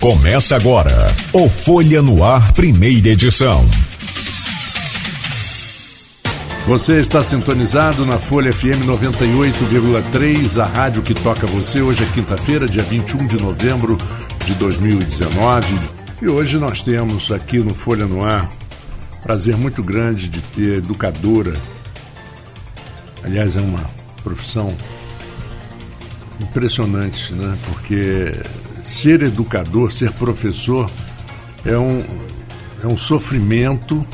[0.00, 3.68] Começa agora o Folha no Ar, primeira edição.
[6.66, 11.82] Você está sintonizado na Folha FM 98,3, a rádio que toca você.
[11.82, 13.98] Hoje é quinta-feira, dia 21 de novembro
[14.46, 15.78] de 2019.
[16.22, 18.50] E hoje nós temos aqui no Folha no Ar
[19.22, 21.54] prazer muito grande de ter educadora.
[23.22, 23.84] Aliás, é uma
[24.24, 24.74] profissão
[26.40, 27.54] impressionante, né?
[27.66, 28.32] Porque
[28.90, 30.90] ser educador, ser professor
[31.64, 32.04] é um,
[32.82, 34.04] é um sofrimento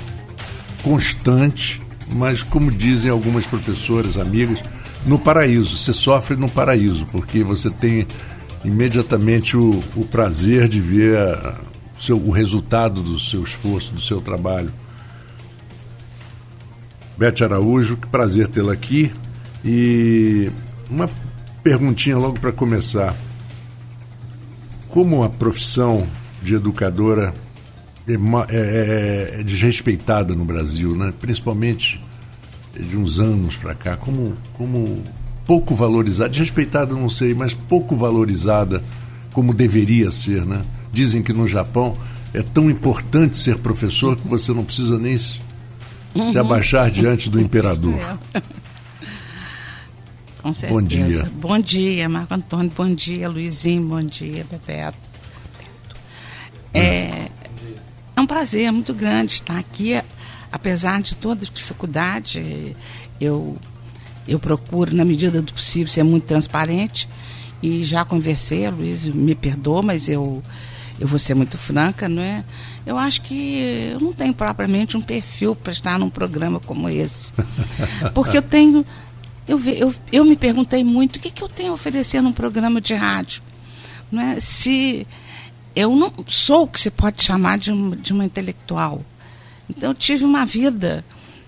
[0.82, 1.80] constante,
[2.12, 4.62] mas como dizem algumas professoras, amigas,
[5.06, 5.78] no paraíso.
[5.78, 8.06] Você sofre no paraíso, porque você tem
[8.64, 11.54] imediatamente o, o prazer de ver a,
[11.98, 14.70] seu, o resultado do seu esforço, do seu trabalho.
[17.16, 19.10] Bete Araújo, que prazer tê-la aqui.
[19.64, 20.50] E
[20.90, 21.08] uma
[21.62, 23.16] perguntinha logo para começar.
[24.96, 26.06] Como a profissão
[26.42, 27.34] de educadora
[28.08, 28.16] é, é,
[28.56, 31.12] é, é desrespeitada no Brasil, né?
[31.20, 32.02] principalmente
[32.74, 35.04] de uns anos para cá, como, como
[35.44, 38.82] pouco valorizada, desrespeitada não sei, mas pouco valorizada
[39.34, 40.46] como deveria ser.
[40.46, 40.62] Né?
[40.90, 41.94] Dizem que no Japão
[42.32, 45.38] é tão importante ser professor que você não precisa nem se,
[46.14, 46.32] uhum.
[46.32, 48.00] se abaixar diante do imperador.
[50.46, 50.80] Com certeza.
[50.80, 51.30] Bom dia.
[51.40, 52.70] Bom dia, Marco Antônio.
[52.76, 53.82] Bom dia, Luizinho.
[53.82, 54.96] Bom dia, Bebeto.
[56.72, 57.28] É,
[58.14, 60.00] é um prazer muito grande estar aqui,
[60.52, 62.76] apesar de toda dificuldade.
[63.20, 63.56] Eu,
[64.28, 67.08] eu procuro, na medida do possível, ser muito transparente.
[67.60, 70.40] E já conversei, a Luiz me perdoa, mas eu,
[71.00, 72.44] eu vou ser muito franca, não é?
[72.84, 77.32] Eu acho que eu não tenho propriamente um perfil para estar num programa como esse.
[78.14, 78.86] Porque eu tenho
[79.46, 82.80] eu, eu, eu me perguntei muito o que, que eu tenho a oferecer num programa
[82.80, 83.42] de rádio.
[84.10, 84.40] Não é?
[84.40, 85.06] Se
[85.74, 89.02] eu não sou o que se pode chamar de, de uma intelectual.
[89.68, 91.04] Então eu tive uma vida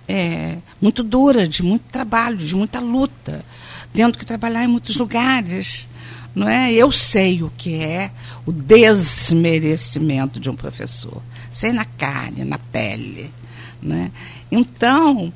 [0.06, 3.44] é, muito dura, de muito trabalho, de muita luta,
[3.92, 5.88] tendo que trabalhar em muitos lugares.
[6.34, 6.72] Não é?
[6.72, 8.12] Eu sei o que é
[8.46, 11.22] o desmerecimento de um professor.
[11.50, 13.32] Sei na carne, na pele.
[13.82, 14.12] Né?
[14.50, 15.32] Então,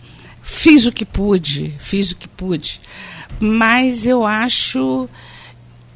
[0.52, 2.78] Fiz o que pude, fiz o que pude.
[3.40, 5.08] Mas eu acho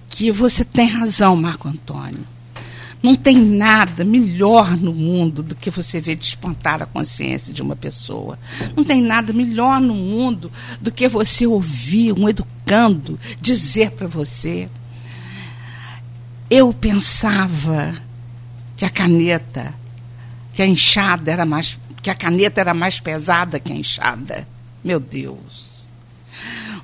[0.09, 2.27] que você tem razão, Marco Antônio.
[3.03, 7.77] Não tem nada melhor no mundo do que você ver despontar a consciência de uma
[7.77, 8.39] pessoa.
[8.75, 10.51] Não tem nada melhor no mundo
[10.81, 14.71] do que você ouvir um educando dizer para você.
[16.51, 17.95] Eu pensava
[18.75, 19.75] que a caneta,
[20.55, 24.47] que a enxada era mais que a caneta era mais pesada que a enxada.
[24.85, 25.91] Meu Deus.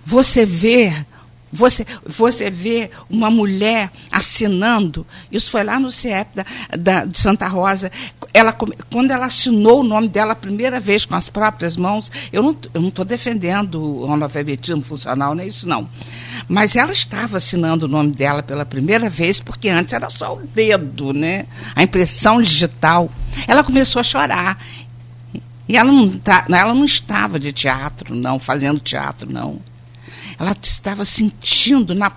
[0.05, 0.93] Você vê,
[1.53, 6.47] você, você vê uma mulher assinando, isso foi lá no CIEP da,
[6.77, 7.93] da, de Santa Rosa,
[8.35, 8.53] ela,
[8.91, 12.89] quando ela assinou o nome dela a primeira vez com as próprias mãos, eu não
[12.89, 15.89] estou defendendo o analfabetismo funcional, não é isso não.
[16.49, 20.41] Mas ela estava assinando o nome dela pela primeira vez, porque antes era só o
[20.47, 21.47] dedo, né?
[21.77, 23.11] A impressão digital.
[23.47, 24.59] Ela começou a chorar.
[25.69, 29.61] E ela não, tá, ela não estava de teatro, não, fazendo teatro, não.
[30.39, 32.13] Ela estava sentindo na,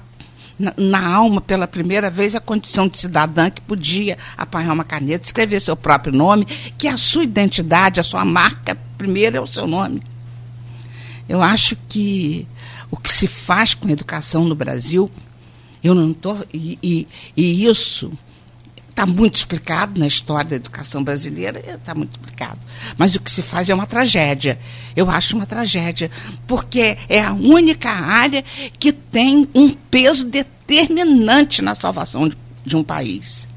[0.57, 5.25] na, na, alma, pela primeira vez, a condição de cidadã que podia apanhar uma caneta,
[5.25, 6.45] escrever seu próprio nome,
[6.77, 10.01] que a sua identidade, a sua marca, primeiro é o seu nome.
[11.27, 12.47] Eu acho que
[12.89, 15.11] o que se faz com educação no Brasil,
[15.83, 16.45] eu não estou.
[16.53, 18.11] E, e, e isso
[18.95, 22.61] Está muito explicado na história da educação brasileira, está muito explicado.
[22.97, 24.57] Mas o que se faz é uma tragédia.
[24.95, 26.09] Eu acho uma tragédia,
[26.47, 28.41] porque é a única área
[28.79, 33.49] que tem um peso determinante na salvação de, de um país.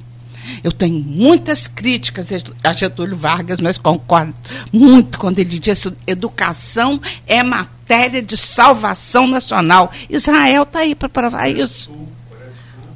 [0.65, 2.31] Eu tenho muitas críticas
[2.65, 4.35] a Getúlio Vargas, mas concordo
[4.73, 9.93] muito quando ele diz que educação é matéria de salvação nacional.
[10.11, 11.93] Israel está aí para provar isso.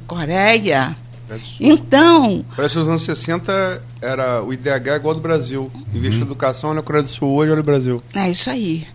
[0.05, 1.02] Coreia.
[1.59, 2.45] Então.
[2.55, 5.71] Parece que nos anos 60 era o IDH igual ao do Brasil.
[5.93, 6.27] Investir uhum.
[6.27, 8.03] em educação na Coreia do Sul, hoje olha o Brasil.
[8.13, 8.85] É isso aí.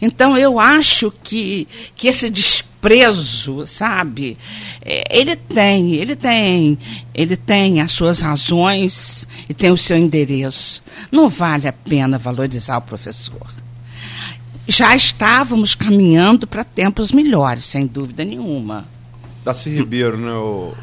[0.00, 1.66] Então eu acho que,
[1.96, 4.36] que esse desprezo, sabe,
[4.82, 6.78] é, ele tem, ele tem,
[7.14, 10.82] ele tem as suas razões e tem o seu endereço.
[11.10, 13.46] Não vale a pena valorizar o professor.
[14.66, 18.86] Já estávamos caminhando para tempos melhores, sem dúvida nenhuma.
[19.44, 20.74] Darcy Ribeiro, né, o,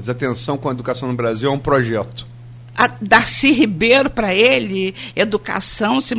[0.00, 2.26] Desatenção com a Educação no Brasil é um projeto.
[2.76, 6.14] A Darcy Ribeiro, para ele, educação se,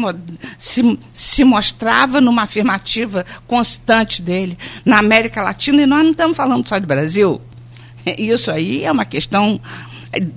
[0.57, 6.65] se, se mostrava numa afirmativa constante dele na América Latina, e nós não estamos falando
[6.65, 7.41] só de Brasil.
[8.17, 9.59] Isso aí é uma questão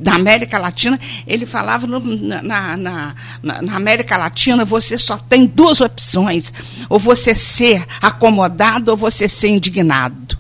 [0.01, 3.15] na América Latina, ele falava no, na, na, na,
[3.63, 6.53] na, América Latina você só tem duas opções:
[6.89, 10.39] ou você ser acomodado ou você ser indignado.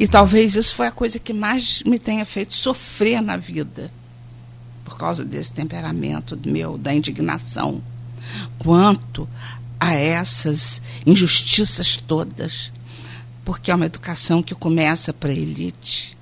[0.00, 3.90] E talvez isso foi a coisa que mais me tenha feito sofrer na vida,
[4.84, 7.82] por causa desse temperamento meu, da indignação,
[8.60, 9.28] quanto
[9.80, 12.72] a essas injustiças todas,
[13.44, 16.16] porque é uma educação que começa para a elite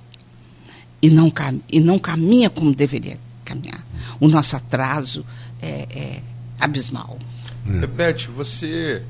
[0.99, 1.31] e não,
[1.71, 3.85] e não caminha como deveria caminhar.
[4.19, 5.23] O nosso atraso
[5.61, 6.21] é, é
[6.59, 7.19] abismal.
[7.63, 9.03] Repete, você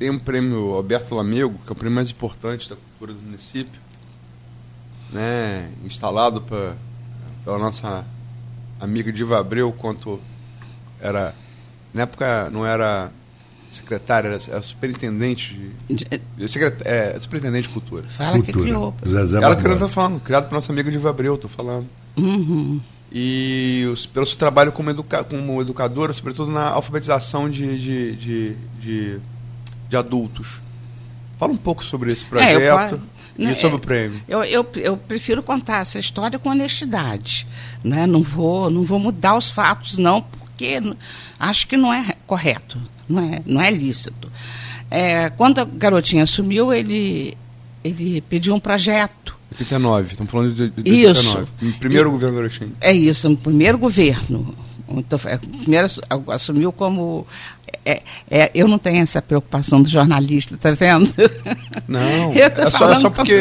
[0.00, 3.80] tem um prêmio Alberto Lamego, que é o prêmio mais importante da cultura do município,
[5.10, 6.74] né, instalado pra,
[7.44, 8.04] pela nossa
[8.80, 10.20] amiga Diva Abreu, quanto
[11.00, 11.34] era.
[11.92, 13.10] Na época não era
[13.70, 15.54] secretária, era, era superintendente
[15.88, 16.04] de.
[16.36, 18.04] de secret, é, superintendente de cultura.
[18.04, 18.52] Fala cultura.
[18.52, 18.94] que criou.
[19.06, 21.86] Zezé Ela que eu estou falando, criado por nossa amiga Diva Abreu, estou falando.
[22.16, 22.80] Uhum.
[23.10, 28.56] E os, pelo seu trabalho como, educa, como educadora, sobretudo na alfabetização de, de, de,
[28.80, 29.20] de
[29.92, 30.62] de adultos.
[31.42, 33.00] Fala um pouco sobre esse projeto
[33.36, 34.22] é, e sobre o prêmio.
[34.28, 37.44] Eu, eu, eu, prefiro contar essa história com honestidade.
[37.82, 38.06] Né?
[38.06, 40.80] Não, vou, não vou mudar os fatos, não, porque
[41.40, 42.78] acho que não é correto,
[43.08, 44.30] não é, não é lícito.
[44.88, 47.36] É, quando a garotinha assumiu, ele,
[47.82, 49.36] ele pediu um projeto.
[49.50, 51.10] 89, estamos falando de, de 89.
[51.10, 51.48] Isso.
[51.60, 52.72] No primeiro e, governo Garotinho.
[52.80, 54.54] É isso, no primeiro governo.
[54.98, 55.88] Então, é, primeiro
[56.28, 57.26] assumiu como
[57.84, 61.12] é, é, eu não tenho essa preocupação do jornalista, tá vendo?
[61.88, 63.34] Não, é só, é só porque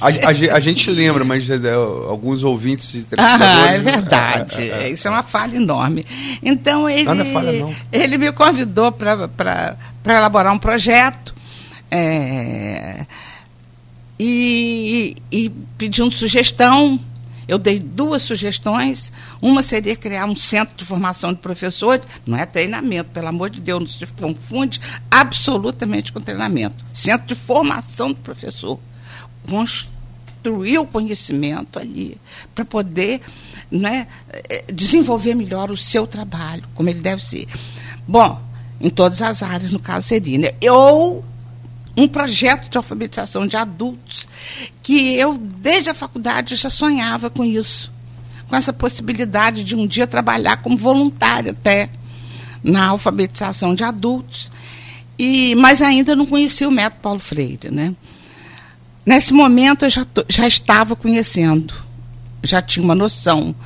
[0.00, 4.70] a, a, a, gente lembra, mas é, é, alguns ouvintes Ah, é verdade.
[4.92, 6.04] Isso é uma falha enorme.
[6.42, 7.74] Então ele, não, falha, não.
[7.90, 9.76] ele me convidou para
[10.06, 11.34] elaborar um projeto
[14.18, 17.00] e, e pedindo sugestão
[17.48, 19.10] eu dei duas sugestões.
[19.40, 23.60] Uma seria criar um centro de formação de professores, não é treinamento, pelo amor de
[23.60, 24.80] Deus, não se confunde
[25.10, 26.84] absolutamente com treinamento.
[26.92, 28.78] Centro de formação do professor.
[29.48, 32.18] Construir o conhecimento ali,
[32.54, 33.22] para poder
[33.70, 34.06] né,
[34.72, 37.46] desenvolver melhor o seu trabalho, como ele deve ser.
[38.06, 38.40] Bom,
[38.80, 40.38] em todas as áreas, no caso seria.
[40.38, 40.50] Né?
[40.70, 41.24] Ou
[41.98, 44.28] um projeto de alfabetização de adultos,
[44.82, 47.90] que eu, desde a faculdade, já sonhava com isso,
[48.48, 51.90] com essa possibilidade de um dia trabalhar como voluntária até
[52.62, 54.52] na alfabetização de adultos,
[55.18, 57.68] e mas ainda não conhecia o método Paulo Freire.
[57.68, 57.92] Né?
[59.04, 61.74] Nesse momento, eu já, já estava conhecendo,
[62.44, 63.56] já tinha uma noção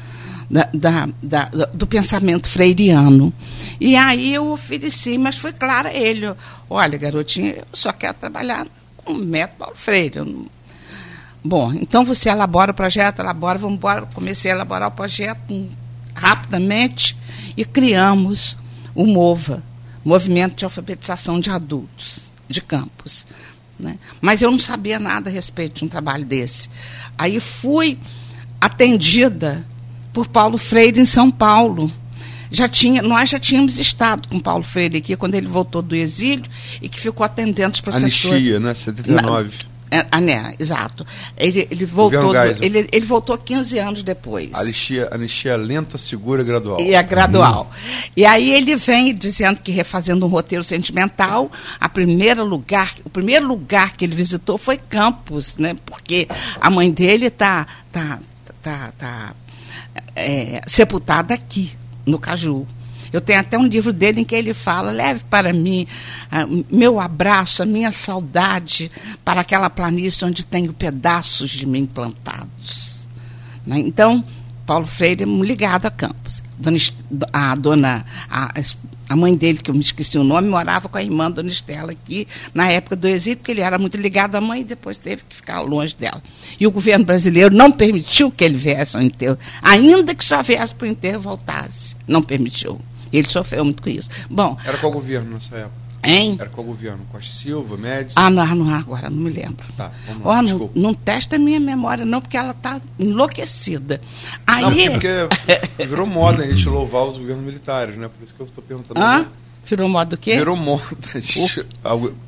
[0.53, 3.33] da, da, da, do pensamento freiriano.
[3.81, 6.27] E aí eu ofereci, mas foi claro a ele:
[6.69, 8.67] olha, garotinha, eu só quero trabalhar
[9.03, 10.21] com o método Paulo Freire.
[11.43, 14.07] Bom, então você elabora o projeto, elabora, vamos embora.
[14.13, 15.69] Comecei a elaborar o projeto
[16.15, 17.17] rapidamente
[17.57, 18.57] e criamos
[18.95, 19.63] o MOVA,
[20.05, 23.27] Movimento de Alfabetização de Adultos, de campus.
[23.81, 23.99] Né?
[24.21, 26.69] Mas eu não sabia nada a respeito de um trabalho desse.
[27.17, 27.99] Aí fui
[28.61, 29.67] atendida
[30.13, 31.91] por Paulo Freire em São Paulo.
[32.51, 36.45] Já tinha, nós já tínhamos estado com Paulo Freire aqui quando ele voltou do exílio
[36.83, 38.27] e que ficou atendendo os professores.
[38.27, 38.75] Anistia, né?
[38.75, 39.51] 79.
[39.91, 41.05] Na, ah, né, exato.
[41.37, 44.49] Ele, ele voltou, do, ele, ele voltou 15 anos depois.
[44.55, 46.81] Anistia, anistia lenta, segura e gradual.
[46.81, 47.71] E é gradual.
[48.17, 53.47] E aí ele vem dizendo que refazendo um roteiro sentimental, a primeira lugar, o primeiro
[53.47, 55.77] lugar que ele visitou foi Campos, né?
[55.85, 56.27] Porque
[56.59, 58.19] a mãe dele está tá,
[58.63, 59.35] tá, tá
[60.15, 61.73] é, sepultada aqui,
[62.07, 62.67] no Caju.
[63.13, 65.87] Eu tenho até um livro dele em que ele fala: leve para mim
[66.71, 68.91] meu abraço, a minha saudade
[69.25, 73.07] para aquela planície onde tenho pedaços de mim plantados.
[73.67, 73.79] Né?
[73.81, 74.25] Então,
[74.65, 76.43] Paulo Freire ligado a Campos.
[76.59, 76.79] Dona,
[77.33, 78.53] a dona, a,
[79.13, 81.93] a mãe dele, que eu me esqueci o nome, morava com a irmã Dona Estela
[81.93, 85.23] aqui, na época do exílio, porque ele era muito ligado à mãe e depois teve
[85.29, 86.23] que ficar longe dela.
[86.59, 90.75] E o governo brasileiro não permitiu que ele viesse ao enterro, ainda que só viesse
[90.75, 91.95] para o enterro voltasse.
[92.07, 92.81] Não permitiu.
[93.13, 94.09] Ele sofreu muito com isso.
[94.31, 94.57] Bom.
[94.65, 95.82] Era qual governo nessa época?
[96.03, 96.37] Hein?
[96.39, 97.07] Era qual governo?
[97.13, 98.15] Costa Silva, Médici?
[98.19, 99.65] Ah, não, não, agora não me lembro.
[99.77, 104.01] Tá, vamos lá, oh, não, não testa a minha memória, não, porque ela está enlouquecida.
[104.47, 104.63] Aí...
[104.87, 108.09] Não, porque, porque virou moda a gente louvar os governos militares, né?
[108.09, 109.01] Por isso que eu estou perguntando.
[109.01, 109.27] Ah?
[109.65, 110.37] Virou moda do quê?
[110.37, 110.83] Virou moda.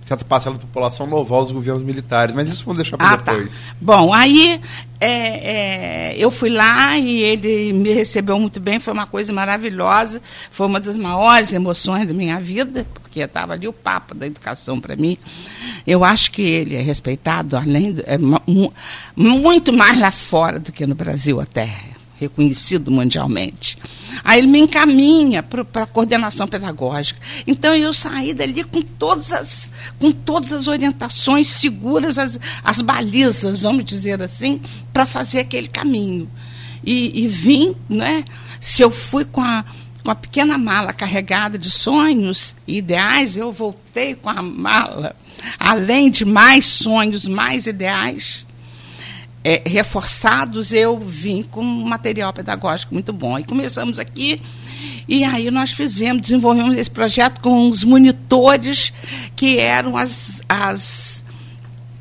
[0.00, 3.33] certa parcela da população louvar os governos militares, mas isso vamos deixar para ah, tá.
[3.33, 3.57] depois.
[3.57, 3.61] Tá.
[3.81, 4.61] Bom, aí
[5.00, 10.23] é, é, eu fui lá e ele me recebeu muito bem, foi uma coisa maravilhosa,
[10.50, 14.81] foi uma das maiores emoções da minha vida, porque estava ali o Papa da educação
[14.81, 15.19] para mim.
[15.85, 18.17] Eu acho que ele é respeitado, além do, é,
[19.17, 21.69] muito mais lá fora do que no Brasil até
[22.19, 23.76] reconhecido mundialmente.
[24.23, 27.21] Aí ele me encaminha para a coordenação pedagógica.
[27.47, 29.68] Então eu saí dali com todas as,
[29.99, 34.61] com todas as orientações seguras, as, as balizas, vamos dizer assim,
[34.92, 36.30] para fazer aquele caminho.
[36.85, 38.25] E, e vim, né?
[38.61, 39.64] Se eu fui com a,
[40.02, 45.16] com a pequena mala carregada de sonhos e ideais, eu voltei com a mala,
[45.59, 48.44] além de mais sonhos, mais ideais
[49.45, 53.39] é, reforçados, eu vim com um material pedagógico muito bom.
[53.39, 54.41] E começamos aqui,
[55.07, 58.91] e aí nós fizemos, desenvolvemos esse projeto com os monitores,
[59.37, 61.23] que eram as, as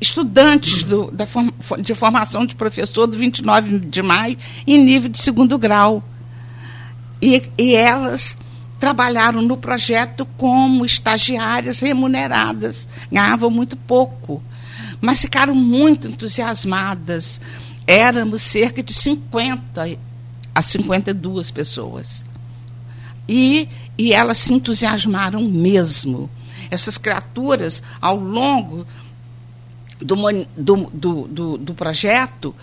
[0.00, 1.50] estudantes do, da form,
[1.82, 6.02] de formação de professor do 29 de maio, em nível de segundo grau.
[7.20, 8.38] E, e elas
[8.80, 14.42] trabalharam no projeto como estagiárias remuneradas, ganhavam muito pouco
[15.04, 17.40] mas ficaram muito entusiasmadas.
[17.86, 19.98] Éramos cerca de 50
[20.54, 22.24] a 52 pessoas.
[23.28, 23.68] E,
[23.98, 26.30] e elas se entusiasmaram mesmo.
[26.70, 28.86] Essas criaturas, ao longo
[30.00, 30.16] do,
[30.56, 32.54] do, do, do, projeto,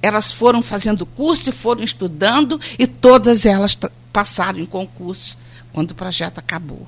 [0.00, 3.76] elas foram fazendo curso e foram estudando, e todas elas
[4.12, 5.36] passaram em concurso
[5.72, 6.86] quando o projeto acabou.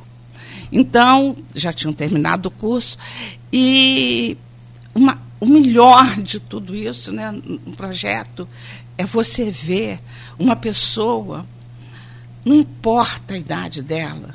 [0.71, 2.97] Então, já tinham terminado o curso,
[3.52, 4.37] e
[4.94, 8.49] uma, o melhor de tudo isso, né, no projeto,
[8.96, 10.00] é você ver
[10.38, 11.46] uma pessoa,
[12.44, 14.34] não importa a idade dela,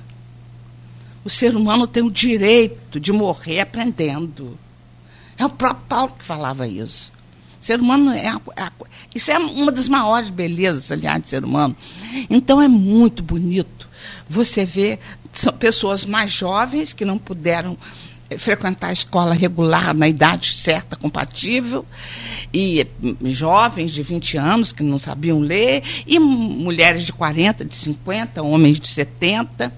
[1.23, 4.57] o ser humano tem o direito de morrer aprendendo.
[5.37, 7.11] É o próprio Paulo que falava isso.
[7.61, 8.71] O ser humano é, é
[9.13, 11.75] isso é uma das maiores belezas, aliás, do ser humano.
[12.29, 13.89] Então é muito bonito
[14.29, 14.99] você ver
[15.33, 17.77] são pessoas mais jovens que não puderam
[18.35, 21.85] frequentar a escola regular na idade certa, compatível,
[22.53, 22.85] e
[23.23, 28.79] jovens de 20 anos que não sabiam ler, e mulheres de 40, de 50, homens
[28.79, 29.73] de 70.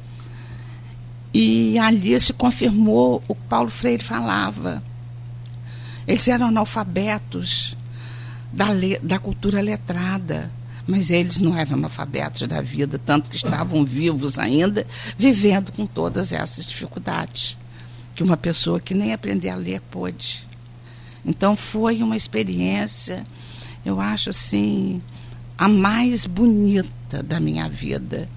[1.32, 4.82] E ali se confirmou o que Paulo Freire falava.
[6.08, 7.78] Eles eram analfabetos
[8.52, 8.70] da,
[9.04, 10.52] da cultura letrada,
[10.88, 16.32] mas eles não eram analfabetos da vida, tanto que estavam vivos ainda, vivendo com todas
[16.32, 17.59] essas dificuldades
[18.20, 20.46] que uma pessoa que nem aprender a ler pôde.
[21.26, 23.26] Então foi uma experiência,
[23.86, 25.02] eu acho assim,
[25.58, 28.28] a mais bonita da minha vida.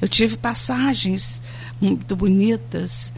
[0.00, 1.42] Eu tive passagens
[1.78, 3.12] muito bonitas.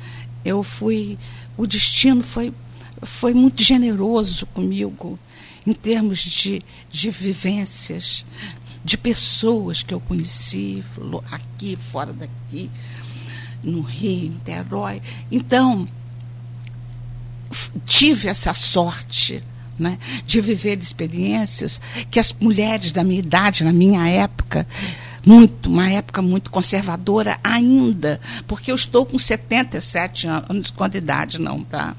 [0.44, 1.16] Eu fui,
[1.56, 2.52] o destino foi
[3.02, 5.16] foi muito generoso comigo
[5.64, 8.26] em termos de, de vivências,
[8.84, 10.82] de pessoas que eu conheci
[11.30, 12.68] aqui, fora daqui,
[13.62, 15.00] no Rio, em Niterói.
[15.30, 15.86] Então,
[17.86, 19.42] tive essa sorte
[19.78, 21.80] né, de viver experiências
[22.10, 24.66] que as mulheres da minha idade, na minha época,
[25.24, 31.62] muito, uma época muito conservadora ainda, porque eu estou com 77 anos, escondo idade não,
[31.64, 31.94] tá?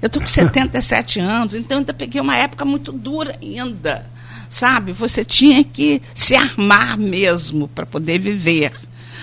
[0.00, 4.06] Eu estou com 77 anos, então ainda peguei uma época muito dura ainda,
[4.48, 4.92] sabe?
[4.92, 8.72] Você tinha que se armar mesmo para poder viver,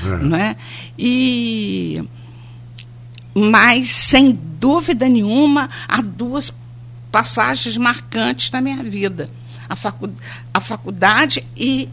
[0.03, 0.17] é.
[0.23, 0.55] não é?
[0.97, 2.03] E
[3.33, 6.51] mas, sem dúvida nenhuma, há duas
[7.11, 9.29] passagens marcantes na minha vida.
[9.67, 10.09] A, facu
[10.53, 11.89] a faculdade e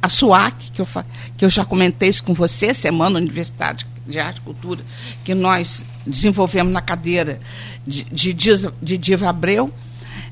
[0.00, 0.88] a SUAC, que eu,
[1.36, 4.80] que eu já comentei isso com você, Semana Universidade de Arte e Cultura,
[5.24, 7.38] que nós desenvolvemos na cadeira
[7.86, 9.72] de, de, de Diva Abreu.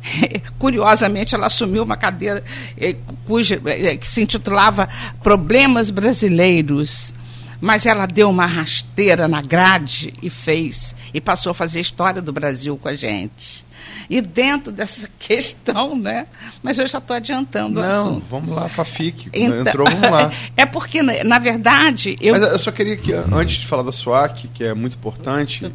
[0.59, 2.43] Curiosamente, ela assumiu uma cadeira
[2.77, 4.89] eh, cuja, eh, que se intitulava
[5.23, 7.13] Problemas Brasileiros
[7.61, 12.33] mas ela deu uma rasteira na grade e fez, e passou a fazer história do
[12.33, 13.67] Brasil com a gente.
[14.09, 16.27] E dentro dessa questão, né?
[16.63, 18.27] Mas eu já estou adiantando Não, o assunto.
[18.31, 19.29] vamos lá, Fafique.
[19.33, 20.33] Então, Entrou, vamos lá.
[20.57, 22.17] É porque, na verdade.
[22.21, 22.35] Eu...
[22.35, 25.71] Mas eu só queria que, antes de falar da SWAC, que é muito importante,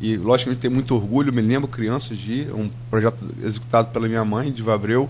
[0.00, 4.50] e logicamente tem muito orgulho, me lembro crianças de um projeto executado pela minha mãe,
[4.50, 5.08] de Vabreu.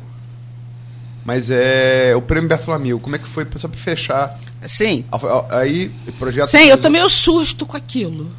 [1.25, 5.05] Mas é o prêmio Bertolomeu, como é que foi só para fechar Sim.
[5.51, 6.49] Aí, projeto.
[6.49, 8.31] Sim, eu tomei um susto com aquilo.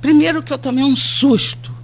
[0.00, 1.74] Primeiro que eu tomei um susto.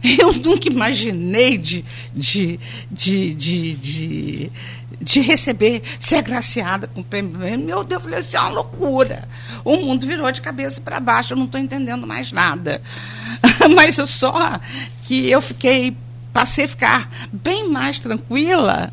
[0.18, 2.58] Eu nunca imaginei de, de,
[2.90, 4.52] de, de,
[5.00, 7.36] de, receber, ser agraciada com o prêmio.
[7.58, 9.28] Meu Deus, eu falei assim, é uma loucura.
[9.64, 12.80] O mundo virou de cabeça para baixo, eu não estou entendendo mais nada.
[13.74, 14.60] Mas eu só
[15.04, 15.96] que eu fiquei,
[16.32, 18.92] passei a ficar bem mais tranquila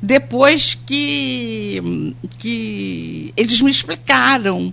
[0.00, 4.72] depois que, que eles me explicaram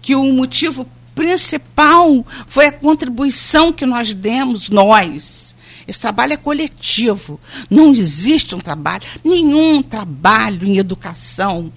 [0.00, 5.54] que o motivo principal foi a contribuição que nós demos, nós.
[5.86, 7.38] Esse trabalho é coletivo.
[7.70, 11.72] Não existe um trabalho, nenhum trabalho em educação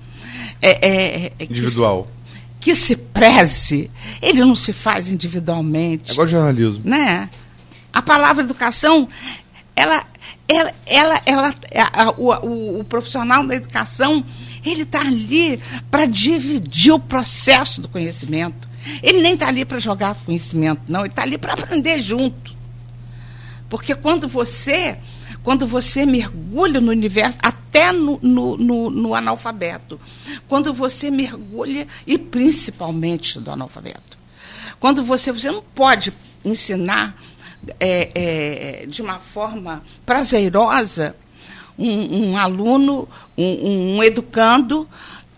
[0.62, 2.08] é, é, é, individual.
[2.60, 3.92] Que se, que se preze.
[4.22, 6.12] Ele não se faz individualmente.
[6.12, 6.84] É igual jornalismo.
[6.86, 7.30] Né?
[7.92, 9.08] A palavra educação,
[9.76, 10.06] ela,
[10.48, 14.24] ela, ela, ela a, a, o, o profissional da educação,
[14.66, 15.60] ele está ali
[15.92, 18.68] para dividir o processo do conhecimento.
[19.04, 21.02] Ele nem está ali para jogar conhecimento, não.
[21.02, 22.56] Ele está ali para aprender junto.
[23.70, 24.98] Porque quando você,
[25.44, 30.00] quando você mergulha no universo, até no, no, no, no analfabeto,
[30.48, 34.18] quando você mergulha, e principalmente do analfabeto,
[34.80, 36.14] quando você, você não pode
[36.46, 37.16] ensinar
[37.80, 41.16] é, é, de uma forma prazerosa
[41.78, 43.08] um, um aluno,
[43.38, 44.90] um, um, educando,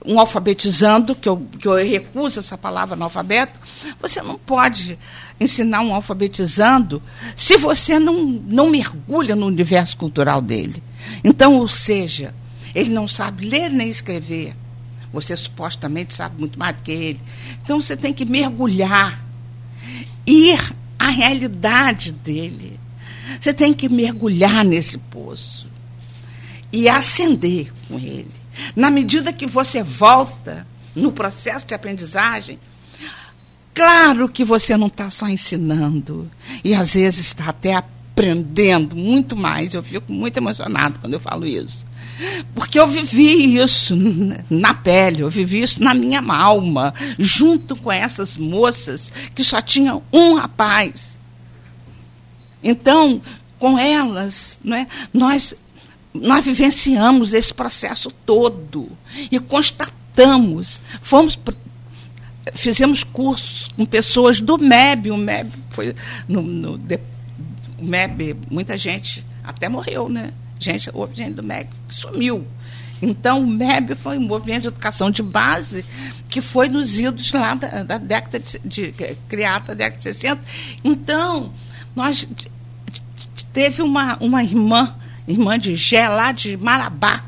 [0.06, 3.60] um alfabetizando, que eu, que eu recuso essa palavra analfabeto,
[4.02, 4.98] você não pode
[5.40, 7.02] ensinar um alfabetizando
[7.36, 10.82] se você não, não mergulha no universo cultural dele.
[11.24, 12.34] Então, ou seja,
[12.74, 14.56] ele não sabe ler nem escrever.
[15.12, 17.20] Você supostamente sabe muito mais do que ele.
[17.64, 19.20] Então você tem que mergulhar,
[20.26, 20.60] ir
[21.00, 22.79] à realidade dele.
[23.39, 25.68] Você tem que mergulhar nesse poço
[26.72, 28.32] e ascender com ele.
[28.75, 32.60] Na medida que você volta no processo de aprendizagem,
[33.74, 36.29] claro que você não está só ensinando,
[36.63, 39.74] e às vezes está até aprendendo muito mais.
[39.74, 41.86] Eu fico muito emocionado quando eu falo isso.
[42.54, 43.96] Porque eu vivi isso
[44.50, 50.04] na pele, eu vivi isso na minha alma, junto com essas moças que só tinham
[50.12, 51.18] um rapaz.
[52.64, 53.22] Então,
[53.58, 55.54] com elas, não é, nós
[56.14, 58.90] nós vivenciamos esse processo todo
[59.32, 60.82] e constatamos.
[61.02, 61.38] Fomos
[62.56, 65.96] fizemos cursos com pessoas do MEB, o MEB foi
[66.28, 66.80] no, no
[67.78, 70.34] o MEB, muita gente até morreu, né?
[70.60, 72.46] Gente, o gente do MEB sumiu.
[73.01, 75.86] Então, o MEB foi um movimento de educação de base
[76.28, 78.60] que foi nos idos lá da, da década de,
[78.91, 80.41] de, criado na década de 60.
[80.84, 81.54] Então,
[81.95, 82.28] nós
[83.54, 84.93] teve uma, uma irmã
[85.32, 87.24] irmã de Gé, lá de Marabá.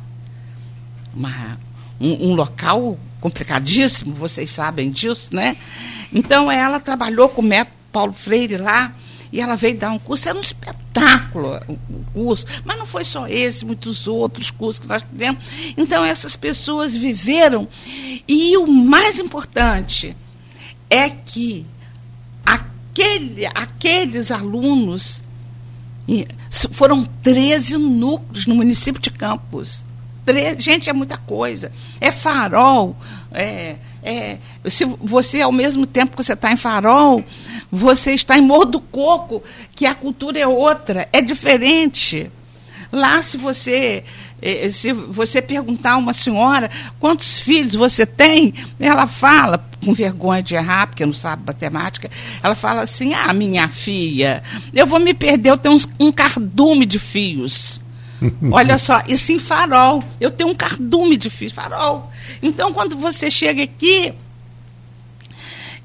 [1.14, 1.58] Uma,
[2.00, 5.56] um, um, local complicadíssimo, vocês sabem disso, né?
[6.12, 8.94] Então ela trabalhou com o método Paulo Freire lá
[9.32, 13.28] e ela veio dar um curso, era um espetáculo o curso, mas não foi só
[13.28, 15.44] esse, muitos outros cursos que nós fizemos.
[15.78, 17.68] Então essas pessoas viveram
[18.28, 20.16] e o mais importante
[20.90, 21.66] é que
[22.46, 25.24] aquele, aqueles alunos
[26.72, 29.86] foram 13 núcleos no município de Campos.
[30.58, 31.72] Gente, é muita coisa.
[32.00, 32.96] É farol.
[33.32, 37.24] É, é, se você, ao mesmo tempo que você está em farol,
[37.72, 39.44] você está em Morro do Coco,
[39.76, 42.32] que a cultura é outra, é diferente.
[42.92, 44.04] Lá, se você
[44.42, 50.42] eh, se você perguntar a uma senhora quantos filhos você tem, ela fala, com vergonha
[50.42, 52.10] de errar, porque não sabe matemática,
[52.42, 56.98] ela fala assim: ah, minha filha, eu vou me perder, eu tenho um cardume de
[56.98, 57.80] fios.
[58.52, 60.04] Olha só, isso em farol.
[60.20, 62.12] Eu tenho um cardume de fios, farol.
[62.42, 64.14] Então, quando você chega aqui,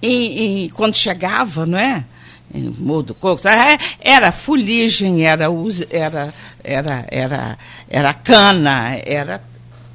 [0.02, 2.04] e, e quando chegava, não é?
[2.78, 5.46] Morro do Coco, é, era fuligem, era,
[5.90, 9.42] era, era, era, era cana, era.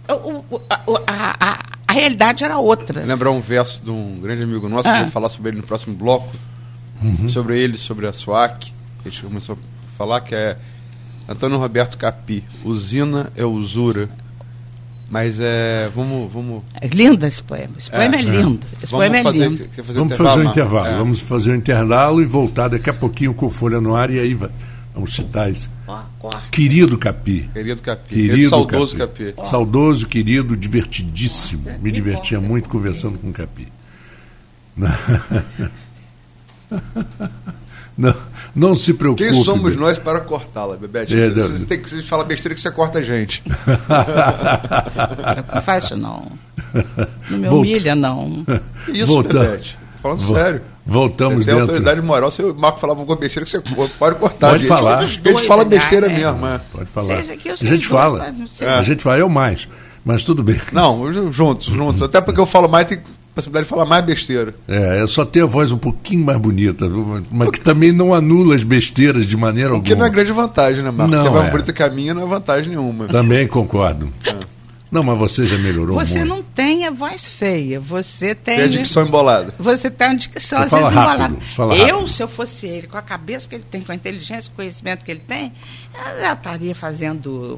[0.08, 3.04] A, a, a realidade era outra.
[3.04, 4.92] Lembrar um verso de um grande amigo nosso, ah.
[4.92, 6.30] que eu vou falar sobre ele no próximo bloco,
[7.02, 7.28] uhum.
[7.28, 8.72] sobre ele, sobre a SWAC,
[9.04, 10.58] a gente começou a falar, que é
[11.28, 14.10] Antônio Roberto Capi, usina é usura,
[15.10, 15.90] mas é.
[15.94, 16.32] Vamos.
[16.32, 16.64] vamos...
[16.80, 17.74] É lindo esse poema.
[17.78, 18.66] Esse poema é, é lindo.
[18.82, 19.70] Esse vamos poema é fazer, lindo.
[19.70, 20.88] Fazer vamos fazer um intervalo.
[20.88, 20.98] É.
[20.98, 24.34] Vamos fazer um intervalo e voltar daqui a pouquinho com Folha no ar e aí
[24.94, 25.70] vamos citar isso.
[26.50, 27.50] Querido Capi.
[27.54, 28.16] Querido Capi.
[28.16, 29.34] Querido saudoso Capi.
[29.34, 29.50] Capi.
[29.50, 31.70] Saudoso, querido, divertidíssimo.
[31.82, 33.68] Me divertia muito conversando com o Capi.
[37.98, 38.16] Não,
[38.56, 39.24] não se preocupe.
[39.24, 41.14] Quem somos nós para cortá-la, Bebete?
[41.14, 43.44] É, você, você, tem que você fala besteira que você corta a gente.
[45.54, 46.32] não faz isso não.
[47.30, 48.46] Não me humilha, não.
[48.88, 49.40] Isso, Volta...
[49.40, 49.78] Bebete.
[50.02, 50.36] falando Vol...
[50.36, 50.62] sério.
[50.86, 51.70] Voltamos tem dentro.
[51.70, 52.32] autoridade moral.
[52.32, 53.62] Se o Marco falava alguma besteira, que você
[53.98, 54.50] pode cortar.
[54.50, 54.68] Pode gente.
[54.68, 55.00] falar.
[55.00, 56.18] A gente fala besteira é.
[56.18, 56.48] mesmo.
[56.48, 56.60] É.
[56.72, 57.16] Pode falar.
[57.16, 58.34] a gente fala.
[58.80, 59.68] A gente fala, eu mais.
[60.04, 60.60] Mas tudo bem.
[60.72, 62.02] Não, juntos, juntos.
[62.02, 63.00] Até porque eu falo mais, tem
[63.34, 64.54] possibilidade de falar mais besteira.
[64.67, 66.86] É, eu só tenho a voz um pouquinho mais bonita,
[67.32, 69.88] mas que também não anula as besteiras de maneira o alguma.
[69.88, 71.15] Que não é grande vantagem, né, Marcos?
[71.15, 71.52] Não, Porque a voz é.
[71.52, 73.08] bonita que a minha não é vantagem nenhuma.
[73.08, 74.10] Também concordo.
[74.26, 74.61] É.
[74.92, 76.30] Não, mas você já melhorou Você muito.
[76.30, 78.58] não tem a voz feia, você tem.
[78.58, 79.54] Tem a dicção embolada.
[79.58, 81.36] Você tem uma dicção, às vezes, embolada.
[81.56, 82.08] fala Eu, rápido.
[82.10, 84.56] se eu fosse ele, com a cabeça que ele tem, com a inteligência, com o
[84.58, 85.54] conhecimento que ele tem,
[85.96, 87.58] eu já estaria fazendo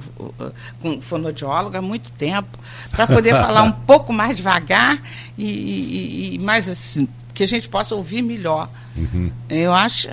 [0.80, 2.58] com fonoaudiólogo há muito tempo,
[2.92, 5.02] para poder falar um pouco mais devagar
[5.36, 8.70] e, e- e mais assim, que a gente possa ouvir melhor.
[8.96, 9.32] Uhum.
[9.50, 10.08] Eu acho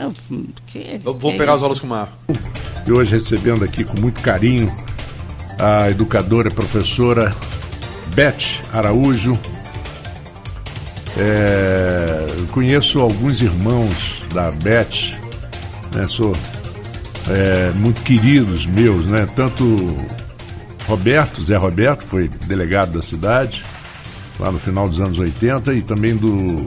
[0.68, 1.00] que.
[1.04, 2.14] Eu vou que pegar é as aulas com o Marco.
[2.86, 4.74] E hoje recebendo aqui com muito carinho
[5.60, 7.34] a educadora e professora
[8.14, 9.38] Beth Araújo.
[11.16, 15.18] É, conheço alguns irmãos da Beth,
[15.94, 16.32] né, sou
[17.28, 19.28] é, muito queridos meus, né?
[19.36, 19.96] Tanto
[20.86, 23.64] Roberto, Zé Roberto, foi delegado da cidade,
[24.38, 26.64] lá no final dos anos 80, e também do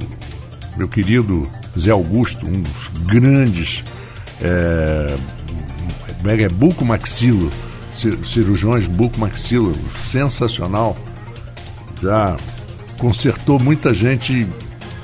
[0.78, 3.84] meu querido Zé Augusto, um dos grandes
[4.42, 5.16] é,
[6.76, 6.98] como é
[7.96, 10.98] cirurgiões buco-maxilo, sensacional.
[12.02, 12.36] Já
[12.98, 14.48] consertou muita gente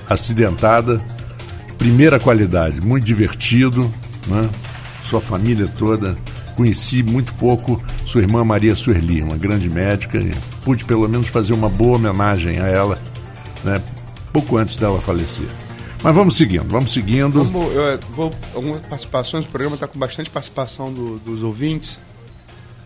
[0.09, 0.99] acidentada,
[1.77, 3.89] primeira qualidade, muito divertido,
[4.27, 4.49] né?
[5.05, 6.17] Sua família toda.
[6.55, 10.29] Conheci muito pouco sua irmã Maria Suerli, uma grande médica, e
[10.65, 12.99] pude pelo menos fazer uma boa homenagem a ela,
[13.63, 13.81] né?
[14.33, 15.47] Pouco antes dela falecer.
[16.03, 17.39] Mas vamos seguindo, vamos seguindo.
[17.73, 21.97] Eu, vou, algumas participações, o programa está com bastante participação do- dos ouvintes.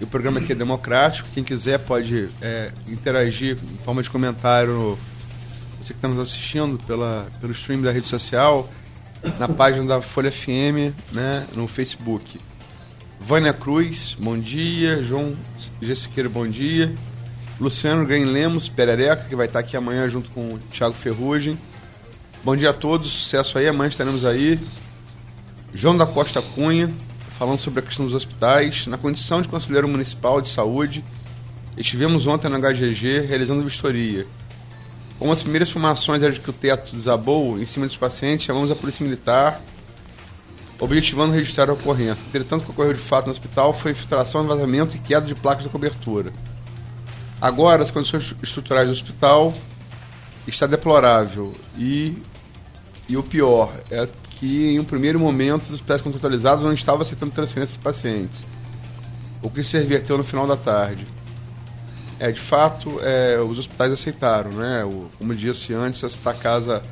[0.04, 1.30] E o programa aqui é democrático.
[1.34, 5.00] Quem quiser pode eh, interagir em forma de comentário.
[5.80, 8.70] Você que está nos assistindo pela, pelo stream da rede social,
[9.40, 12.38] na página da Folha FM, né, no Facebook.
[13.18, 15.02] Vânia Cruz, bom dia.
[15.02, 15.38] João
[15.82, 16.28] G.
[16.28, 16.94] Bom dia.
[17.58, 21.58] Luciano Gain Lemos, Perereca, que vai estar aqui amanhã junto com o Thiago Ferrugem.
[22.44, 24.60] Bom dia a todos, sucesso aí, amanhã estaremos aí.
[25.74, 26.94] João da Costa Cunha,
[27.38, 28.88] falando sobre a questão dos hospitais.
[28.88, 31.04] Na condição de conselheiro municipal de saúde,
[31.78, 34.26] estivemos ontem na HGG realizando vistoria.
[35.20, 38.72] Como as primeiras informações eram de que o teto desabou em cima dos pacientes, chamamos
[38.72, 39.62] a Polícia Militar,
[40.80, 42.26] objetivando registrar a ocorrência.
[42.28, 45.64] Entretanto, o que ocorreu de fato no hospital foi infiltração, vazamento e queda de placas
[45.64, 46.34] de cobertura.
[47.40, 49.54] Agora, as condições estruturais do hospital
[50.48, 52.18] está deplorável e,
[53.08, 54.08] e o pior é
[54.44, 58.44] que em um primeiro momento os hospitais contratualizados não estavam aceitando transferência de pacientes,
[59.42, 61.08] o que se reverteu no final da tarde.
[62.20, 64.84] É, de fato, é, os hospitais aceitaram, né?
[64.84, 66.84] O, como disse antes, a Santa Casa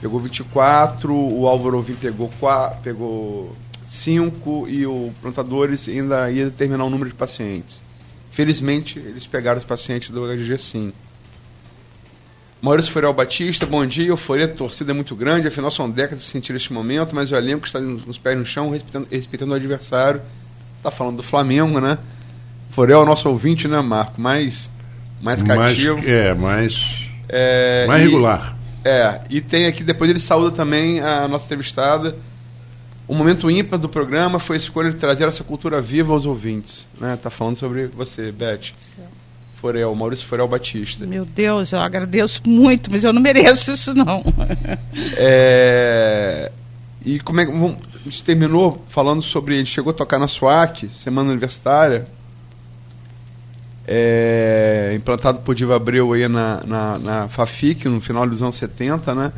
[0.00, 3.54] pegou 24, o Álvaro Ovim pegou 4, pegou
[3.86, 7.82] 5 e o Plantadores ainda ia determinar o número de pacientes.
[8.30, 10.92] Felizmente, eles pegaram os pacientes do HGG sim.
[12.60, 14.08] Maurício Furiel Batista, bom dia.
[14.08, 17.36] Euforia da torcida é muito grande, afinal são décadas de sentir este momento, mas o
[17.36, 20.22] elenco está nos pés no chão, respeitando, respeitando o adversário.
[20.82, 21.98] Tá falando do Flamengo, né?
[22.70, 24.20] Furiel é o nosso ouvinte, né, Marco?
[24.20, 24.70] Mais,
[25.22, 26.00] mais mais, cativo.
[26.08, 28.56] é, mais, É, mais e- regular.
[28.84, 32.16] É, e tem aqui, depois ele saúda também a nossa entrevistada.
[33.08, 36.86] O momento ímpar do programa foi a escolha de trazer essa cultura viva aos ouvintes.
[37.00, 37.18] Né?
[37.20, 38.72] Tá falando sobre você, Beth.
[39.60, 41.06] Forel, Maurício Forel Batista.
[41.06, 44.22] Meu Deus, eu agradeço muito, mas eu não mereço isso, não.
[45.18, 46.50] É,
[47.04, 47.52] e como é que.
[47.52, 49.56] A gente terminou falando sobre.
[49.56, 52.06] Gente chegou a tocar na SWAC, Semana Universitária.
[53.88, 59.14] É, implantado por Diva Abreu aí na, na, na FAFIC, no final dos anos 70,
[59.14, 59.32] né?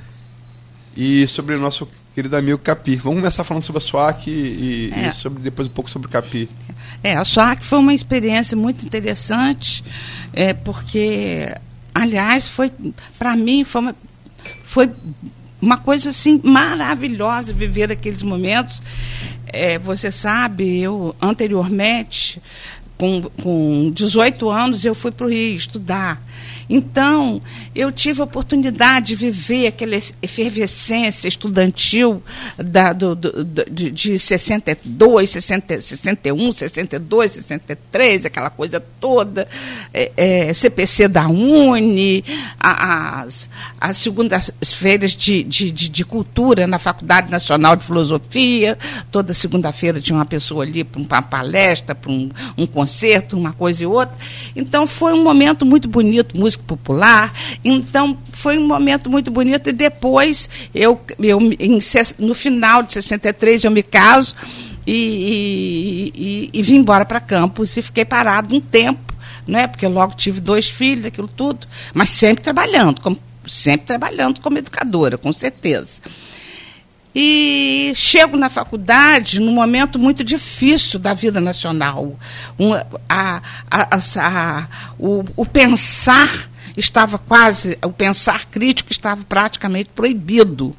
[0.97, 2.97] E sobre o nosso querido amigo Capi.
[2.97, 5.09] Vamos começar falando sobre a SWAC e, É.
[5.09, 6.49] e sobre, depois um pouco sobre o Capi.
[7.03, 9.85] É, a SWAC foi uma experiência muito interessante,
[10.33, 11.55] é, porque,
[11.95, 12.73] aliás, foi
[13.19, 13.97] para mim foi uma,
[14.63, 14.91] foi
[15.61, 18.83] uma coisa assim maravilhosa viver aqueles momentos.
[19.47, 22.41] É, você sabe, eu anteriormente,
[22.97, 26.21] com, com 18 anos, eu fui para o Rio estudar.
[26.69, 27.41] Então,
[27.75, 32.23] eu tive a oportunidade de viver aquela efervescência estudantil
[32.59, 39.49] da, do, do, de, de 62, 60, 61, 62, 63, aquela coisa toda,
[39.95, 42.23] é, é, CPC da Uni,
[42.61, 43.49] as,
[43.81, 48.77] as segundas-feiras de, de, de, de cultura na Faculdade Nacional de Filosofia,
[49.11, 53.83] toda segunda-feira tinha uma pessoa ali para uma palestra, para um, um concerto, uma coisa
[53.83, 54.17] e outra.
[54.55, 57.33] Então, foi um momento muito bonito, música popular.
[57.65, 59.69] Então, foi um momento muito bonito.
[59.71, 61.79] E depois, eu, eu em
[62.19, 64.35] no final de 63, eu me caso
[64.87, 69.15] e, e, e- e vim embora para Campos e fiquei parado um tempo,
[69.47, 69.67] né?
[69.67, 75.19] porque logo tive dois filhos, aquilo tudo, mas sempre trabalhando, como, sempre trabalhando como educadora,
[75.19, 76.01] com certeza.
[77.15, 82.17] E chego na faculdade num momento muito difícil da vida nacional.
[82.59, 82.75] Um,
[83.09, 84.67] a, a, a,
[84.99, 90.77] o, o pensar estava quase, o pensar crítico estava praticamente proibido.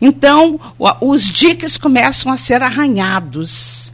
[0.00, 0.60] Então,
[1.00, 3.92] os diques começam a ser arranhados.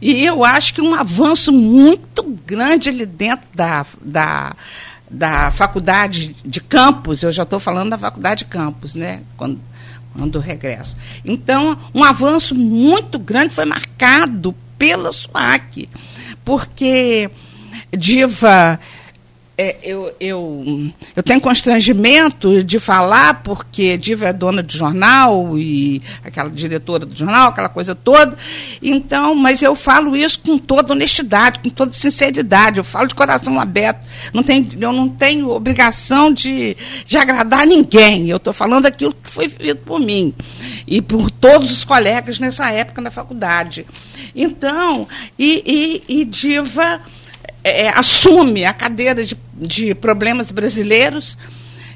[0.00, 4.56] E eu acho que um avanço muito grande ali dentro da, da,
[5.10, 9.22] da faculdade de campus, eu já estou falando da faculdade de campus, né?
[9.36, 9.60] Quando,
[10.36, 10.96] eu regresso.
[11.24, 15.88] Então, um avanço muito grande foi marcado pela SUAC,
[16.44, 17.30] porque
[17.96, 18.78] Diva
[19.60, 26.00] é, eu, eu, eu tenho constrangimento de falar, porque Diva é dona de jornal e
[26.24, 28.38] aquela diretora do jornal, aquela coisa toda.
[28.80, 32.78] Então, mas eu falo isso com toda honestidade, com toda sinceridade.
[32.78, 34.06] Eu falo de coração aberto.
[34.32, 38.30] Não tenho, eu não tenho obrigação de, de agradar ninguém.
[38.30, 40.32] Eu estou falando aquilo que foi feito por mim
[40.86, 43.84] e por todos os colegas nessa época na faculdade.
[44.36, 47.00] Então, e, e, e Diva
[47.68, 51.36] é, é, assume a cadeira de, de problemas brasileiros,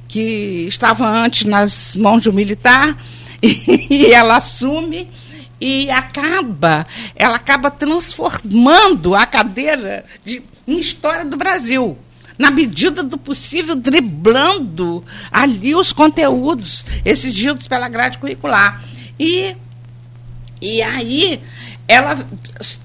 [0.06, 2.96] que estava antes nas mãos do militar,
[3.42, 5.08] e ela assume
[5.61, 11.96] e acaba, ela acaba transformando a cadeira de, em história do Brasil.
[12.37, 18.82] Na medida do possível, driblando ali os conteúdos exigidos pela grade curricular.
[19.18, 19.54] E,
[20.61, 21.40] e aí
[21.87, 22.27] ela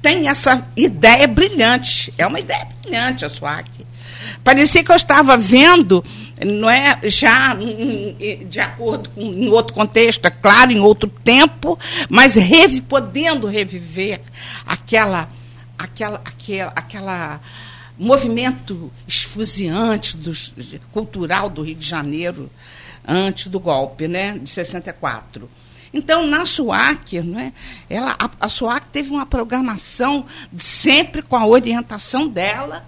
[0.02, 2.14] tem essa ideia brilhante.
[2.18, 3.88] É uma ideia brilhante a SWAC.
[4.44, 6.04] Parecia que eu estava vendo,
[6.46, 7.56] não é já
[8.50, 11.78] de acordo com em outro contexto, é claro, em outro tempo,
[12.10, 14.22] mas revi, podendo reviver
[14.66, 15.30] aquela
[15.78, 17.42] aquela aquela aquela
[17.98, 20.32] movimento esfuziante do,
[20.92, 22.50] cultural do Rio de Janeiro
[23.08, 25.50] antes do golpe, né, de 64.
[25.94, 27.54] Então, na SUAC, né,
[27.90, 30.26] ela, a, a SUAC teve uma programação
[30.58, 32.86] sempre com a orientação dela.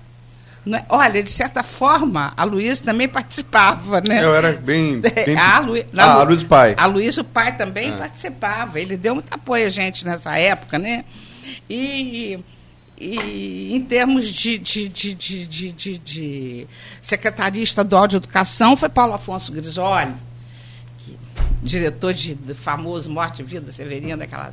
[0.66, 0.86] Né?
[0.90, 4.02] Olha, de certa forma, a Luísa também participava.
[4.02, 4.24] Né?
[4.24, 5.00] Eu era bem.
[5.02, 5.38] bem...
[5.38, 6.76] a, Lu, ah, a Luísa Pai.
[6.78, 7.98] A Luísa, o pai, também é.
[7.98, 8.80] participava.
[8.80, 10.78] Ele deu muito apoio a gente nessa época.
[10.78, 11.04] Né?
[11.70, 12.40] E.
[13.02, 16.68] E em termos de, de, de, de, de, de, de
[17.02, 20.14] secretaria estadual de educação, foi Paulo Afonso Grisoli
[21.62, 24.52] diretor de, de famoso Morte e Vida Severina, aquela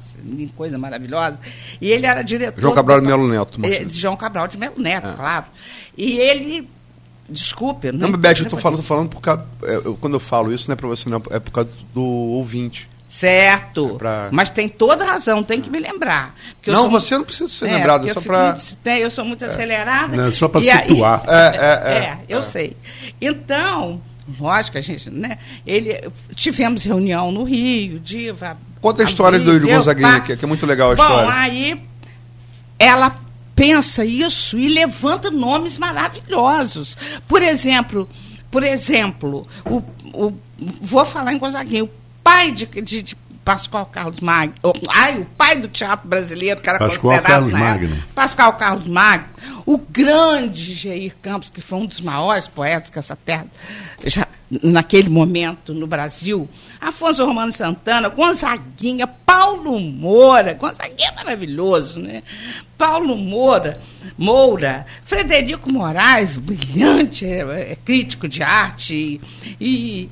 [0.57, 1.39] coisa maravilhosa.
[1.81, 2.61] E ele era diretor.
[2.61, 3.61] João Cabral de Melo Neto.
[3.65, 5.13] É, de João Cabral de Melo Neto, é.
[5.13, 5.47] claro.
[5.97, 6.69] E ele.
[7.29, 7.91] Desculpe.
[7.91, 9.45] Não, não Beth, eu estou falando, tô falando por causa.
[9.65, 12.03] É, eu, quando eu falo isso, não é para você, não, é por causa do
[12.03, 12.89] ouvinte.
[13.09, 13.93] Certo.
[13.95, 14.29] É pra...
[14.31, 16.35] Mas tem toda razão, tem que me lembrar.
[16.67, 16.91] não, sou...
[16.91, 18.57] você não precisa ser é, lembrado, é só para.
[18.99, 20.17] Eu sou muito acelerada.
[20.17, 21.23] Não, é só para situar.
[21.27, 21.57] Aí...
[21.57, 22.77] É, é, eu sei.
[23.21, 24.01] Então,
[24.41, 25.39] lógico, a gente, né?
[25.67, 28.57] Ele, tivemos reunião no Rio, Diva.
[28.81, 31.33] Conta a, história do Yuri Gonzaguinha, que, que é muito legal a Bom, história.
[31.33, 31.83] aí
[32.79, 33.19] ela
[33.55, 36.97] pensa isso e levanta nomes maravilhosos.
[37.27, 38.09] Por exemplo,
[38.51, 40.33] por exemplo, o, o
[40.81, 41.91] vou falar em Gonzaguinha, o
[42.23, 44.55] pai de, de, de Pascoal Carlos Magno,
[44.89, 47.97] ai, o pai do teatro brasileiro, que era Pascoal Carlos Magno.
[48.13, 49.29] Pascoal Carlos Magno,
[49.65, 53.47] o grande Jair Campos, que foi um dos maiores poetas que essa terra
[54.05, 54.27] já
[54.63, 56.49] naquele momento no Brasil,
[56.81, 62.25] Afonso Romano Santana, Gonzaguinha, Paulo Moura, Gonzaguinha é maravilhoso, né?
[62.77, 63.81] Paulo Moura,
[64.19, 69.21] Moura, Frederico Moraes, brilhante, é, é crítico de arte e,
[69.61, 70.11] e,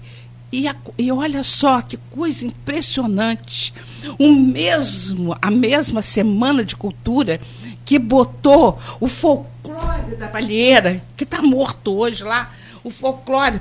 [0.69, 3.75] a, e olha só que coisa impressionante.
[4.19, 7.41] O mesmo, a mesma semana de cultura
[7.85, 13.61] que botou o folclore da Balieira, que está morto hoje lá, o folclore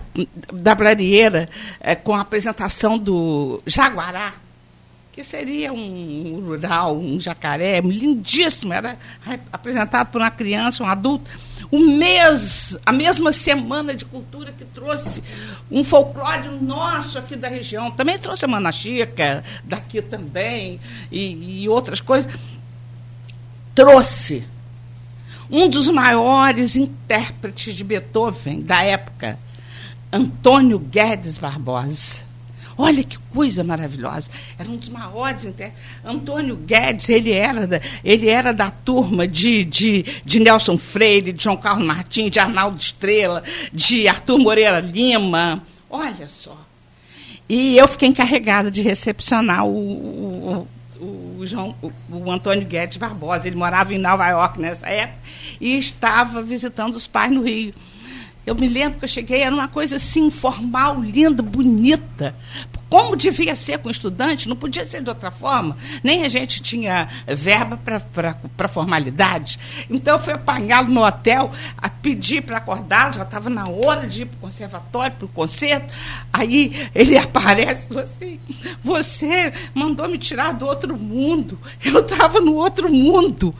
[0.51, 4.33] da Balieira, é, com a apresentação do Jaguará,
[5.11, 8.97] que seria um rural, um jacaré, lindíssimo, era
[9.51, 11.29] apresentado por uma criança, um adulto
[11.73, 15.23] o mês, a mesma semana de cultura que trouxe
[15.71, 17.89] um folclore nosso aqui da região.
[17.89, 20.79] Também trouxe a Mana Chica, daqui também,
[21.11, 22.31] e, e outras coisas.
[23.73, 24.45] Trouxe
[25.49, 29.39] um dos maiores intérpretes de Beethoven da época,
[30.11, 32.21] Antônio Guedes Barbosa.
[32.77, 34.29] Olha que coisa maravilhosa.
[34.57, 35.47] Era um dos maiores.
[36.03, 41.43] Antônio Guedes, ele era da, ele era da turma de, de, de Nelson Freire, de
[41.43, 45.63] João Carlos Martins, de Arnaldo Estrela, de Arthur Moreira Lima.
[45.89, 46.57] Olha só.
[47.47, 50.67] E eu fiquei encarregada de recepcionar o,
[50.99, 53.47] o, o, João, o, o Antônio Guedes Barbosa.
[53.47, 55.19] Ele morava em Nova York nessa época
[55.59, 57.73] e estava visitando os pais no Rio.
[58.45, 62.35] Eu me lembro que eu cheguei, era uma coisa assim, formal, linda, bonita.
[62.89, 65.75] Como devia ser com estudante, não podia ser de outra forma.
[66.03, 67.79] Nem a gente tinha verba
[68.55, 69.57] para formalidade.
[69.89, 74.21] Então, eu fui apanhá-lo no hotel, a pedir para acordá-lo, já estava na hora de
[74.21, 75.91] ir para o conservatório, para o concerto.
[76.31, 78.39] Aí ele aparece e assim:
[78.83, 81.57] Você mandou me tirar do outro mundo.
[81.83, 83.55] Eu estava no outro mundo.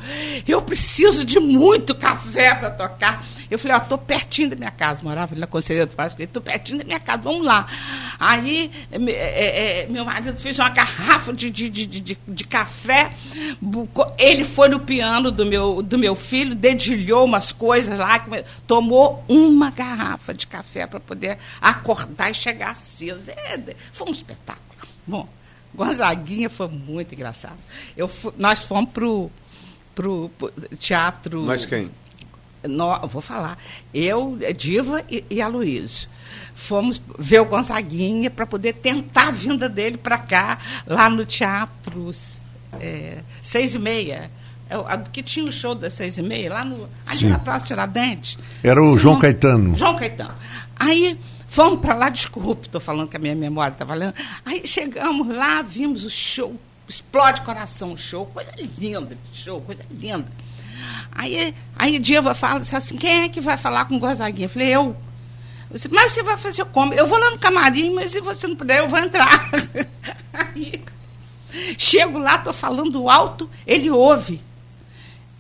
[0.47, 3.25] Eu preciso de muito café para tocar.
[3.53, 6.41] Eu falei, ó, tô pertinho da minha casa, morava ali na Conselheira do Páscoa, tô
[6.41, 7.67] pertinho da minha casa, vamos lá.
[8.19, 13.13] Aí é, é, é, meu marido fez uma garrafa de, de, de, de, de café,
[14.17, 18.25] ele foi no piano do meu, do meu filho, dedilhou umas coisas lá,
[18.65, 23.21] tomou uma garrafa de café para poder acordar e chegar cedo.
[23.29, 24.63] É, foi um espetáculo.
[25.05, 25.29] Bom,
[25.75, 27.59] Gonzaguinha foi muito engraçado.
[27.95, 29.29] Eu, nós fomos pro,
[29.93, 31.43] pro, pro teatro.
[31.43, 31.91] Mas quem?
[33.07, 33.57] Vou falar,
[33.93, 36.07] eu, Diva e, e Aloysio.
[36.55, 42.11] Fomos ver o Gonzaguinha para poder tentar a vinda dele para cá, lá no Teatro
[42.79, 44.29] é, Seis e Meia.
[44.69, 47.29] É, que tinha o show das seis e meia, lá no, ali Sim.
[47.29, 48.37] na Praça Tiradentes.
[48.63, 49.75] Era o João Caetano.
[49.75, 50.33] João Caetano.
[50.75, 54.13] Aí fomos para lá, desculpe, estou falando que a minha memória está valendo.
[54.43, 56.55] Aí chegamos lá, vimos o show,
[56.87, 60.25] explode coração o show, coisa linda, show, coisa linda.
[61.15, 64.45] Aí, aí Diva fala assim, quem é que vai falar com o Gonzaguinha?
[64.45, 64.95] Eu falei, eu.
[65.69, 66.93] eu disse, mas você vai fazer como?
[66.93, 69.49] Eu vou lá no camarim, mas se você não puder, eu vou entrar.
[70.33, 70.81] aí,
[71.77, 74.41] chego lá, estou falando alto, ele ouve.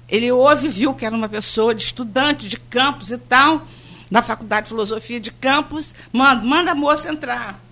[0.07, 3.65] Ele ouve, viu que era uma pessoa de estudante de campus e tal,
[4.11, 7.62] na Faculdade de Filosofia de Campos, manda, manda a moça entrar.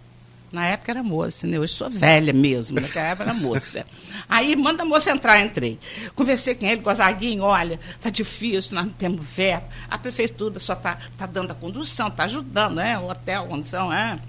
[0.51, 1.57] Na época era moça, né?
[1.57, 3.85] Hoje sou velha mesmo, naquela época era moça.
[4.27, 5.79] Aí manda a moça entrar, entrei.
[6.13, 9.63] Conversei com ele, Gozaguinho, olha, tá difícil, nós não temos verba.
[9.89, 12.99] A prefeitura só tá, tá dando a condução, tá ajudando, né?
[12.99, 14.19] O hotel, a condução, é.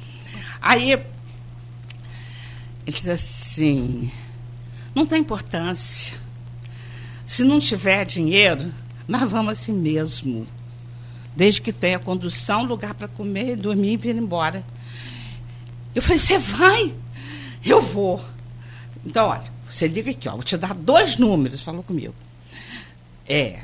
[0.60, 1.02] Aí ele
[2.86, 4.10] disse assim,
[4.94, 6.16] não tem importância.
[7.26, 8.72] Se não tiver dinheiro,
[9.08, 10.46] nós vamos assim mesmo.
[11.34, 14.62] Desde que tenha condução, lugar para comer, dormir e vir embora.
[15.94, 16.94] Eu falei, você vai?
[17.64, 18.24] Eu vou.
[19.04, 22.14] Então, olha, você liga aqui, ó, vou te dar dois números, falou comigo.
[23.28, 23.60] É,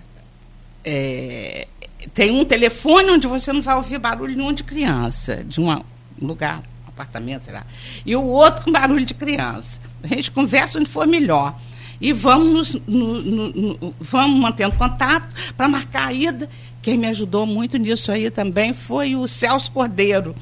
[0.85, 1.69] é,
[2.15, 5.85] tem um telefone onde você não vai ouvir barulho nenhum de criança, de uma,
[6.21, 7.67] um lugar, um apartamento, sei lá.
[8.07, 9.81] E o outro com barulho de criança.
[10.03, 11.59] A gente conversa onde for melhor.
[12.01, 16.49] E vamos, no, no, no, vamos mantendo contato para marcar a ida.
[16.81, 20.37] Quem me ajudou muito nisso aí também foi o Celso Cordeiro.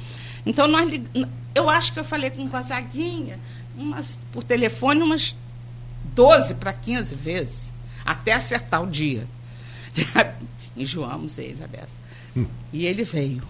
[0.44, 0.88] Então, nós
[1.56, 3.38] eu acho que eu falei com o Gonzaguinha
[3.78, 5.34] umas, por telefone umas
[6.14, 7.72] 12 para 15 vezes,
[8.04, 9.26] até acertar o dia.
[10.76, 12.46] Enjoamos ele, a hum.
[12.72, 13.42] E ele veio.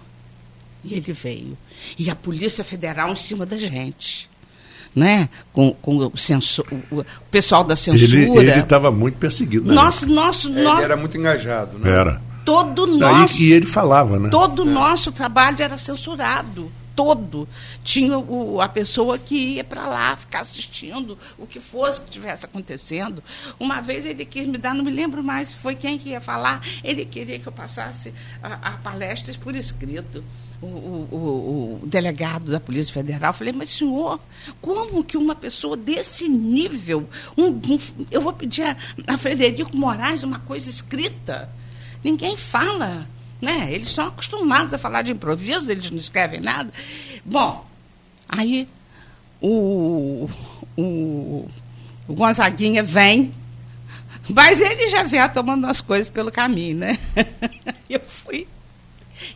[0.85, 1.59] E ele veio.
[1.99, 4.31] E a Polícia Federal em cima da gente.
[4.95, 5.29] Né?
[5.53, 8.40] Com, com o, censor, o, o pessoal da censura.
[8.40, 9.66] Ele estava muito perseguido.
[9.66, 9.75] Né?
[9.75, 11.77] Nosso, nosso, é, nosso, ele era muito engajado.
[11.79, 11.90] Né?
[11.90, 12.23] Era.
[12.45, 13.42] Todo nosso.
[13.42, 14.29] E, e ele falava, né?
[14.29, 14.71] Todo o é.
[14.71, 17.46] nosso trabalho era censurado todo
[17.85, 22.46] tinha o, a pessoa que ia para lá ficar assistindo o que fosse que estivesse
[22.46, 23.22] acontecendo.
[23.61, 26.66] Uma vez ele quis me dar, não me lembro mais foi quem que ia falar,
[26.82, 30.24] ele queria que eu passasse a, a palestras por escrito.
[30.62, 34.18] O, o, o, delegado da Polícia Federal, falei, mas senhor,
[34.62, 37.06] como que uma pessoa desse nível,
[37.37, 37.78] um, um,
[38.11, 38.74] eu vou pedir a,
[39.06, 41.50] a Frederico Moraes uma coisa escrita?
[42.02, 43.06] Ninguém fala.
[43.40, 43.72] Né?
[43.72, 46.72] Eles estão acostumados a falar de improviso, eles não escrevem nada.
[47.25, 47.66] Bom,
[48.29, 48.68] aí
[49.40, 50.29] o,
[50.77, 51.49] o,
[52.09, 53.33] o Gonzaguinha vem,
[54.29, 56.99] mas ele já vem tomando as coisas pelo caminho, né?
[57.88, 58.49] Eu fui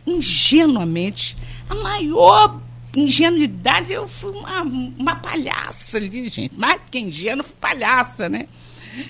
[0.05, 1.37] ingenuamente,
[1.69, 2.59] a maior
[2.95, 6.53] ingenuidade, eu fui uma, uma palhaça ali, gente.
[6.57, 8.47] Mais que ingênuo, fui palhaça, né?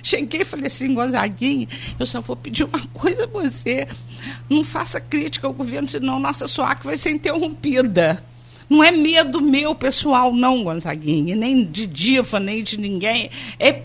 [0.04, 1.68] Cheguei e falei assim, Gonzaguinha,
[2.00, 3.88] eu só vou pedir uma coisa a você.
[4.50, 8.24] Não faça crítica ao governo, senão nossa SOAC vai ser interrompida.
[8.72, 13.30] Não é medo meu pessoal, não, Gonzaguinha, nem de diva, nem de ninguém.
[13.60, 13.82] É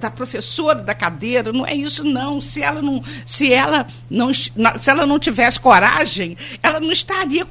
[0.00, 2.40] da professora da cadeira, não é isso, não.
[2.40, 4.50] Se ela não, se ela não, se
[4.86, 7.46] ela não tivesse coragem, ela não estaria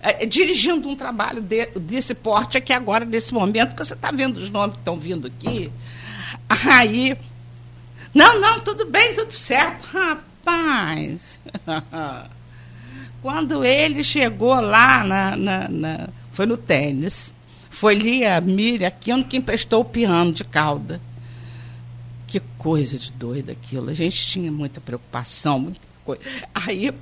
[0.00, 4.36] é, dirigindo um trabalho de, desse porte aqui agora, nesse momento, que você está vendo
[4.36, 5.68] os nomes que estão vindo aqui.
[6.48, 7.16] Aí
[8.14, 9.86] não, não, tudo bem, tudo certo.
[9.92, 11.38] Rapaz,
[13.22, 17.32] quando ele chegou lá, na, na, na, foi no tênis,
[17.70, 21.00] foi ali a Miriam, aquilo que emprestou o piano de cauda.
[22.26, 23.90] Que coisa de doida aquilo.
[23.90, 26.22] A gente tinha muita preocupação, muita coisa.
[26.54, 26.92] Aí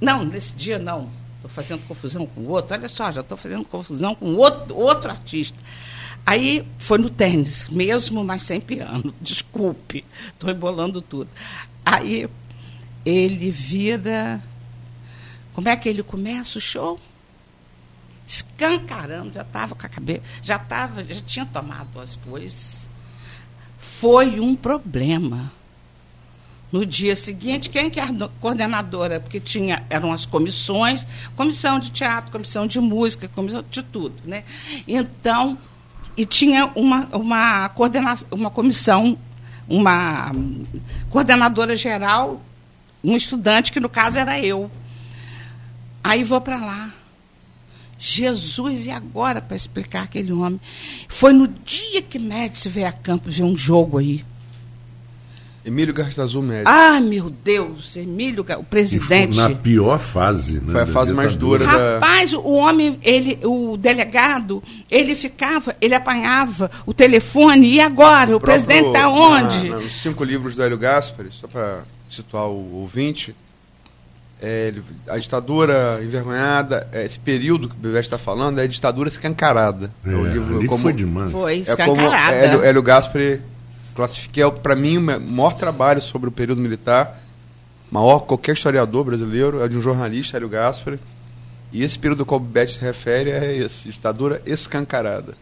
[0.00, 1.10] Não, nesse dia não.
[1.36, 2.74] Estou fazendo confusão com o outro.
[2.74, 5.56] Olha só, já estou fazendo confusão com outro, outro artista.
[6.26, 9.14] Aí foi no tênis, mesmo, mas sem piano.
[9.22, 11.30] Desculpe, estou embolando tudo.
[11.84, 12.28] Aí
[13.04, 14.42] ele vira.
[15.54, 16.98] Como é que ele começa o show?
[18.26, 22.88] Escancarando, já estava com a cabeça, já estava, já tinha tomado as coisas.
[23.78, 25.52] Foi um problema.
[26.72, 29.20] No dia seguinte, quem que era coordenadora?
[29.20, 31.06] Porque tinha, eram as comissões,
[31.36, 34.42] comissão de teatro, comissão de música, comissão de tudo, né?
[34.86, 35.56] Então,
[36.16, 39.18] e tinha uma, uma, coordenação, uma comissão,
[39.68, 40.32] uma
[41.10, 42.40] coordenadora geral,
[43.04, 44.70] um estudante, que no caso era eu.
[46.02, 46.92] Aí vou para lá.
[47.98, 50.60] Jesus, e agora para explicar aquele homem?
[51.08, 54.24] Foi no dia que Médici veio a campo ver um jogo aí.
[55.66, 56.68] Emílio Garçazul Médici.
[56.68, 59.36] Ah, meu Deus, Emílio, o presidente.
[59.36, 60.70] na pior fase, né?
[60.70, 61.94] Foi a fase mais dura da...
[61.94, 68.32] Rapaz, o homem, ele, o delegado, ele ficava, ele apanhava o telefone, e agora?
[68.32, 69.68] O, o presidente está onde?
[69.68, 73.34] Na, nos cinco livros do Hélio Gaspari, só para situar o ouvinte,
[74.40, 74.72] é,
[75.08, 79.90] a ditadura envergonhada, é, esse período que o Bebê está falando é a ditadura escancarada.
[80.06, 81.32] É, é o livro, como, foi demais.
[81.32, 82.36] Foi escancarada.
[82.36, 83.42] É como Hélio, Hélio Gaspari
[83.96, 87.20] classifiquei, é, para mim, o maior trabalho sobre o período militar,
[87.90, 91.00] maior qualquer historiador brasileiro, é de um jornalista, Hélio Gaspari.
[91.72, 95.34] E esse período ao qual o Bebete se refere é esse, ditadura escancarada.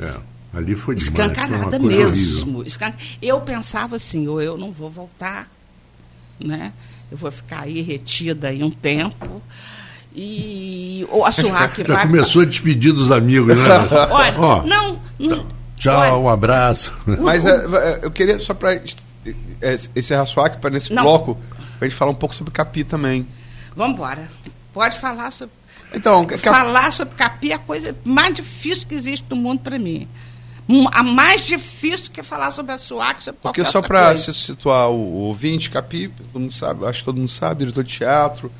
[0.00, 0.12] É,
[0.52, 1.12] ali foi demais.
[1.12, 2.62] Escancarada mesmo.
[2.64, 2.92] Escan...
[3.22, 5.48] Eu pensava assim, ou eu não vou voltar,
[6.40, 6.72] né?
[7.14, 9.40] eu vou ficar aí retida aí um tempo.
[10.14, 11.96] E o Açuaque vai.
[11.96, 13.68] Já começou a despedir dos amigos, né?
[14.10, 15.46] Olha, oh, não, não.
[15.84, 16.96] Tchau, olha, um abraço.
[17.06, 18.82] Mas é, é, eu queria, só para é,
[19.94, 21.02] esse Açuaque, para nesse não.
[21.02, 21.34] bloco,
[21.78, 23.26] para a gente falar um pouco sobre Capi também.
[23.76, 24.30] Vamos embora.
[24.72, 25.54] Pode falar sobre.
[25.92, 30.08] Então, falar sobre Capi é a coisa mais difícil que existe no mundo para mim
[30.92, 35.16] a mais difícil que falar sobre a SUAC, sobre Porque só para situar o, o
[35.24, 38.50] ouvinte, Capi, todo mundo sabe, acho que todo mundo sabe, diretor de teatro,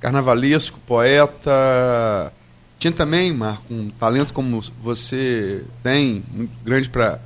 [0.00, 2.32] carnavalesco, poeta.
[2.78, 7.18] Tinha também, Marco, um talento como você tem, muito grande para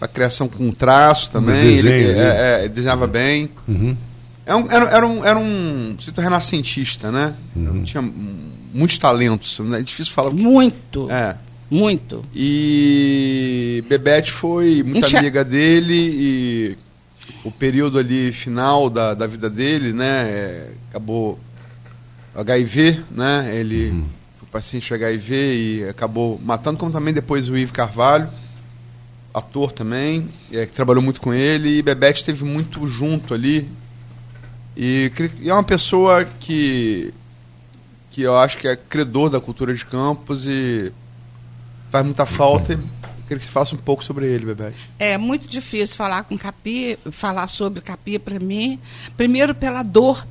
[0.00, 1.74] a criação com traço também.
[1.74, 3.50] Desenho, ele, é, é, desenhava bem.
[3.66, 3.96] Uhum.
[4.46, 7.34] Era, um, era, um, era um cito renascentista, né?
[7.54, 7.82] Uhum.
[7.84, 8.02] Tinha
[8.72, 9.58] muitos talentos.
[9.58, 9.80] Né?
[9.80, 10.30] É difícil falar.
[10.30, 11.10] Muito.
[11.10, 11.36] É.
[11.70, 12.24] Muito.
[12.34, 15.18] E Bebete foi muito Enche...
[15.18, 16.78] amiga dele e
[17.44, 20.22] o período ali final da, da vida dele, né?
[20.30, 21.38] É, acabou
[22.34, 23.50] HIV, né?
[23.54, 24.04] Ele uhum.
[24.50, 28.30] Paciente HIV e acabou matando, como também depois o Ivo Carvalho,
[29.32, 33.68] ator também, é, que trabalhou muito com ele, e Bebete esteve muito junto ali.
[34.76, 37.12] E, e é uma pessoa que,
[38.10, 40.92] que eu acho que é credor da cultura de Campos e
[41.90, 42.72] faz muita falta.
[42.72, 42.78] Eu
[43.22, 44.78] queria que você falasse um pouco sobre ele, Bebete.
[44.98, 48.78] É muito difícil falar com Capi, falar sobre Capi para mim.
[49.16, 50.26] Primeiro pela dor,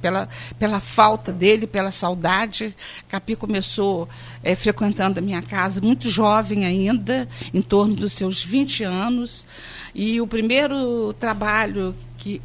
[0.00, 0.28] pela,
[0.58, 2.74] pela falta dele, pela saudade.
[3.08, 4.08] Capi começou
[4.42, 9.46] é, frequentando a minha casa muito jovem ainda, em torno dos seus 20 anos.
[9.94, 12.40] E o primeiro trabalho que,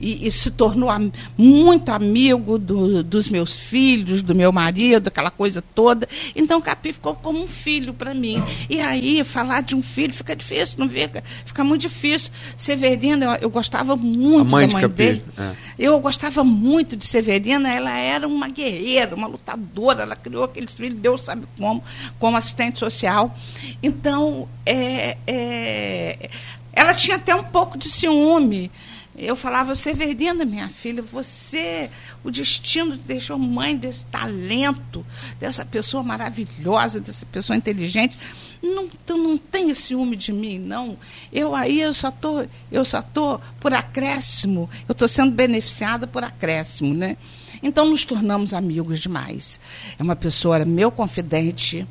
[0.00, 5.30] e, e se tornou am, muito amigo do, dos meus filhos, do meu marido, aquela
[5.30, 6.08] coisa toda.
[6.34, 8.42] Então o Capi ficou como um filho para mim.
[8.68, 11.22] E aí, falar de um filho fica difícil, não fica?
[11.44, 12.32] Fica muito difícil.
[12.56, 15.24] Severina, eu, eu gostava muito mãe da mãe Capi, dele.
[15.38, 15.52] É.
[15.78, 20.98] Eu gostava muito de Severina, ela era uma guerreira, uma lutadora, ela criou aqueles filhos,
[20.98, 21.82] Deus sabe como,
[22.18, 23.36] como assistente social.
[23.80, 26.28] Então, é, é,
[26.72, 28.70] ela tinha até um pouco de ciúme
[29.16, 31.90] eu falava, Severina, minha filha, você,
[32.24, 35.04] o destino te deixou mãe desse talento,
[35.38, 38.18] dessa pessoa maravilhosa, dessa pessoa inteligente.
[38.62, 40.96] Não, tu não tem ciúme de mim, não.
[41.32, 44.70] Eu aí eu só tô, eu só tô por acréscimo.
[44.88, 47.16] Eu estou sendo beneficiada por acréscimo, né?
[47.62, 49.60] Então nos tornamos amigos demais.
[49.98, 51.86] É uma pessoa, meu confidente,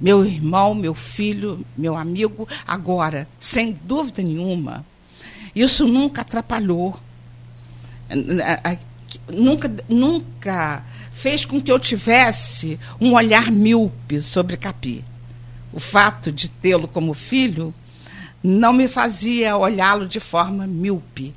[0.00, 2.48] meu irmão, meu filho, meu amigo.
[2.66, 4.84] Agora, sem dúvida nenhuma,
[5.60, 6.98] isso nunca atrapalhou.
[9.28, 10.82] Nunca, nunca
[11.12, 15.04] fez com que eu tivesse um olhar míope sobre Capi.
[15.72, 17.74] O fato de tê-lo como filho
[18.42, 21.34] não me fazia olhá-lo de forma míope.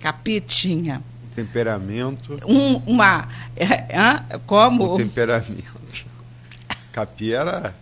[0.00, 1.02] Capi tinha
[1.36, 2.38] temperamento.
[2.46, 3.28] Um, uma.
[3.54, 4.94] É, como.
[4.94, 6.06] Um temperamento.
[6.92, 7.74] Capi era.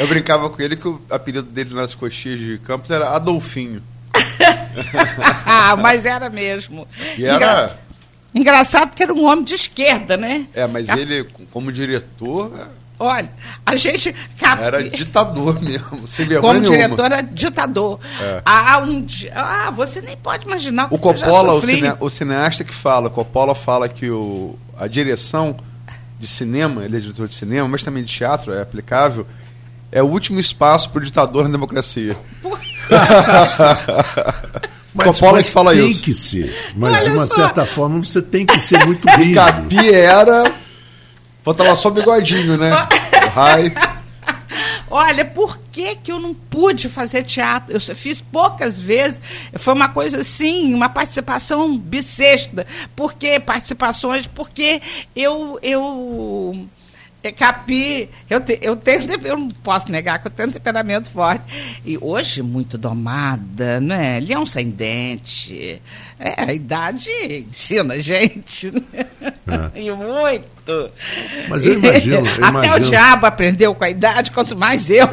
[0.00, 3.80] Eu brincava com ele que o apelido dele nas coxinhas de Campos era Adolfinho.
[5.80, 6.86] Mas era mesmo.
[7.16, 7.78] E era.
[8.34, 10.46] Engraçado que era um homem de esquerda, né?
[10.54, 12.50] É, mas ele, como diretor,
[12.98, 13.28] Olha,
[13.66, 14.14] a gente.
[14.38, 14.62] Cap...
[14.62, 16.84] era ditador mesmo, sem vergonha Como nenhuma.
[16.84, 18.00] diretor, era ditador.
[18.20, 18.42] É.
[18.44, 19.04] Ah, um.
[19.34, 23.56] Ah, você nem pode imaginar O que Coppola, o, cine- o cineasta que fala, Coppola
[23.56, 25.56] fala que o, a direção
[26.20, 29.26] de cinema, ele é diretor de cinema, mas também de teatro, é aplicável,
[29.90, 32.16] é o último espaço para o ditador na democracia.
[34.94, 36.02] Coppola que fala tem isso.
[36.02, 36.54] que ser.
[36.76, 37.34] Mas Olha de uma só.
[37.36, 39.34] certa forma você tem que ser muito rígido.
[39.36, 40.52] Capi era.
[41.42, 42.70] Falta lá só o bigodinho, né?
[42.72, 43.72] O Rai.
[44.90, 47.72] Olha, por que, que eu não pude fazer teatro?
[47.72, 49.18] Eu só fiz poucas vezes.
[49.56, 52.66] Foi uma coisa assim, uma participação bissexta.
[52.94, 54.26] Por que participações?
[54.26, 54.82] Porque
[55.16, 55.58] eu.
[55.62, 56.68] eu
[57.30, 61.44] Capi, eu, te- eu tenho, eu não posso negar que eu tenho um temperamento forte.
[61.84, 64.18] E hoje, muito domada, né?
[64.18, 65.80] Leão sem dente.
[66.18, 67.08] É, a idade
[67.48, 69.06] ensina a gente, né?
[69.74, 70.90] E muito.
[71.48, 75.06] Mas eu imagino, eu Até o diabo aprendeu com a idade, quanto mais eu.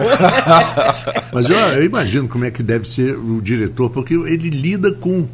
[1.34, 5.28] Mas eu, eu imagino como é que deve ser o diretor, porque ele lida com.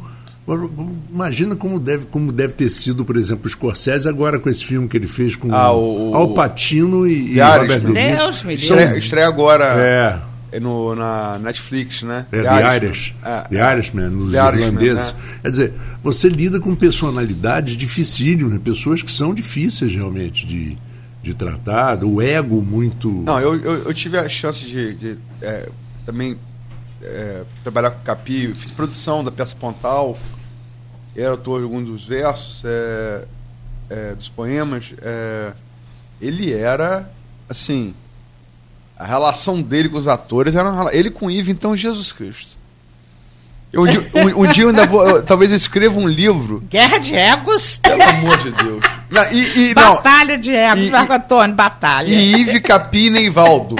[1.12, 4.86] Imagina como deve, como deve ter sido, por exemplo, o Scorsese agora com esse filme
[4.88, 7.92] que ele fez com Ah, o- Al Pacino e, e The Robert Irishman.
[7.92, 8.16] De Niro.
[8.18, 8.62] Deus me livre.
[8.64, 9.64] Estreia, estreia agora
[10.52, 12.26] É, é no, na Netflix, né?
[12.30, 12.76] é The The Irishman.
[12.76, 13.40] Irish, É.
[13.48, 15.12] The Irishman, nos The Irishman, irlandeses.
[15.12, 15.14] né?
[15.42, 15.72] Quer dizer,
[16.02, 20.78] você lida com personalidades dificílimas, pessoas que são difíceis realmente de,
[21.24, 23.10] de tratar, o ego muito.
[23.26, 25.68] Não, eu, eu, eu tive a chance de, de, é,
[26.04, 26.36] também
[27.02, 30.16] é, trabalhar com o Capi, fiz produção da peça Pontal,
[31.22, 33.24] era autor de alguns dos versos, é,
[33.90, 34.92] é, dos poemas.
[35.02, 35.52] é,
[36.20, 37.10] ele era,
[37.48, 37.94] assim,
[38.98, 42.56] a relação dele com os atores era uma, ele com Ivo, então Jesus Cristo.
[43.72, 46.62] Eu, um, dia, um- um dia eu ainda vou, eu- talvez eu escreva um livro,
[46.70, 47.76] Guerra de egos.
[47.82, 48.82] pelo amor de Deus.
[49.10, 52.08] Não, e, e, não, batalha de egos, E- Marco Antônio, batalha.
[52.08, 53.76] e Ive, Capi e Neivaldo.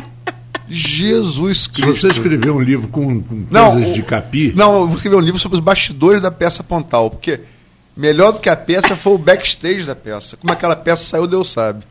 [0.69, 1.93] Jesus Se Cristo.
[1.95, 5.21] você escrever um livro com, com Não, coisas de capi, Não, eu vou escrever um
[5.21, 7.41] livro sobre os bastidores da peça Pontal, porque
[7.97, 10.37] melhor do que a peça foi o backstage da peça.
[10.37, 11.85] Como aquela peça saiu, Deus sabe.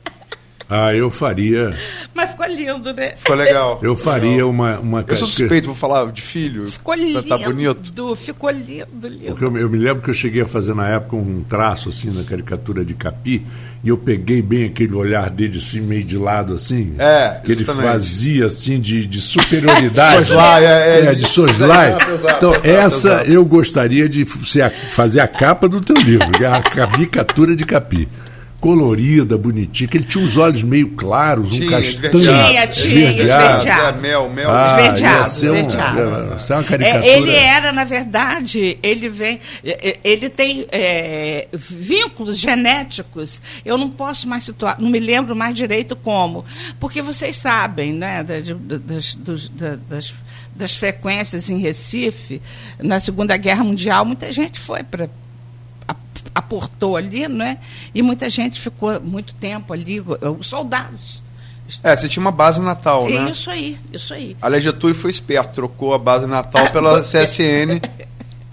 [0.69, 1.75] Ah, eu faria,
[2.13, 3.13] Mas ficou lindo, né?
[3.17, 3.79] Ficou legal.
[3.83, 6.67] eu faria uma, uma Eu sou suspeito, vou falar de filho.
[6.71, 7.23] Ficou Tá- lindo.
[7.23, 8.15] Tá bonito.
[8.15, 9.25] Ficou lindo, lindo.
[9.27, 12.09] Porque eu, eu me lembro que eu cheguei a fazer na época um traço assim
[12.09, 13.45] na caricatura de Capi
[13.83, 17.61] e eu peguei bem aquele olhar dele assim meio de lado assim É, que ele
[17.61, 17.91] exatamente.
[17.91, 21.97] fazia assim de, de superioridade Soslai, é, é, de soslai
[22.37, 26.47] então essa eu gostaria de ser a- fazer a capa do teu livro que é
[26.47, 28.07] a caricatura de Capi
[28.65, 33.57] colorida, bonitinha, que ele tinha os olhos meio claros, um Tinha, castanho, Tinha, tinha, esverdeado.
[33.59, 33.97] esverdeado.
[33.99, 34.49] É, mel, mel.
[34.51, 36.39] Ah, Esverdeado, um- esverdeado.
[36.41, 37.05] ser uma caricatura.
[37.05, 43.39] É, ele era, na verdade, ele vem, é, é, ele tem é, vínculos genéticos.
[43.63, 46.43] Eu não posso mais situar, não me lembro mais direito como,
[46.79, 50.11] porque vocês sabem, né, da- de- da- das, dos- da- das,
[50.55, 52.41] das frequências em Recife
[52.79, 55.07] na Segunda Guerra Mundial, muita gente foi para
[56.33, 57.59] aportou ali, né?
[57.93, 61.23] E muita gente ficou muito tempo ali, os soldados.
[61.81, 63.31] É, você tinha uma base natal, né?
[63.31, 64.37] Isso aí, isso aí.
[64.41, 67.81] Aliás, Getúlio foi esperto, trocou a base natal pela CSN,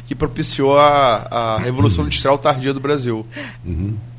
[0.07, 3.27] que propiciou a, a Revolução Industrial Tardia do Brasil.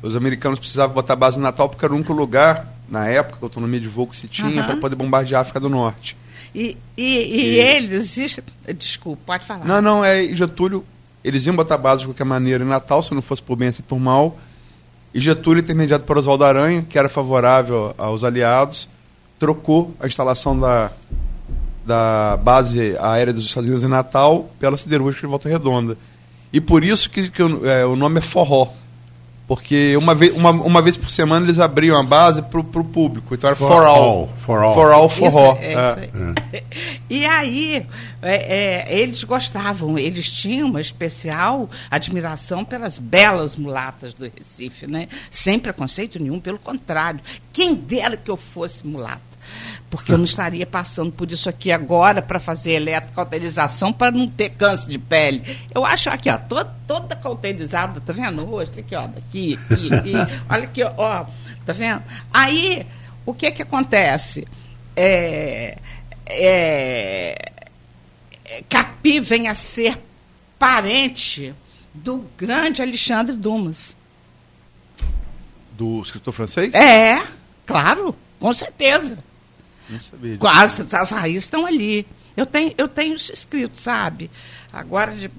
[0.00, 3.46] Os americanos precisavam botar a base natal porque era o único lugar, na época, a
[3.46, 4.66] autonomia de voo que se tinha, Aham.
[4.66, 6.16] para poder bombardear a África do Norte.
[6.54, 8.16] E, e, e eles.
[8.78, 9.64] Desculpa, pode falar.
[9.64, 10.84] Não, não, é Getúlio.
[11.24, 13.82] Eles iam botar base de qualquer maneira em Natal, se não fosse por bem, assim
[13.82, 14.36] por mal.
[15.14, 18.88] E Getúlio, intermediado por Oswaldo Aranha, que era favorável aos aliados,
[19.38, 20.90] trocou a instalação da,
[21.86, 25.96] da base aérea dos Estados Unidos em Natal pela siderúrgica de Volta Redonda.
[26.52, 28.68] E por isso que, que é, o nome é Forró.
[29.46, 33.34] Porque uma vez, uma, uma vez por semana eles abriam a base para o público.
[33.34, 34.02] Então era For For, all.
[34.02, 34.74] all, for all.
[34.74, 35.58] For all, Isso, forró.
[35.60, 35.72] é, É.
[35.72, 35.98] isso
[36.52, 36.64] aí.
[37.10, 37.86] E aí,
[38.22, 45.08] é, é, eles gostavam, eles tinham uma especial admiração pelas belas mulatas do Recife, né?
[45.30, 47.20] Sem preconceito nenhum, pelo contrário.
[47.52, 49.20] Quem dera que eu fosse mulata.
[49.94, 54.50] Porque eu não estaria passando por isso aqui agora para fazer eletrocauterização para não ter
[54.50, 55.42] câncer de pele.
[55.72, 58.52] Eu acho aqui, ó, toda, toda cauterizada, tá vendo?
[58.52, 60.12] Hoje, aqui, ó, daqui, aqui, aqui.
[60.50, 61.26] Olha aqui, ó,
[61.64, 62.02] tá vendo?
[62.32, 62.84] Aí,
[63.24, 64.48] o que que acontece?
[64.96, 65.78] É,
[66.26, 67.52] é,
[68.44, 69.96] é, Capi vem a ser
[70.58, 71.54] parente
[71.92, 73.94] do grande Alexandre Dumas.
[75.70, 76.74] Do escritor francês?
[76.74, 77.22] É,
[77.64, 79.16] claro, com certeza.
[79.88, 80.36] Não sabia.
[80.38, 82.06] Quase, as raízes estão ali.
[82.36, 84.28] Eu tenho, eu tenho escrito, sabe?
[84.72, 85.30] Agora de,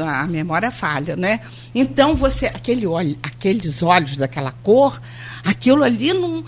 [0.00, 1.40] a memória falha, né?
[1.74, 5.00] Então você, aquele olho, aqueles olhos daquela cor,
[5.44, 6.44] aquilo ali não.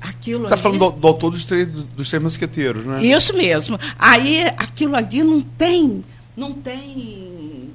[0.00, 3.02] Aquilo Você está ali- falando do, do autor dos três, dos três mosqueteiros, né?
[3.04, 3.78] Isso mesmo.
[3.98, 6.04] Aí aquilo ali não tem,
[6.36, 7.70] não tem,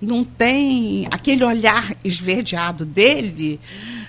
[0.00, 3.58] não tem aquele olhar esverdeado dele,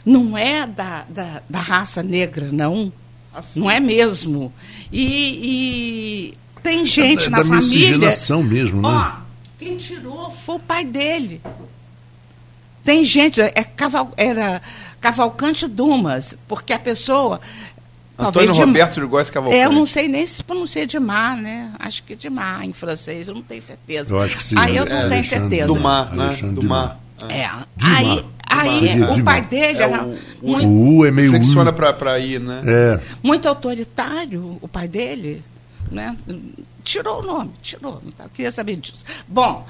[0.05, 2.91] não é da, da, da raça negra, não.
[3.38, 3.59] Assim.
[3.59, 4.51] Não é mesmo.
[4.91, 7.59] E, e tem gente da, na da família.
[7.67, 8.88] miscigenação mesmo, né?
[8.89, 9.11] Ó,
[9.59, 11.41] quem tirou foi o pai dele.
[12.83, 14.61] Tem gente, é caval, era
[15.01, 17.39] Cavalcante Dumas, porque a pessoa.
[18.17, 19.61] Antônio de- Roberto de Góes Cavalcante.
[19.61, 21.71] É, eu não sei nem se pronuncia de mar, né?
[21.77, 24.15] Acho que de mar em francês, eu não tenho certeza.
[24.15, 24.55] Eu acho que sim.
[24.57, 25.67] Aí eu é, não tenho Alexandre certeza.
[25.67, 26.35] Do mar, né?
[26.41, 26.63] Dumas.
[26.65, 26.99] mar.
[27.29, 27.95] É, Dumas.
[27.97, 31.30] aí, aí Seria o pai dele É era o- o- muito, O U é meio
[31.32, 32.62] Flexiona pra ir, né?
[32.66, 33.00] É.
[33.22, 35.43] muito autoritário, o pai dele,
[35.91, 36.16] né?
[36.84, 39.00] Tirou o nome, tirou, não tá- eu queria saber disso.
[39.28, 39.66] Bom,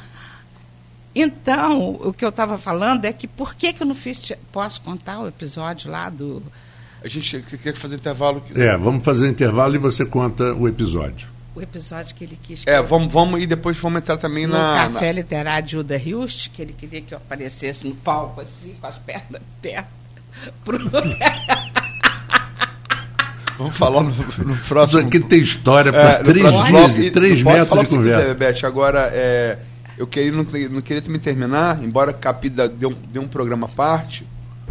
[1.16, 4.20] então, o que eu estava falando é que por que, que eu não fiz.
[4.20, 6.44] te- Posso contar o episódio lá do.
[7.04, 8.44] A gente quer fazer intervalo.
[8.56, 11.28] É, vamos fazer intervalo e você conta o episódio.
[11.58, 12.64] O episódio que ele quis.
[12.68, 14.90] É, vamos, vamos e depois vamos entrar também no na.
[14.94, 18.86] Café Literário de Uda Hilst, que ele queria que eu aparecesse no palco, assim, com
[18.86, 19.88] as pernas perto.
[20.64, 20.78] Pro...
[20.78, 21.02] na-
[23.58, 25.08] Vamos falar no, no Isso próximo.
[25.08, 27.00] aqui tem história é, para no três, próximo bloco.
[27.02, 28.22] E três metros falar de conversa.
[28.22, 28.66] Quiser, Beth.
[28.68, 29.58] Agora, é,
[29.98, 33.66] eu queria, não, não queria também terminar, embora Capi da- dê um, dê um programa
[33.66, 34.28] à parte,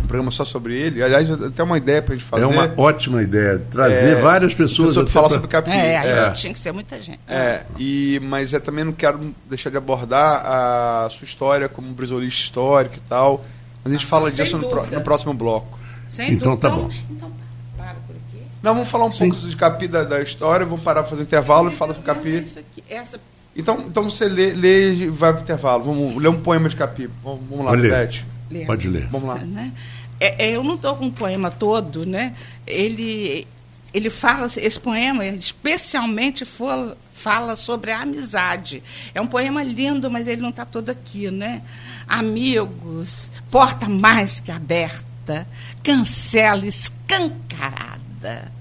[0.07, 1.03] um programa só sobre ele.
[1.03, 2.45] Aliás, até uma ideia pra gente fazer.
[2.45, 3.61] É uma ótima ideia.
[3.71, 4.89] Trazer É, várias pessoas.
[4.89, 5.71] pessoa até falar pra- sobre Capi.
[5.71, 6.31] É, aí É.
[6.31, 7.21] tinha que ser muita gente.
[7.29, 12.41] É, e, mas eu também não quero deixar de abordar a sua história como brisolista
[12.43, 13.45] histórico e tal.
[13.85, 15.79] Mas a gente fala Ah, sem disso no, no próximo bloco.
[16.09, 16.69] Sem Então dúvida.
[16.71, 16.91] tá bom.
[17.11, 17.31] Então,
[17.77, 18.43] para por aqui.
[18.63, 19.29] Não, vamos falar um Sim.
[19.31, 22.07] pouco de Capi da, da história, vamos parar para fazer um intervalo e falar sobre
[22.07, 22.29] Capi.
[22.45, 23.19] isso aqui, essa
[23.55, 25.85] Então, então você lê, lê e vai pro intervalo.
[25.85, 27.09] Vamos ler um poema de Capi.
[27.25, 28.67] Vamos, vamos lá, Pode ler.
[28.67, 29.09] Pode ler.
[29.11, 29.35] Vamos lá.
[29.37, 29.73] né?
[30.19, 32.35] É, é, eu não estou com o poema todo, né?
[32.67, 33.47] Ele,
[33.93, 38.83] ele fala, esse poema especialmente for- fala sobre a amizade.
[39.15, 41.63] É um poema lindo, mas ele não está todo aqui, né?
[42.07, 45.47] Amigos, porta mais que aberta,
[45.83, 48.53] cancela escancarada,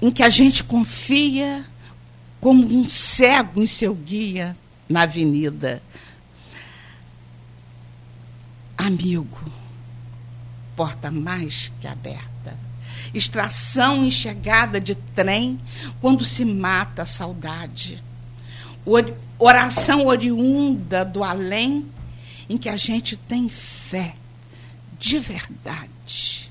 [0.00, 1.64] em que a gente confia
[2.40, 4.56] como um cego em seu guia
[4.88, 5.82] na avenida.
[8.76, 9.50] Amigo,
[10.76, 12.56] porta mais que aberta.
[13.14, 15.58] Extração e chegada de trem
[16.00, 18.02] quando se mata a saudade.
[18.84, 21.86] Or- Oração oriunda do além
[22.48, 24.14] em que a gente tem fé
[24.98, 26.50] de verdade.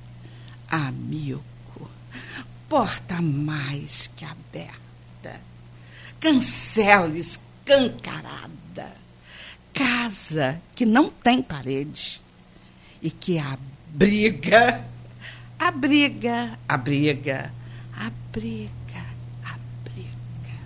[0.67, 1.41] Amigo,
[2.69, 5.41] porta mais que aberta.
[6.19, 8.64] Cancela escancarada.
[9.75, 12.21] Casa que não tem parede
[13.01, 14.81] e que abriga,
[15.59, 17.51] abriga, abriga,
[17.93, 19.05] abriga,
[19.43, 20.57] abriga.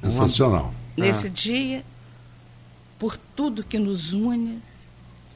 [0.00, 0.72] Sensacional.
[0.96, 1.84] Nesse dia,
[2.98, 4.62] por tudo que nos une,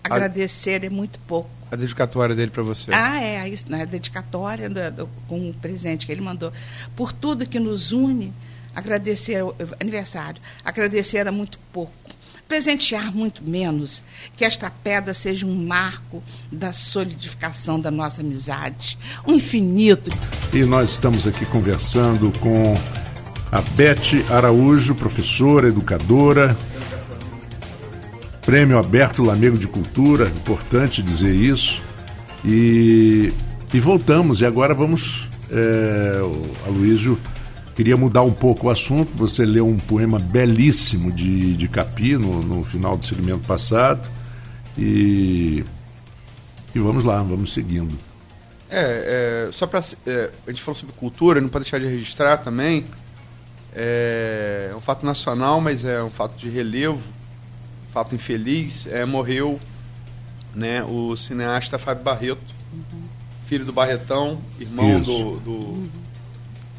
[0.05, 1.51] agradecer é muito pouco.
[1.73, 2.93] A dedicatória dele para você.
[2.95, 6.53] Ah, é, aí, na dedicatória da- do- com o presente que ele mandou.
[6.95, 8.33] Por tudo que nos une,
[8.77, 9.43] agradecer
[9.81, 11.93] aniversário, agradecer é muito pouco.
[12.47, 14.05] Presentear muito menos,
[14.37, 16.23] que esta pedra seja um marco
[16.53, 18.97] da solidificação da nossa amizade.
[19.27, 20.11] Um infinito.
[20.53, 22.75] E nós estamos aqui conversando com
[23.51, 26.57] a Beth Araújo, professora, educadora.
[28.43, 31.83] Prêmio Aberto Lamego de Cultura, importante dizer isso.
[32.45, 33.33] E,
[33.75, 35.29] e voltamos, e agora vamos.
[35.51, 36.21] É,
[36.67, 37.19] Aloysio
[37.77, 39.17] queria mudar um pouco o assunto.
[39.19, 44.11] Você leu um poema belíssimo de, de Capi no, no final do segmento passado.
[44.79, 45.63] E,
[46.75, 47.97] e vamos lá, vamos seguindo.
[48.69, 52.85] É, é, só para a gente falou sobre cultura, não pode deixar de registrar também.
[53.75, 58.87] É, é um fato nacional, mas é um fato de relevo, um fato infeliz.
[58.87, 59.61] É, morreu
[60.55, 62.55] né, o cineasta Fábio Barreto,
[63.47, 65.13] filho do Barretão, irmão Isso.
[65.13, 65.89] do, do,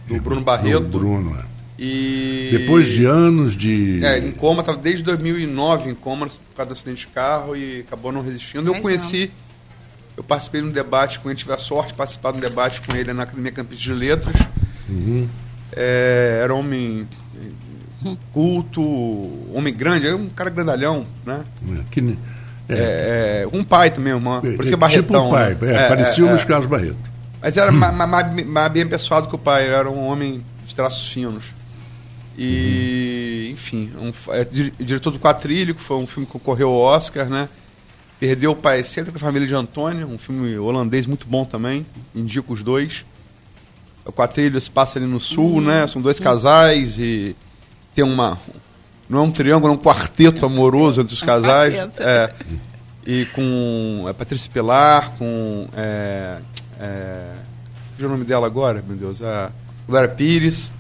[0.08, 0.82] do Bruno Barreto.
[0.86, 1.43] Do Bruno, é.
[1.80, 4.03] E Depois de anos de.
[4.03, 7.82] É, em coma, estava desde 2009 em coma por causa do acidente de carro e
[7.82, 8.68] acabou não resistindo.
[8.68, 9.32] Eu Dez conheci,
[10.16, 12.82] eu participei de um debate com ele, tive a sorte de participar de um debate
[12.82, 14.36] com ele na Academia Campista de Letras.
[14.89, 15.28] Uhum.
[15.72, 18.82] É, era homem eh, culto,
[19.53, 21.41] homem grande, é um cara grandalhão, né?
[21.91, 22.18] que ne-
[22.70, 25.28] é, É, é, um pai também, uma, por isso que é tipo Barretão.
[25.28, 25.86] o pai, né?
[25.86, 26.45] é, parecia o é, Luiz é.
[26.45, 27.07] Carlos Barreto.
[27.41, 28.45] Mas era hum.
[28.45, 31.43] mais bem pessoado que o pai, era um homem de traços finos.
[32.38, 33.53] E, uhum.
[33.53, 34.45] enfim, um, é,
[34.79, 37.49] diretor do Quatrilho, que foi um filme que concorreu ao Oscar, né?
[38.19, 41.85] Perdeu o Pai Centro da Família de Antônio, um filme holandês muito bom também,
[42.15, 43.05] indico os dois.
[44.05, 45.61] O Quatrilho se passa ali no sul, uhum.
[45.61, 45.88] né?
[45.88, 47.35] São dois casais e
[47.93, 48.39] tem uma.
[49.09, 51.73] Não é um triângulo, é um quarteto amoroso entre os casais.
[51.97, 52.33] É,
[53.05, 55.67] e com é, Patrícia Pilar, com.
[55.75, 56.38] É,
[56.80, 57.34] é,
[57.99, 59.21] é o nome dela agora, meu Deus?
[59.21, 59.51] A
[59.88, 60.71] Glória Pires.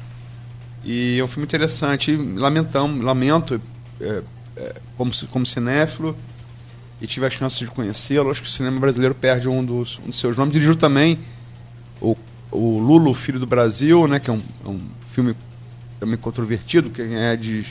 [0.83, 2.15] E é um filme interessante.
[2.15, 3.59] Lamentamos, lamento
[3.99, 4.21] é,
[4.55, 6.15] é, como, como cinéfilo
[7.01, 8.29] e tive a chance de conhecê-lo.
[8.29, 10.53] Acho que o cinema brasileiro perde um dos, um dos seus nomes.
[10.53, 11.19] Dirigiu também
[12.01, 12.15] o,
[12.51, 14.79] o Lulo, Filho do Brasil, né, que é um, é um
[15.11, 15.35] filme
[15.99, 16.89] também controvertido.
[16.89, 17.65] Quem é de,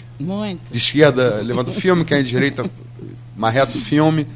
[0.71, 2.69] de esquerda levanta o filme, quem é de direita
[3.37, 4.27] marreta o filme.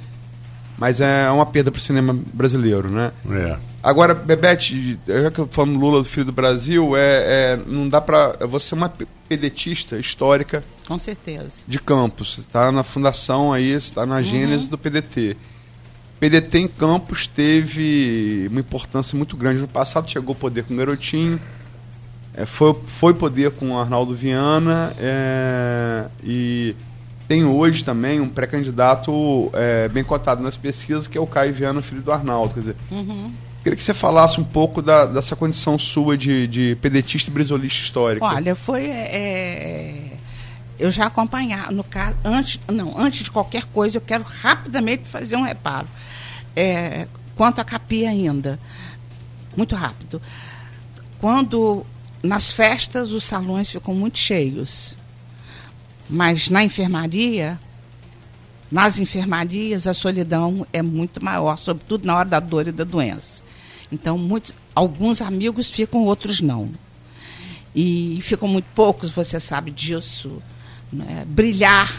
[0.79, 3.13] Mas é uma perda para o cinema brasileiro, né?
[3.31, 3.70] É.
[3.83, 8.01] Agora, Bebete, já que eu falo Lula do Filho do Brasil, é, é não dá
[8.01, 8.93] para você é uma
[9.29, 11.63] pedetista histórica com certeza.
[11.69, 12.39] De Campos.
[12.39, 14.71] Está na fundação aí, está na gênese uhum.
[14.71, 15.37] do PDT.
[16.19, 19.61] PDT em Campos teve uma importância muito grande.
[19.61, 21.39] No passado chegou poder com o Garotinho,
[22.35, 26.75] é, foi, foi poder com o Arnaldo Viana é, e
[27.29, 31.81] tem hoje também um pré-candidato é, bem cotado nas pesquisas, que é o Caio Viana,
[31.83, 32.53] filho do Arnaldo.
[32.53, 33.33] Quer dizer, uhum.
[33.63, 37.83] Queria que você falasse um pouco da, dessa condição sua de, de pedetista e brisolista
[37.83, 38.25] histórico.
[38.25, 40.11] Olha, foi é,
[40.81, 45.37] eu já acompanhar, no caso, antes, não, antes de qualquer coisa, eu quero rapidamente fazer
[45.37, 45.87] um reparo.
[46.57, 47.07] É,
[47.37, 48.59] quanto à capia ainda,
[49.55, 50.23] muito rápido.
[51.19, 51.85] Quando
[52.23, 54.97] nas festas os salões ficam muito cheios,
[56.09, 57.61] mas na enfermaria,
[58.71, 63.40] nas enfermarias a solidão é muito maior, sobretudo na hora da dor e da doença.
[63.93, 66.71] Então, muitos, alguns amigos ficam, outros não.
[67.75, 70.43] E ficam muito poucos, você sabe disso
[70.93, 71.95] né, brilhar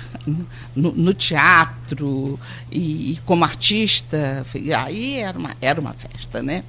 [0.76, 2.40] no, no teatro
[2.72, 4.46] e, e, como artista.
[4.78, 6.64] Aí era uma, era uma festa, né?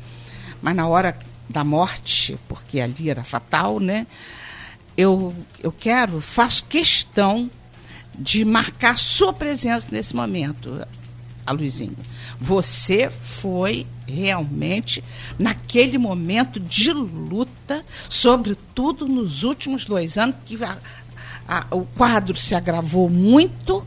[0.60, 1.16] Mas na hora
[1.48, 4.06] da morte, porque ali era fatal, né?
[4.96, 7.50] Eu, eu quero, faço questão
[8.16, 10.86] de marcar sua presença nesse momento,
[11.44, 11.96] a Luizinho.
[12.38, 15.02] Você foi realmente
[15.38, 20.76] naquele momento de luta, sobretudo nos últimos dois anos, que a,
[21.48, 23.84] a, o quadro se agravou muito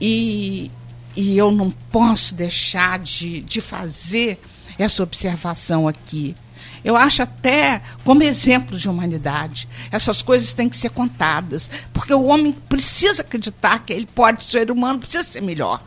[0.00, 0.70] e,
[1.16, 4.38] e eu não posso deixar de, de fazer
[4.78, 6.36] essa observação aqui.
[6.84, 9.66] Eu acho até como exemplo de humanidade.
[9.90, 11.70] Essas coisas têm que ser contadas.
[11.94, 15.82] Porque o homem precisa acreditar que ele pode ser humano, precisa ser melhor.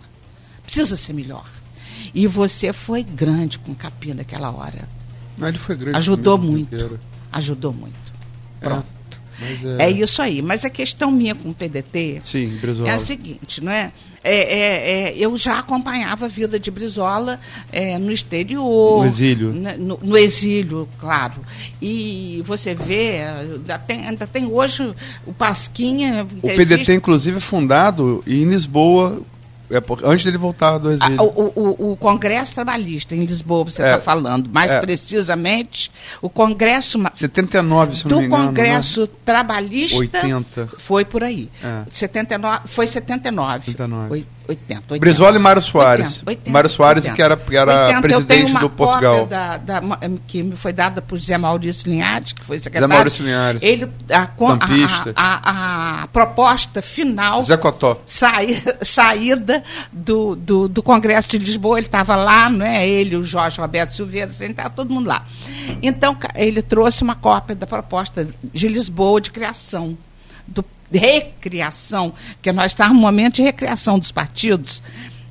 [0.64, 1.46] Precisa ser melhor.
[2.14, 4.88] E você foi grande com o Capim naquela hora.
[5.38, 5.98] Mas ele foi grande.
[5.98, 7.00] Ajudou muito.
[7.32, 7.96] Ajudou muito.
[8.62, 8.66] É.
[8.66, 8.98] Pronto.
[9.80, 9.86] É...
[9.86, 9.92] é...
[9.92, 10.42] isso aí.
[10.42, 13.92] Mas a questão minha com o PDT Sim, é a seguinte, não é?
[14.24, 17.40] É, é, é, eu já acompanhava a vida de Brizola
[17.72, 19.00] é, no exterior.
[19.00, 19.54] No exílio.
[19.54, 21.36] Né, no, no, exílio, claro.
[21.82, 24.94] E você vê, ainda tem, ainda tem hoje
[25.26, 26.28] o Pasquinha.
[26.42, 29.22] O PDT, inclusive, é fundado em Lisboa
[29.70, 31.18] é por, antes dele voltar do exílio.
[31.20, 34.80] Ah, o, o, o, Congresso Trabalhista em Lisboa, você está é, falando, mais é.
[34.80, 35.92] precisamente,
[36.22, 37.00] o Congresso.
[37.14, 38.44] 79, se do não me engano.
[38.44, 39.08] Do Congresso né?
[39.26, 39.98] Trabalhista.
[39.98, 40.68] 80.
[40.78, 41.50] Foi por aí.
[41.64, 41.84] É.
[41.90, 43.66] 79, foi 79.
[43.66, 44.26] 79.
[44.48, 45.00] 80, 80.
[45.00, 46.20] Brizola e Mário Soares.
[46.20, 47.16] 80, 80, Mário Soares, 80.
[47.16, 49.28] que era, que era 80, presidente do Portugal.
[49.28, 49.82] Da, da,
[50.26, 52.88] que me foi dada por José Maurício Linhares, que foi secretário.
[52.88, 53.62] Zé Maurício Linhares.
[53.62, 57.44] Ele, a, a, a, a, proposta final.
[57.44, 58.02] Zé Cotó.
[58.06, 62.88] Saí, saída do, do, do Congresso de Lisboa, ele estava lá, não é?
[62.88, 65.26] Ele, o Jorge Roberto Silveira, assim, estava todo mundo lá.
[65.82, 69.98] Então, ele trouxe uma cópia da proposta de Lisboa de criação
[70.48, 74.82] do recriação, que nós estamos no momento de recriação dos partidos.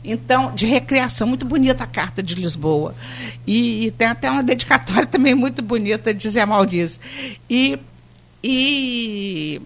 [0.06, 2.94] Então, de recriação, muito bonita a Carta de Lisboa.
[3.46, 7.00] E, e tem até uma dedicatória também muito bonita de Zé Maldiz.
[7.50, 7.78] E,
[8.42, 9.60] e,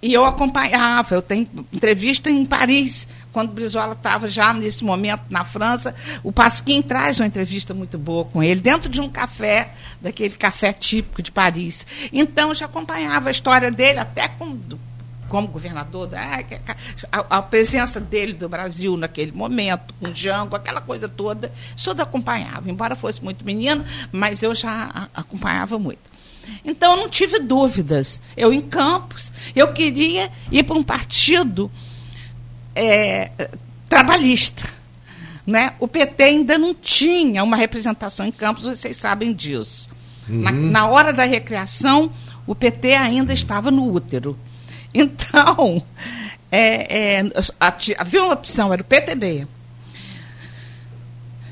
[0.00, 5.44] e eu acompanhava, eu tenho entrevista em Paris, quando Brizola estava já nesse momento na
[5.44, 5.94] França.
[6.22, 10.72] O Pasquim traz uma entrevista muito boa com ele, dentro de um café, daquele café
[10.72, 11.86] típico de Paris.
[12.10, 14.58] Então, eu já acompanhava a história dele, até com
[15.28, 16.44] como governador, da,
[17.10, 21.50] a, a, presença dele do Brasil naquele momento, com Jango, aquela coisa toda,
[21.86, 26.12] eu acompanhava, embora fosse muito menina, mas eu já acompanhava muito.
[26.64, 28.20] Então, eu não tive dúvidas.
[28.36, 31.70] Eu, em Campos, eu queria ir para um partido
[32.74, 33.30] é,
[33.88, 34.68] trabalhista.
[35.46, 39.88] né, o PT ainda não tinha uma representação em Campos, vocês sabem disso.
[40.28, 42.12] Na, na hora da recriação,
[42.46, 44.38] o PT ainda estava no útero.
[45.32, 45.82] Então,
[46.50, 47.20] é, é,
[47.60, 49.46] a- havia uma opção, era o PTB.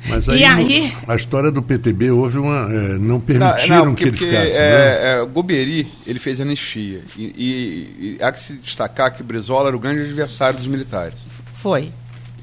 [0.07, 2.69] Mas E aí, aí- no- a história do PTB houve uma.
[2.73, 4.49] é, não Não, permitiram não, que ele porque, ficasse.
[4.53, 4.55] né?
[4.59, 7.03] é, é, o Goberi, ele fez anistia.
[7.17, 11.19] E, e- e há que se destacar que Brizola era o grande adversário dos militares.
[11.55, 11.93] Foi.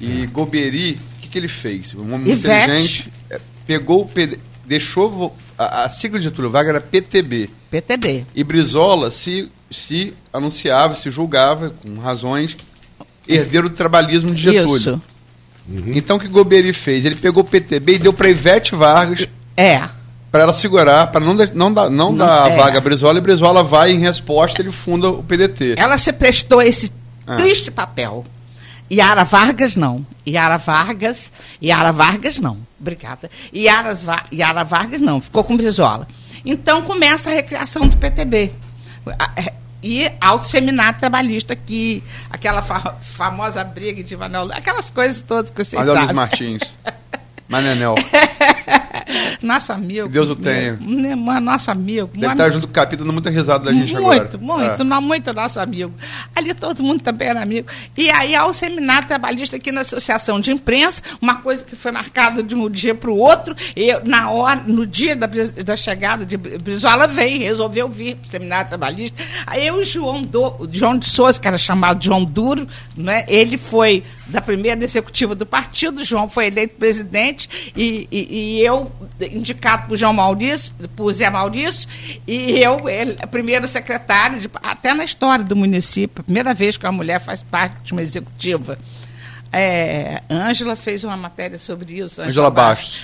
[0.00, 1.92] E Goberi, o que, que ele fez?
[1.94, 2.64] Um homem muito Ivete.
[2.64, 7.50] inteligente, é, pegou o PD, deixou a, a sigla de Getúlio Vargas era PTB.
[7.70, 8.24] PTB.
[8.36, 12.56] E Brizola se, se anunciava, se julgava, com razões,
[13.26, 14.76] herdeiro do trabalhismo de Getúlio.
[14.76, 15.02] Isso.
[15.94, 17.04] Então o que Goberi fez?
[17.04, 19.82] Ele pegou o PTB e deu para Ivete Vargas É.
[20.30, 22.56] para ela segurar, para não, de- não dar, não Não, dar a é.
[22.56, 25.74] vaga a Brizola, e Brizola vai em resposta, ele funda o PDT.
[25.76, 26.90] Ela se prestou a esse
[27.26, 27.36] Ah.
[27.36, 28.24] triste papel.
[28.90, 30.06] Yara Vargas não.
[30.26, 31.30] Yara Vargas,
[31.62, 32.56] Yara Vargas não.
[32.80, 33.30] Obrigada.
[33.54, 36.08] Yaras Va- Yara Vargas não, ficou com Brizola.
[36.46, 38.50] Então começa a recriação do PTB.
[39.36, 39.52] É,
[39.82, 45.62] E alto seminário trabalhista que aquela fa- famosa briga de Manuel, aquelas coisas todas que
[45.64, 46.16] vocês Manuel Luiz sabem.
[46.16, 46.62] Martins.
[47.48, 47.94] Manenel.
[49.42, 50.08] Nosso amigo.
[50.08, 50.76] Deus o tenha.
[50.80, 52.10] Né, Nosso amigo.
[52.14, 54.18] Deve estar junto com o Capi dando muita risada da gente agora.
[54.20, 54.84] muito, muito, É.
[54.84, 55.92] não, muito nosso amigo.
[56.34, 57.68] Ali todo mundo também era amigo.
[57.96, 61.90] E aí há o seminário trabalhista aqui na Associação de Imprensa, uma coisa que foi
[61.92, 63.54] marcada de um dia para o outro.
[63.76, 68.26] E na hora, no dia da, da chegada de Bri- Brizola, veio, resolveu vir para
[68.26, 69.22] o seminário trabalhista.
[69.46, 72.66] Aí eu e o João, Do, o João de Souza, que era chamado João Duro,
[72.96, 78.60] né, ele foi da primeira executiva do partido, João foi eleito presidente e, e- e
[78.60, 78.92] eu
[79.32, 81.88] indicado por João Maurício, por Zé Maurício,
[82.26, 86.84] e eu, ele, a primeira secretária, de- até na história do município, primeira vez que
[86.86, 88.78] uma mulher faz parte de uma executiva.
[89.50, 92.20] É, Ângela fez uma matéria sobre isso.
[92.20, 93.02] Ângela Bastos.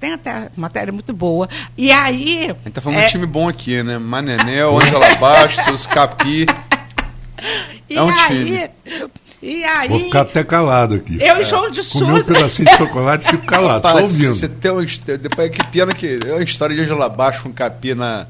[0.00, 1.48] Tem até matéria muito boa.
[1.78, 2.46] E aí.
[2.50, 3.96] A gente tá falando é, de um time bom aqui, né?
[3.96, 6.46] Manenel, Ângela Bastos, Capi.
[7.88, 8.70] e é um aí,
[9.44, 9.88] E aí.
[9.90, 11.22] Vou ficar até calado aqui.
[11.22, 12.24] Eu e João de Comi um Souza.
[12.32, 14.34] pedacinho de chocolate e fico calado, só Rapaz, ouvindo.
[14.34, 14.82] Você tem uma,
[15.18, 18.26] depois que pena que é uma história de Ângela Bastos com Capi na,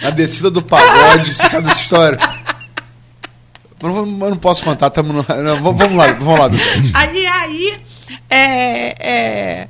[0.00, 1.34] na descida do pagode.
[1.34, 2.20] Você sabe essa história?
[3.82, 6.50] Eu não, eu não posso contar, tamo no, não, vamos, lá, vamos lá.
[6.94, 7.82] Aí, aí,
[8.30, 9.68] é, é,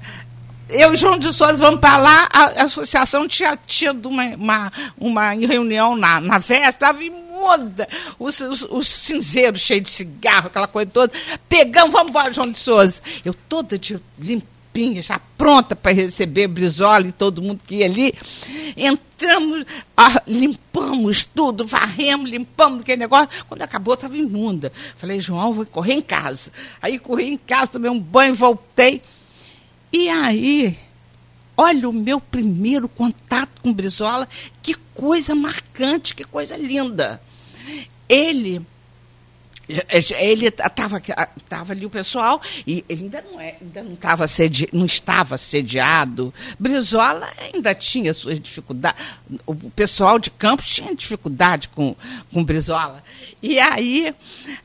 [0.68, 4.72] eu e João de Souza vamos para lá, a, a associação tinha tido uma, uma,
[4.98, 6.98] uma reunião na, na véspera, estava
[7.44, 7.86] imunda,
[8.18, 11.12] os, os, os cinzeiros cheios de cigarro, aquela coisa toda.
[11.48, 13.00] Pegamos, vamos embora, João de Souza.
[13.24, 18.14] Eu toda de limpinha, já pronta para receber Brizola e todo mundo que ia ali.
[18.76, 19.64] Entramos,
[19.96, 23.28] ah, limpamos tudo, varremos, limpamos aquele negócio.
[23.48, 24.72] Quando acabou, estava imunda.
[24.96, 26.50] Falei, João, vou correr em casa.
[26.80, 29.02] Aí corri em casa, tomei um banho, voltei.
[29.92, 30.76] E aí,
[31.56, 34.28] olha o meu primeiro contato com Brizola,
[34.60, 37.20] que coisa marcante, que coisa linda.
[38.08, 38.64] Ele
[40.18, 41.00] ele estava
[41.48, 46.34] tava ali o pessoal e ele ainda não é, ainda não sedi, não estava sediado.
[46.58, 49.02] Brizola ainda tinha suas dificuldades.
[49.46, 51.96] O pessoal de Campos tinha dificuldade com
[52.30, 53.02] com Brizola.
[53.42, 54.14] E aí,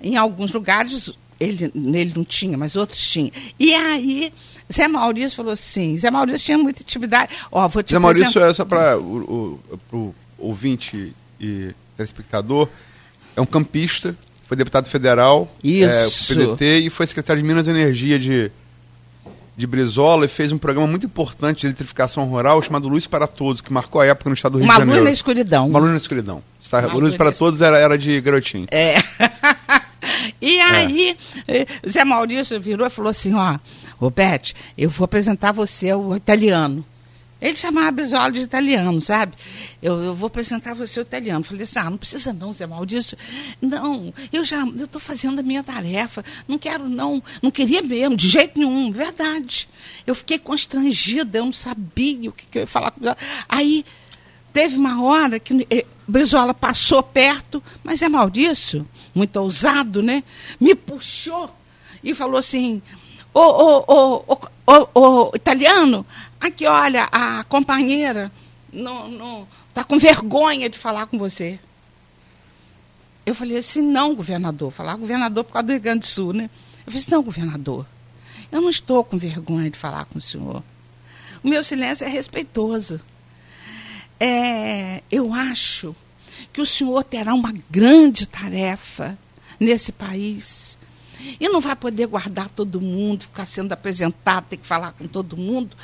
[0.01, 3.31] em alguns lugares ele nele não tinha, mas outros tinham.
[3.57, 4.33] E aí
[4.71, 7.33] Zé Maurício falou assim, Zé Maurício tinha muita intimidade.
[7.51, 9.59] Ó, vou te Zé Maurício é só para o,
[9.93, 12.67] o ouvinte e telespectador,
[13.39, 14.15] é um campista,
[14.45, 16.33] foi deputado federal, Isso.
[16.33, 18.51] é, PDT e foi secretário de Minas e Energia de,
[19.55, 23.61] de Brizola e fez um programa muito importante de eletrificação rural chamado Luz para Todos,
[23.61, 25.05] que marcou a época no estado do Rio Uma de luz Janeiro.
[25.05, 25.67] na escuridão.
[25.67, 26.43] Uma luz na escuridão.
[26.61, 28.67] Está, Uma Luz luz para Todos era, era de garotinho.
[28.69, 28.95] É.
[30.41, 31.17] e aí,
[31.47, 33.57] eh, Zé Maurício virou e falou assim, ó,
[33.99, 36.83] ô Beth, eu vou apresentar você ao italiano.
[37.41, 39.33] Ele chamava Brizola de italiano, sabe?
[39.81, 41.43] Eu, eu vou apresentar você ao italiano.
[41.43, 43.17] Falei assim, ah, não precisa não, Zé Maurício.
[43.61, 46.23] Não, eu já estou fazendo a minha tarefa.
[46.47, 49.69] Não quero não, não queria mesmo, de jeito nenhum, verdade.
[50.05, 53.17] Eu fiquei constrangida, eu não sabia o que, que eu ia falar com Brizola.
[53.47, 53.85] Aí,
[54.51, 58.85] teve uma hora que eh, Brizola passou perto, mas é Maurício,
[59.15, 60.23] muito ousado, né?
[60.59, 61.49] Me puxou
[62.03, 62.81] e falou assim:
[63.33, 64.37] ô, ô, ô,
[64.67, 66.05] ô, ô, italiano,
[66.39, 68.31] aqui olha, a companheira
[68.71, 71.59] não, não, tá com vergonha de falar com você.
[73.25, 74.71] Eu falei assim, não, governador.
[74.71, 76.49] Falar governador por causa do Rio Grande do Sul, né?
[76.79, 77.85] Eu falei assim, não, governador,
[78.51, 80.63] eu não estou com vergonha de falar com o senhor.
[81.43, 82.99] O meu silêncio é respeitoso.
[84.19, 85.95] É, eu acho
[86.51, 89.17] que o senhor terá uma grande tarefa
[89.59, 90.78] nesse país.
[91.39, 95.38] E não vai poder guardar todo mundo, ficar sendo apresentado, ter que falar com todo
[95.38, 95.76] mundo.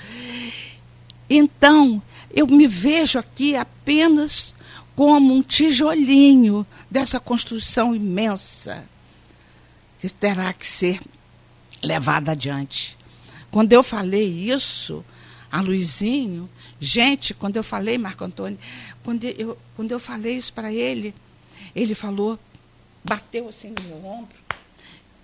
[1.29, 4.53] Então, eu me vejo aqui apenas
[4.95, 8.85] como um tijolinho dessa construção imensa
[9.99, 10.99] que terá que ser
[11.83, 12.97] levada adiante.
[13.51, 15.03] Quando eu falei isso
[15.51, 18.59] a Luizinho, gente, quando eu falei, Marco Antônio,
[19.03, 21.13] quando eu, quando eu falei isso para ele,
[21.75, 22.39] ele falou,
[23.03, 24.35] bateu assim no meu ombro.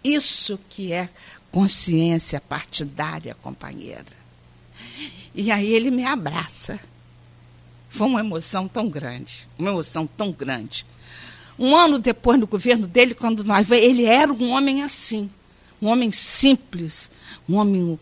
[0.03, 1.09] Isso que é
[1.51, 4.21] consciência partidária, companheira.
[5.33, 6.79] E aí ele me abraça.
[7.89, 10.85] Foi uma emoção tão grande, uma emoção tão grande.
[11.59, 15.29] Um ano depois no governo dele, quando nós ele era um homem assim,
[15.81, 17.11] um homem simples,
[17.47, 17.99] um homem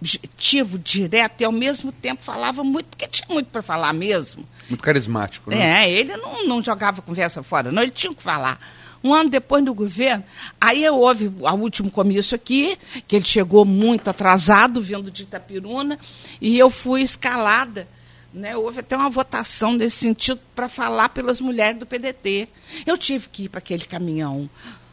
[0.00, 4.46] objetivo, direto, e ao mesmo tempo falava muito, porque tinha muito para falar mesmo.
[4.68, 5.84] Muito carismático, né?
[5.84, 8.60] É, ele não, não jogava conversa fora, não, ele tinha que falar.
[9.02, 10.24] Um ano depois do governo,
[10.60, 15.98] aí houve o último comício aqui, que ele chegou muito atrasado, vindo de Itapiruna,
[16.40, 17.88] e eu fui escalada.
[18.32, 18.56] Né?
[18.56, 22.48] Houve até uma votação nesse sentido para falar pelas mulheres do PDT.
[22.84, 24.50] Eu tive que ir para aquele caminhão.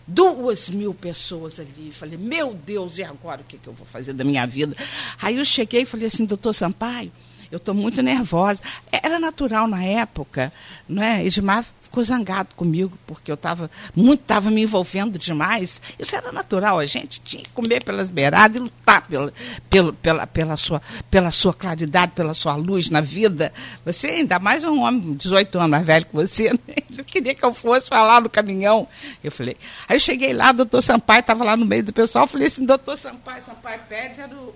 [0.07, 1.91] Duas mil pessoas ali.
[1.91, 4.75] Falei, meu Deus, e agora o que, que eu vou fazer da minha vida?
[5.21, 7.11] Aí eu cheguei e falei assim, doutor Sampaio,
[7.51, 8.61] eu estou muito nervosa.
[8.91, 10.51] Era natural na época,
[10.87, 11.25] não é?
[11.25, 15.79] Edmar ficou zangado comigo, porque eu estava muito, estava me envolvendo demais.
[15.99, 19.31] Isso era natural, a gente tinha que comer pelas beiradas e lutar pela,
[19.69, 20.81] pela, pela, pela, sua,
[21.11, 23.53] pela sua claridade, pela sua luz na vida.
[23.85, 26.75] Você, ainda mais um homem 18 anos mais velho que você, né?
[26.89, 28.87] ele queria que eu fosse falar no caminhão.
[29.23, 29.55] Eu falei,
[29.87, 32.47] aí eu cheguei lá, o doutor Sampaio estava lá no meio do pessoal, eu falei
[32.47, 34.55] assim, doutor Sampaio, Sampaio Pérez era o.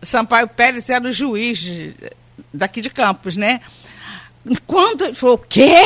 [0.00, 1.66] Sampaio Pérez era o juiz
[2.52, 3.60] daqui de Campos, né?
[4.66, 5.82] Quando ele falou, o quê?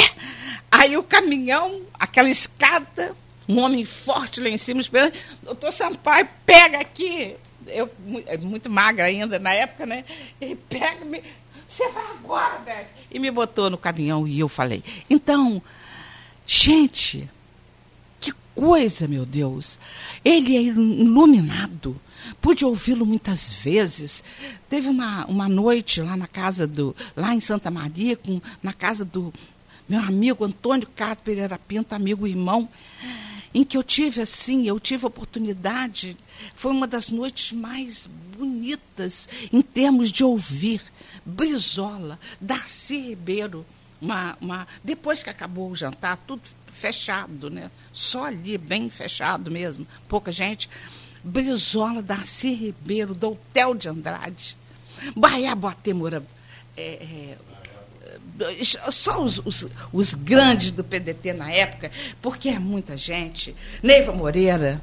[0.70, 3.14] Aí o caminhão, aquela escada,
[3.48, 7.36] um homem forte lá em cima esperando, doutor Sampaio, pega aqui.
[7.66, 7.90] Eu,
[8.26, 10.04] é muito magra ainda na época, né?
[10.40, 11.22] Ele pega, me,
[11.68, 12.86] você vai agora, velho.
[13.10, 15.62] E me botou no caminhão e eu falei, então,
[16.46, 17.28] gente,
[18.18, 19.78] que coisa, meu Deus.
[20.24, 22.00] Ele é iluminado.
[22.40, 24.22] Pude ouvi-lo muitas vezes.
[24.68, 26.94] Teve uma, uma noite lá na casa do.
[27.16, 29.32] lá em Santa Maria, com, na casa do
[29.88, 32.68] meu amigo Antônio Carlos Pereira Pinto, amigo e irmão,
[33.54, 36.16] em que eu tive assim, eu tive a oportunidade,
[36.54, 40.82] foi uma das noites mais bonitas em termos de ouvir.
[41.24, 43.64] Brizola, Darcy Ribeiro,
[44.00, 47.70] uma, uma, depois que acabou o jantar, tudo fechado, né?
[47.92, 50.68] Só ali, bem fechado mesmo, pouca gente.
[51.28, 54.56] Brizola, Darcy Ribeiro, Doutel de Andrade,
[55.14, 56.24] Bahia Boatemura,
[56.76, 57.36] é,
[58.40, 61.90] é, só os, os, os, grandes do PDT na época,
[62.22, 63.54] porque é muita gente.
[63.82, 64.80] Neiva Moreira,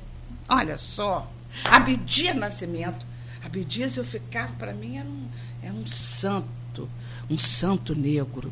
[0.47, 1.31] olha só,
[1.63, 3.05] Abdias Nascimento.
[3.43, 5.27] Abdias eu ficava, para mim, era um,
[5.63, 6.89] era um santo,
[7.29, 8.51] um santo negro.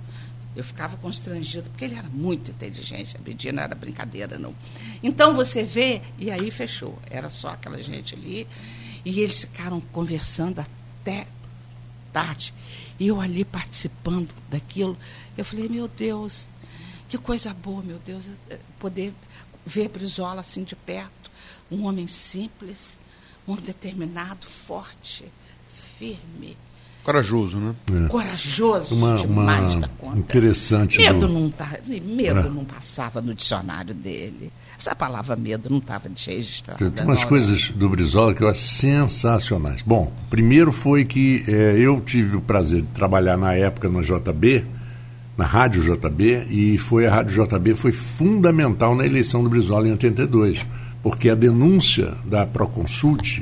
[0.55, 4.53] Eu ficava constrangido, porque ele era muito inteligente, a não era brincadeira, não.
[5.01, 6.99] Então você vê, e aí fechou.
[7.09, 8.47] Era só aquela gente ali.
[9.03, 11.27] E eles ficaram conversando até
[12.11, 12.53] tarde.
[12.99, 14.95] E eu ali participando daquilo.
[15.35, 16.45] Eu falei, meu Deus,
[17.09, 19.11] que coisa boa, meu Deus, eh, poder
[19.65, 21.31] ver Brizola assim de perto.
[21.71, 22.95] Um homem simples,
[23.47, 25.25] um homem determinado, forte,
[25.97, 26.55] firme
[27.03, 27.75] Corajoso, né?
[28.05, 28.07] É.
[28.07, 30.17] Corajoso uma, demais uma da conta.
[30.17, 30.97] Interessante.
[30.97, 31.27] Medo, do...
[31.27, 32.49] não, tá, medo é.
[32.49, 34.53] não passava no dicionário dele.
[34.79, 36.89] Essa palavra medo não estava registrada.
[36.89, 37.75] Tem umas não, coisas né?
[37.75, 39.81] do Brizola que eu acho sensacionais.
[39.81, 44.65] Bom, primeiro foi que é, eu tive o prazer de trabalhar na época no JB,
[45.37, 49.91] na Rádio JB, e foi a Rádio JB foi fundamental na eleição do Brizola em
[49.91, 50.65] 82,
[51.01, 53.41] porque a denúncia da Proconsult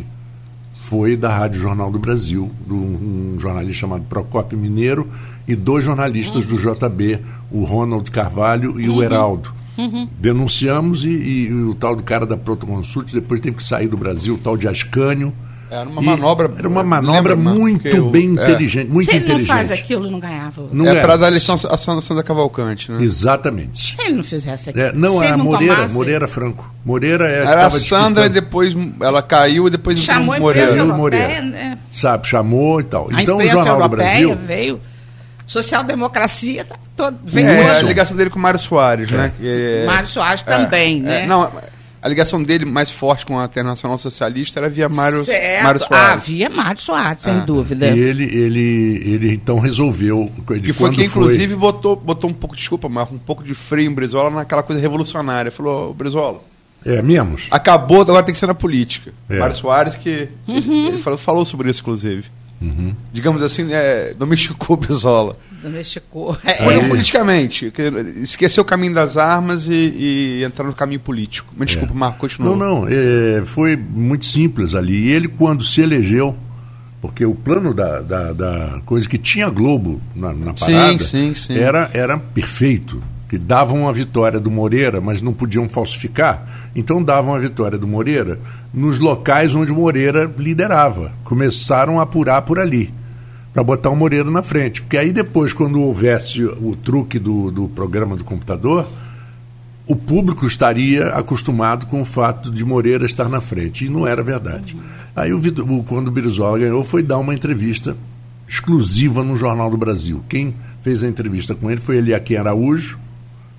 [0.91, 5.07] foi da Rádio Jornal do Brasil, de um, jornalista chamado Procópio Mineiro
[5.47, 6.57] e dois jornalistas uhum.
[6.57, 7.19] do JB,
[7.49, 8.97] o Ronald Carvalho e uhum.
[8.97, 9.53] o Heraldo.
[9.77, 10.05] Uhum.
[10.19, 13.95] Denunciamos e, e, e, o tal do cara da Protoconsult depois teve que sair do
[13.95, 15.31] Brasil, o tal de Ascânio.
[15.71, 16.51] Era uma manobra.
[16.57, 18.43] Era uma manobra muito eu, bem é.
[18.43, 18.89] inteligente.
[18.89, 19.47] Muito Se ele inteligente.
[19.47, 20.63] não faz aquilo, não ganhava.
[20.69, 23.01] Não é para dar lição a Sandra Cavalcante, né?
[23.01, 23.95] Exatamente.
[23.95, 24.85] Se ele não fizesse aquilo.
[24.85, 25.93] É, não, a Moreira, tomasse...
[25.93, 26.75] Moreira Franco.
[26.83, 27.45] Moreira é.
[27.45, 30.73] Era a Sandra e depois ela caiu e depois chamou Moreira.
[30.73, 31.41] Chamou Moreira.
[31.41, 31.77] Né?
[31.89, 33.07] Sabe, chamou e tal.
[33.09, 34.77] A então o Jornal do Brasil veio.
[35.47, 37.47] Social-democracia tá todo, veio.
[37.47, 39.17] É, a ligação dele com o Mário Soares, é.
[39.17, 39.31] né?
[39.37, 41.25] Que, Mário Soares também, é, né?
[41.25, 41.49] Não,
[42.01, 45.23] a ligação dele mais forte com a Internacional Socialista era via Mário,
[45.63, 45.91] Mário Soares.
[45.91, 47.39] Ah, via Mário Soares, sem ah.
[47.39, 47.91] dúvida.
[47.91, 50.31] E ele, ele, ele então resolveu.
[50.63, 51.57] Que foi que, inclusive, foi...
[51.57, 55.51] botou, botou um pouco, desculpa, mas um pouco de freio em Brizola naquela coisa revolucionária.
[55.51, 56.41] Falou, Brizola,
[56.83, 57.47] É, menos.
[57.51, 59.13] Acabou, agora tem que ser na política.
[59.29, 59.37] É.
[59.37, 62.25] Mário Soares que ele, ele falou, falou sobre isso, inclusive.
[63.11, 65.37] Digamos assim, é, domesticou o Brizola.
[65.61, 66.33] Domesticou.
[66.33, 67.71] Foi É, politicamente.
[67.71, 67.81] que-
[68.21, 71.53] Esqueceu o caminho das armas e, e entrar no caminho político.
[71.57, 72.49] Mas desculpa, Marco, continua.
[72.49, 74.93] Não, não, é, foi muito simples ali.
[75.07, 76.35] E ele, quando se elegeu,
[77.01, 81.33] porque o plano da, da, da coisa que tinha Globo na, na Sim, parada sim,
[81.35, 81.57] sim.
[81.57, 83.01] Era, era perfeito.
[83.29, 86.69] Que davam a vitória do Moreira, mas não podiam falsificar.
[86.75, 88.37] Então davam a vitória do Moreira
[88.73, 91.13] nos locais onde o Moreira liderava.
[91.23, 92.93] Começaram a apurar por ali,
[93.53, 94.81] para botar o Moreira na frente.
[94.81, 98.87] Porque aí depois, quando houvesse o truque do, do programa do computador,
[99.85, 103.85] o público estaria acostumado com o fato de Moreira estar na frente.
[103.85, 104.77] E não era verdade.
[105.15, 107.97] Aí, o, Vitor- quando o Brizola ganhou, foi dar uma entrevista
[108.47, 110.21] exclusiva no Jornal do Brasil.
[110.29, 112.97] Quem fez a entrevista com ele foi Eliakim Araújo,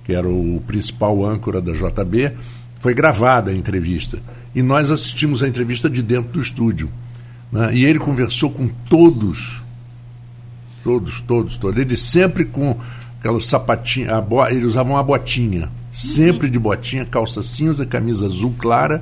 [0.03, 2.31] que era o principal âncora da JB.
[2.79, 4.19] Foi gravada a entrevista.
[4.53, 6.89] E nós assistimos a entrevista de dentro do estúdio.
[7.51, 7.73] né?
[7.73, 9.62] E ele conversou com todos
[10.83, 11.79] Todos, todos, todos.
[11.79, 12.75] Ele sempre com
[13.19, 14.45] aquela sapatinha, a bo...
[14.47, 19.01] ele usava uma botinha, sempre de botinha, calça cinza, camisa azul clara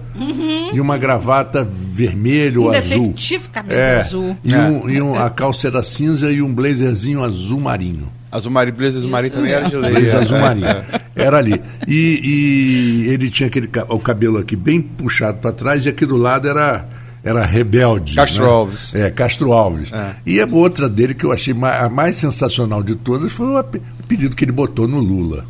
[0.73, 3.15] e uma gravata vermelho ou azul.
[3.51, 4.37] Camisa É, azul.
[4.43, 4.59] E, É.
[4.59, 8.07] um, e um- a calça era cinza e um blazerzinho azul marinho.
[8.31, 9.91] Azul Marinho, Blazer Azul Marinho também era de lei.
[9.91, 10.65] Blazer é, azul é, marinho.
[10.67, 10.85] é.
[11.17, 11.61] Era ali.
[11.85, 12.21] E,
[13.05, 16.47] e ele tinha aquele o cabelo aqui bem puxado para trás e aqui do lado
[16.47, 16.85] era
[17.23, 18.15] era rebelde.
[18.15, 18.49] Castro né?
[18.49, 18.95] Alves.
[18.95, 19.91] É, Castro Alves.
[19.91, 20.15] É.
[20.25, 23.63] E a outra dele que eu achei a mais sensacional de todas foi o
[24.07, 25.45] pedido que ele botou no Lula.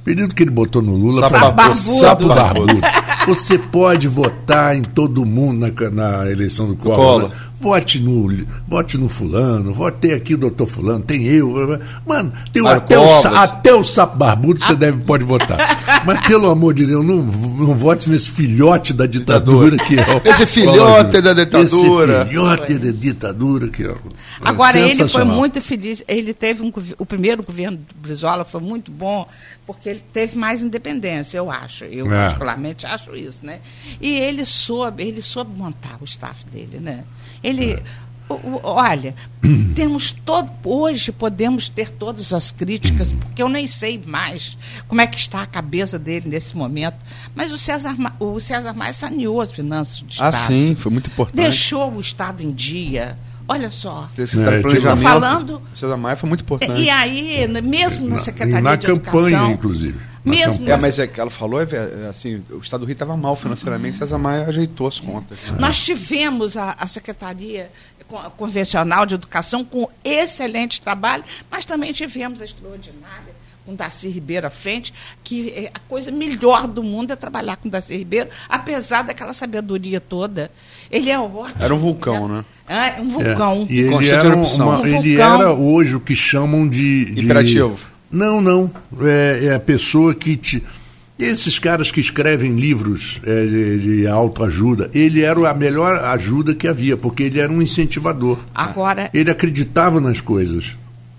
[0.00, 1.80] O pedido que ele botou no Lula Sapo foi barbudo.
[1.80, 2.80] Sapo barbudo.
[3.26, 6.96] Você pode votar em todo mundo na, na eleição do Collor.
[6.96, 7.28] Collor.
[7.30, 7.36] né?
[7.60, 11.80] Vote no, vote no fulano, vote aqui o doutor fulano, tem eu.
[12.04, 16.02] Mano, tem o- até, o, até o sapo barbudo você deve, pode votar.
[16.04, 20.28] Mas pelo amor de Deus, não, não vote nesse filhote da ditadura que é o
[20.28, 21.62] Esse filhote da ditadura.
[21.64, 23.98] Esse filhote da ditadura que é o-
[24.44, 26.02] Agora, ele foi muito feliz.
[26.08, 29.26] Ele teve um, o primeiro governo do Brizola foi muito bom,
[29.66, 31.84] porque ele teve mais independência, eu acho.
[31.84, 32.24] Eu, É.
[32.24, 33.60] particularmente, acho isso, né?
[34.00, 37.04] E ele soube, ele soube montar o staff dele, né?
[37.42, 37.53] Ele.
[37.62, 37.82] É.
[38.28, 39.14] o- o- Olha,
[39.74, 40.50] temos todo.
[40.64, 44.56] Hoje podemos ter todas as críticas, porque eu nem sei mais
[44.88, 46.96] como é que está a cabeça dele nesse momento.
[47.34, 50.46] Mas o César, o César Maia saneou as finanças do Ah, Estado.
[50.46, 51.36] sim, foi muito importante.
[51.36, 53.16] Deixou o Estado em dia.
[53.46, 54.08] Olha só.
[54.16, 55.02] Esse É, planejamento.
[55.02, 56.80] Falando- César Maia foi muito importante.
[56.80, 59.98] E aí, mesmo na Na- Secretaria na de campanha, Educação, inclusive.
[60.24, 60.74] Mesmo campanha.
[60.76, 63.36] É, mas é que ela falou, é, é, assim, o Estado do Rio estava mal
[63.36, 65.38] financeiramente, César Maia ajeitou as contas.
[65.58, 67.70] Nós tivemos a, a Secretaria
[68.08, 73.34] Con- Convencional de Educação com excelente trabalho, mas também tivemos a extraordinária
[73.66, 77.66] com Darcy Ribeiro à frente, que é a coisa melhor do mundo é trabalhar com
[77.68, 80.50] Darcy Ribeiro, apesar daquela sabedoria toda.
[80.90, 81.54] Ele é ótimo.
[81.58, 82.44] Era um vulcão, né?
[82.68, 83.66] É, um vulcão.
[83.68, 85.40] É, E ele era, uma- Um ele vulcão.
[85.40, 87.06] era hoje o que chamam de.
[87.14, 87.93] de- Imperativo.
[88.14, 88.70] Não, não.
[89.00, 90.62] É, é a pessoa que te.
[91.18, 96.66] Esses caras que escrevem livros é, de, de autoajuda, ele era a melhor ajuda que
[96.66, 98.38] havia, porque ele era um incentivador.
[98.54, 100.76] Agora, Ele acreditava nas coisas.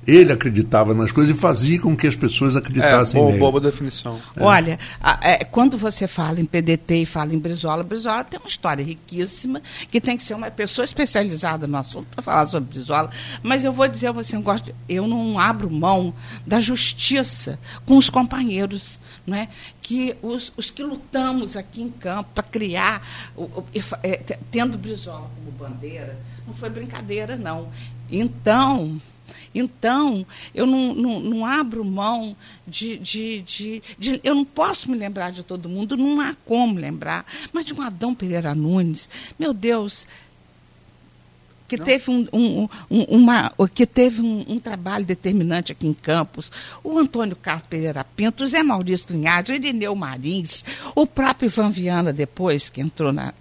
[0.07, 3.39] Ele acreditava nas coisas e fazia com que as pessoas É, acreditassem boa, nele.
[3.39, 4.19] boa definição.
[4.39, 8.47] Olha, a- é, quando você fala em PDT e fala em Brizola, Brizola tem uma
[8.47, 13.09] história riquíssima, que tem que ser uma pessoa especializada no assunto para falar sobre Brizola.
[13.41, 16.13] Mas eu vou dizer a você, eu, gosto, eu não abro mão
[16.45, 19.47] da justiça com os companheiros, não é?
[19.81, 24.37] que os, os que lutamos aqui em campo para criar, o- o- e é, te-
[24.51, 27.69] tendo Brizola como bandeira, não foi brincadeira, não.
[28.09, 28.99] Então,
[29.53, 32.35] então, eu não, não, não abro mão
[32.67, 36.79] de, de, de, de- Eu não posso me lembrar de todo mundo, não há como
[36.79, 37.25] lembrar.
[37.53, 39.09] Mas de um Adão Pereira Nunes,
[39.39, 40.07] meu Deus,
[41.67, 46.51] que teve, um, um- um- uma, que teve um, um trabalho determinante aqui em Campos,
[46.83, 51.71] o Antônio Carlos Pereira Pinto, o Zé Maurício Linhares, o Irineu Marins, o próprio Ivan
[51.71, 53.33] Viana depois, que entrou, na,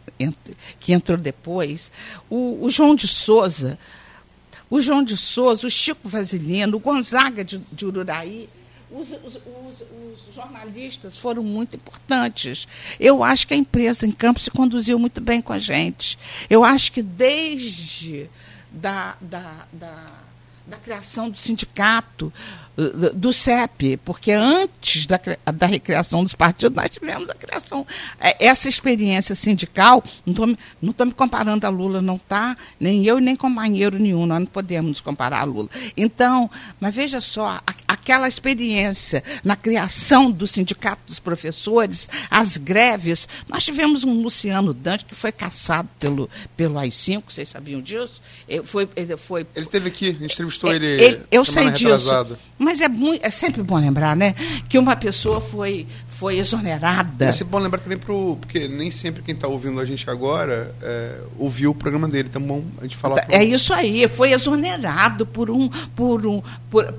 [0.81, 1.91] que entrou depois,
[2.31, 3.79] o, o João de Souza,
[4.75, 8.49] o João de Souza, o Chico Vasilino, o Gonzaga de, de Ururaí,
[8.91, 9.81] os, os- os-
[10.29, 12.67] os jornalistas foram muito importantes.
[12.99, 16.19] Eu acho que a imprensa em campo se conduziu muito bem com a gente.
[16.51, 18.29] Eu acho que desde
[18.71, 20.07] da, da, da,
[20.67, 22.33] da criação do sindicato,
[23.15, 25.21] do CEP, porque antes da,
[25.53, 27.87] da recriação dos partidos, nós tivemos a criação.
[28.21, 30.57] Eh, Essa experiência sindical, não
[30.91, 34.89] estou me comparando a Lula, não está, nem eu, nem companheiro nenhum, nós não podemos
[34.89, 35.69] nos comparar a Lula.
[35.97, 43.29] Então, mas veja só, a- aquela experiência na criação do sindicato dos professores, as greves.
[43.49, 48.21] Nós tivemos um Luciano Dante que foi caçado pelo, pelo AI-5, vocês sabiam disso?
[48.49, 50.87] Ele foi, ele foi ele teve aqui, a gente entrevistou é, ele.
[50.87, 52.05] ele eu sei disso.
[52.65, 54.35] Mas é, muito, é sempre bom lembrar, né?
[54.69, 55.87] Que uma pessoa foi,
[56.19, 57.27] foi exonerada.
[57.27, 58.37] É bom lembrar também pro.
[58.41, 62.29] Porque nem sempre quem está ouvindo a gente agora é, ouviu o programa dele.
[62.31, 63.23] Então bom a gente falar.
[63.23, 63.35] Pro...
[63.35, 65.69] É isso aí, foi exonerado por um.
[65.95, 66.95] Por um por,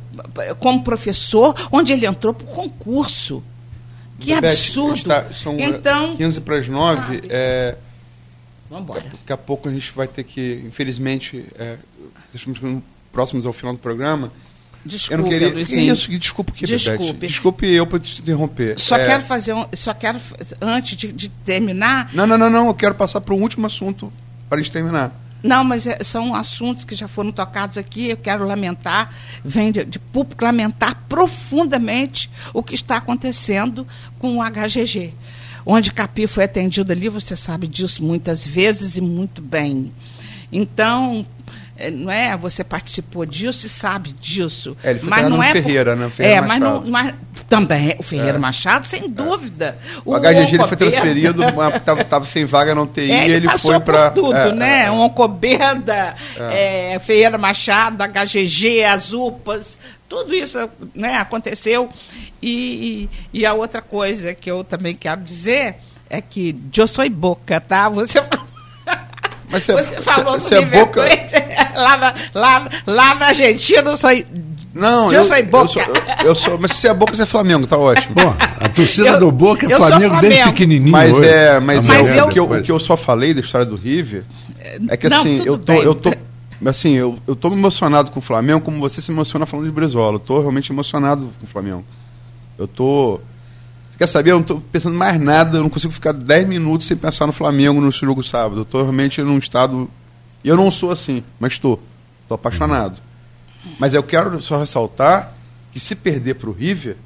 [0.60, 3.44] como professor, onde ele entrou por concurso.
[4.20, 5.04] Que Bebete, absurdo.
[5.04, 7.24] Tá, são então, 15 para as 9.
[7.28, 7.76] É,
[8.70, 9.02] Vamos embora.
[9.02, 11.78] Daqui a pouco a gente vai ter que, infelizmente, é,
[12.34, 12.60] estamos
[13.12, 14.32] próximos ao final do programa.
[14.86, 15.52] Desculpe, eu não queria.
[15.52, 15.94] Luizinho.
[15.94, 17.28] Isso, desculpe que Desculpe.
[17.28, 18.80] Desculpe eu por te interromper.
[18.80, 19.06] Só é...
[19.06, 19.66] quero fazer um.
[19.74, 20.20] Só quero,
[20.62, 22.12] antes de, de, terminar.
[22.14, 22.68] Não, não, não, não.
[22.68, 24.14] Eu quero passar para o último assunto
[24.48, 25.12] para a gente terminar.
[25.42, 28.10] Não, mas é, são assuntos que já foram tocados aqui.
[28.10, 29.12] Eu quero lamentar,
[29.44, 33.88] vem de, de público lamentar profundamente o que está acontecendo
[34.20, 35.14] com o HGG.
[35.66, 39.92] Onde Capi foi atendido ali, você sabe disso muitas vezes e muito bem.
[40.52, 41.26] Então,
[41.92, 42.36] não é?
[42.38, 44.78] Você participou disso e sabe disso.
[44.84, 46.00] É, ele foi mas não é Ferreira, por...
[46.00, 46.10] né?
[46.10, 47.14] Ferreira é, mas, não, mas
[47.50, 48.40] também o Ferreira é.
[48.40, 49.78] Machado, sem dúvida.
[50.06, 51.42] O, o HGG ele foi transferido,
[52.02, 54.84] estava sem vaga na UTI é, ele, ele foi para tudo, é, né?
[54.84, 54.92] É, é.
[54.92, 56.98] Oncobeda, é.
[57.00, 59.78] Ferreira Machado, HGG, as UPAs,
[60.08, 61.90] tudo isso né, aconteceu.
[62.42, 65.76] E, e, e a outra coisa que eu também quero dizer
[66.10, 67.90] é que eu sou boca, tá?
[67.90, 68.20] Você
[69.50, 71.02] mas você, você falou você, do você é boca...
[71.76, 74.10] lá, na, lá, lá na Argentina, eu sou.
[74.74, 75.64] Não, eu, eu, sou Boca.
[75.64, 75.84] Eu sou,
[76.26, 78.14] eu sou, mas se você é Boca, você é Flamengo, tá ótimo.
[78.14, 80.92] Bom, a torcida eu, do Boca é Flamengo, Flamengo, desde pequenininho.
[80.92, 81.30] Mas hoje.
[81.30, 83.78] é, mas, mas é, o, que eu, o que eu só falei da história do
[83.78, 84.26] River
[84.90, 86.12] é que não, assim, eu tô, eu tô
[86.66, 90.16] assim, eu, eu tô emocionado com o Flamengo como você se emociona falando de Brizola.
[90.16, 91.86] Eu tô realmente emocionado com o Flamengo.
[92.58, 93.22] Eu tô
[93.98, 94.32] Quer saber?
[94.32, 97.34] Eu não estou pensando mais nada, eu não consigo ficar 10 minutos sem pensar no
[97.34, 98.58] Flamengo no jogo sábado.
[98.58, 99.90] Eu estou realmente num estado.
[100.44, 101.82] Eu não sou assim, mas estou.
[102.24, 103.02] Estou apaixonado.
[103.80, 105.34] Mas eu quero só ressaltar
[105.72, 106.98] que se perder para o River,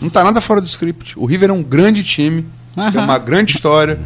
[0.00, 1.18] não está nada fora do script.
[1.18, 2.46] O River é um grande time,
[2.76, 3.04] uhum.
[3.04, 3.98] uma grande história,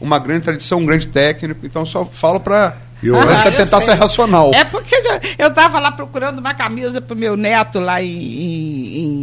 [0.00, 1.64] uma grande tradição, um grande técnico.
[1.66, 4.52] Então só falo para eu ah, tentar ser racional.
[4.54, 4.94] É porque
[5.38, 9.21] eu estava lá procurando uma camisa para o meu neto lá em, em,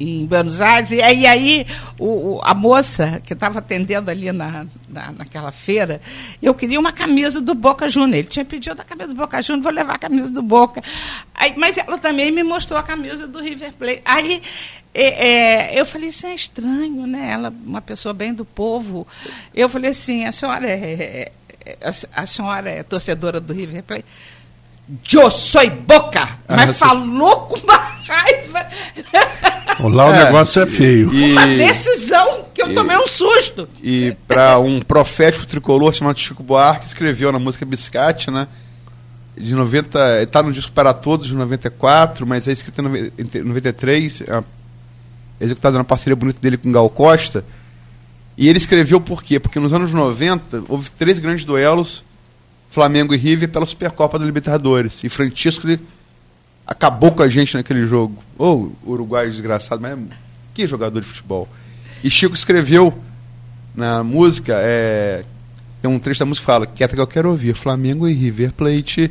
[0.00, 1.66] em, Buenos Aires, e aí, aí
[1.98, 6.00] o, a moça que estava atendendo ali na, na, naquela feira,
[6.42, 8.18] eu queria uma camisa do Boca Júnior.
[8.18, 10.82] Ele tinha pedido a camisa do Boca Júnior, vou levar a camisa do Boca.
[11.34, 14.02] Aí, mas ela também me mostrou a camisa do River Plate.
[14.04, 14.42] Aí
[14.94, 17.30] é, é, eu falei, isso é estranho, né?
[17.32, 19.06] Ela, uma pessoa bem do povo.
[19.54, 21.32] Eu falei assim, a senhora é, é
[21.82, 24.04] a, a, senhora é torcedora do River Plate?
[25.12, 28.66] Eu sou boca, ah, mas falou com uma raiva.
[29.80, 31.12] Lá o é, negócio é feio.
[31.12, 33.68] E, uma decisão que eu e, tomei um susto.
[33.82, 38.46] E para um profético tricolor chamado Chico Buarque, escreveu na música Biscate, né?
[39.36, 44.44] De 90, está no disco Para Todos de 94, mas é escrito em 93, é
[45.40, 47.44] executado na parceria bonita dele com Gal Costa.
[48.36, 49.40] E ele escreveu por quê?
[49.40, 52.04] Porque nos anos 90 houve três grandes duelos,
[52.74, 55.04] Flamengo e River, pela Supercopa da Libertadores.
[55.04, 55.68] E Francisco
[56.66, 58.20] acabou com a gente naquele jogo.
[58.36, 59.96] Ô, oh, uruguaio desgraçado, mas
[60.52, 61.48] que jogador de futebol.
[62.02, 62.92] E Chico escreveu
[63.76, 65.24] na música, é,
[65.80, 68.52] tem um trecho da música que fala, quieta que eu quero ouvir, Flamengo e River
[68.52, 69.08] Plate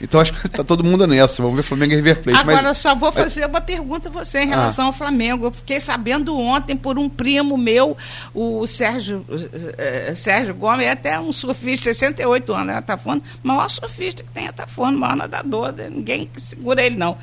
[0.00, 1.42] então acho que está todo mundo nessa.
[1.42, 2.38] Vamos ver Flamengo e River Plate.
[2.38, 3.50] Agora mas, só vou fazer mas...
[3.50, 4.88] uma pergunta a você em relação ah.
[4.88, 5.46] ao Flamengo.
[5.46, 7.96] Eu fiquei sabendo ontem por um primo meu,
[8.34, 12.76] o Sérgio, uh, Sérgio Gomes, é até um surfista, 68 anos, né?
[12.76, 15.88] Atafona, maior surfista que tem Atafona, maior nadador, né?
[15.90, 17.16] ninguém segura ele não.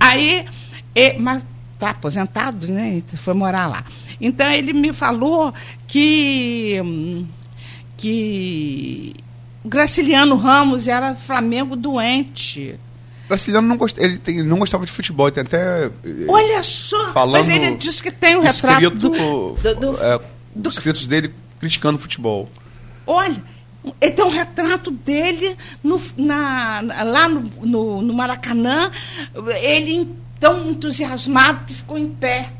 [0.00, 0.46] Aí,
[0.94, 1.42] e, mas
[1.74, 3.02] está aposentado, né?
[3.16, 3.84] Foi morar lá.
[4.20, 5.54] Então ele me falou
[5.86, 7.26] que hum,
[7.96, 9.14] que
[9.64, 12.78] Graciliano Ramos era Flamengo doente.
[13.28, 13.98] Graciliano não, gost...
[13.98, 14.42] ele tem...
[14.42, 15.86] não gostava de futebol, tem até.
[15.86, 17.12] Eh, Olha só!
[17.12, 20.20] Falando mas ele disse que tem o um retrato escrito, do, do, do, é,
[20.54, 20.70] do...
[20.70, 22.50] escritos dele criticando o futebol.
[23.06, 23.36] Olha,
[24.00, 28.90] ele tem um retrato dele no, na, lá no, no, no Maracanã,
[29.60, 30.08] ele
[30.40, 32.50] tão entusiasmado que ficou em pé.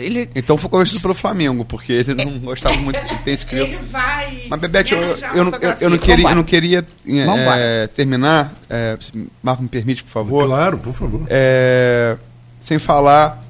[0.00, 0.30] Ele...
[0.34, 3.74] Então foi convencido pelo Flamengo, porque ele não gostava muito de ter escrito.
[3.74, 4.46] Ele vai.
[4.48, 8.52] Mas, Bebete, eu, eu, não, eu, eu, não queria, eu não queria é, terminar.
[8.68, 8.98] É,
[9.42, 10.46] Marco, me permite, por favor?
[10.46, 11.22] Claro, por favor.
[11.28, 12.16] É,
[12.62, 13.44] sem falar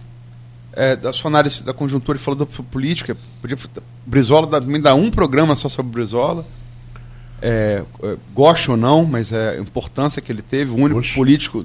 [0.72, 3.16] é, da sua análise da conjuntura e falou da política.
[3.40, 3.56] Podia,
[4.06, 6.47] Brizola me dá um programa só sobre Brizola.
[7.43, 11.14] É, é, gosto ou não, mas é a importância que ele teve, o único Oxe.
[11.14, 11.64] político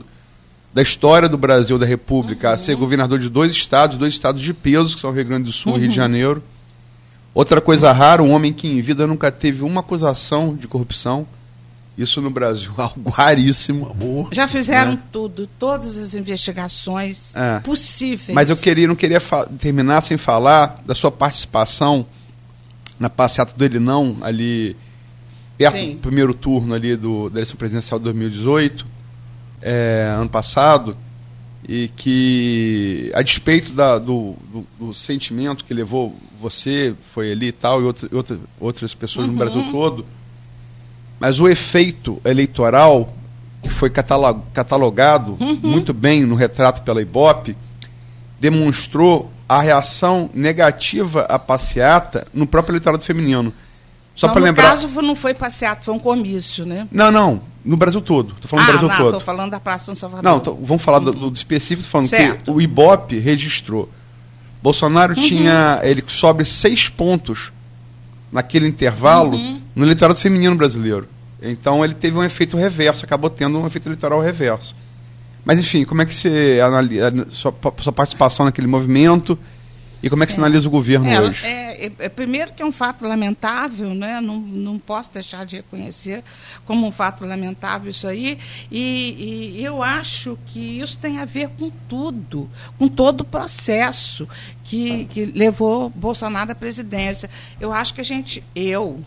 [0.75, 2.53] da história do Brasil, da República, uhum.
[2.53, 5.45] a ser governador de dois estados, dois estados de peso, que são o Rio Grande
[5.45, 5.79] do Sul e uhum.
[5.79, 6.03] Rio de uhum.
[6.03, 6.43] Janeiro.
[7.33, 11.25] Outra coisa rara, um homem que em vida nunca teve uma acusação de corrupção.
[11.97, 13.89] Isso no Brasil, algo raríssimo.
[13.89, 14.99] Amor, Já fizeram né?
[15.13, 17.59] tudo, todas as investigações é.
[17.61, 18.35] possíveis.
[18.35, 19.21] Mas eu queria, não queria
[19.57, 22.05] terminar sem falar da sua participação
[22.99, 24.75] na passeata do Ele Não, ali
[25.57, 25.91] perto Sim.
[25.91, 28.94] do primeiro turno ali do, da eleição presidencial de 2018,
[29.61, 30.97] é, ano passado,
[31.67, 37.51] e que, a despeito da, do, do, do, sentimento que levou você, foi ali e
[37.51, 39.31] tal, e outra, outra, outras pessoas uhum.
[39.31, 40.05] no Brasil todo,
[41.19, 43.13] mas o efeito eleitoral,
[43.63, 45.59] que foi catalogado uhum.
[45.63, 47.57] muito bem no retrato pela Ibope,
[48.39, 53.53] demonstrou a reação negativa à passeata no próprio eleitorado feminino.
[54.15, 54.75] Só para lembrar.
[54.75, 56.87] No caso, não foi passeata, foi um comício, né?
[56.91, 57.41] Não, não.
[57.65, 58.33] No Brasil todo.
[58.33, 59.07] Estou falando ah, do Brasil não, todo.
[59.07, 60.23] Estou falando da Praça São Salvador.
[60.23, 61.05] Não, tô, vamos falar uhum.
[61.05, 62.43] do, do, específico, falando certo.
[62.43, 63.89] que o Ibope registrou.
[64.61, 65.21] Bolsonaro uhum.
[65.21, 65.79] tinha.
[65.83, 67.51] Ele sobe seis pontos
[68.31, 69.61] naquele intervalo uhum.
[69.75, 71.07] no eleitorado feminino brasileiro.
[71.41, 74.75] Então ele teve um efeito reverso, acabou tendo um efeito eleitoral reverso.
[75.43, 79.37] Mas enfim, como é que você analisa sua, sua participação naquele movimento?
[80.01, 81.45] E como é que você analisa o governo é, hoje?
[81.45, 84.21] É, é, é, primeiro que é um fato lamentável, né?
[84.21, 86.23] não, não posso deixar de reconhecer
[86.65, 88.37] como um fato lamentável isso aí.
[88.71, 94.27] E, e, eu acho que isso tem a ver com tudo, com todo o processo
[94.63, 97.29] que, que levou Bolsonaro à presidência.
[97.59, 99.03] Eu acho que a gente, eu,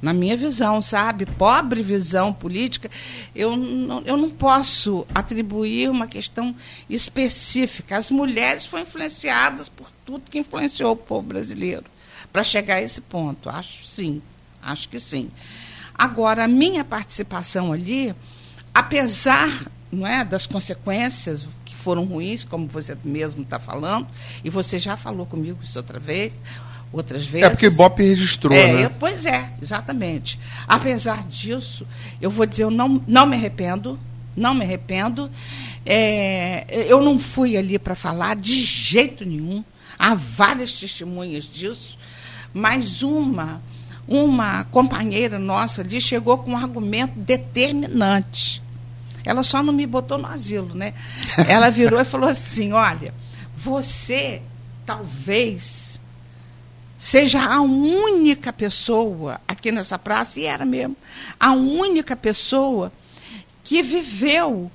[0.00, 1.26] na minha visão, sabe?
[1.26, 2.90] Pobre visão política,
[3.34, 6.54] eu não, eu não posso atribuir uma questão
[6.88, 7.96] específica.
[7.96, 11.84] As mulheres foram influenciadas por tudo que influenciou o povo brasileiro
[12.32, 13.50] para chegar a esse ponto.
[13.50, 14.22] Acho sim,
[14.62, 15.30] acho que sim.
[15.94, 18.14] Agora, a minha participação ali,
[18.72, 24.06] apesar não é, das consequências que foram ruins, como você mesmo está falando,
[24.44, 26.40] e você já falou comigo isso outra vez,
[26.92, 27.46] outras vezes.
[27.46, 28.84] É porque o Bop registrou, é, né?
[28.86, 30.38] Eu, pois é, exatamente.
[30.66, 31.86] Apesar disso,
[32.20, 33.98] eu vou dizer, eu não, não me arrependo,
[34.36, 35.30] não me arrependo.
[35.84, 39.64] É, eu não fui ali para falar de jeito nenhum.
[39.98, 41.98] Há várias testemunhas disso,
[42.52, 43.62] mas uma,
[44.08, 48.62] uma companheira nossa ali chegou com um argumento determinante.
[49.24, 50.94] Ela só não me botou no asilo, né?
[51.46, 53.12] Ela virou e falou assim: olha,
[53.54, 54.40] você
[54.86, 55.89] talvez
[57.00, 60.94] seja a única pessoa aqui nessa praça, e era mesmo,
[61.40, 62.92] a única pessoa
[63.64, 64.70] que viveu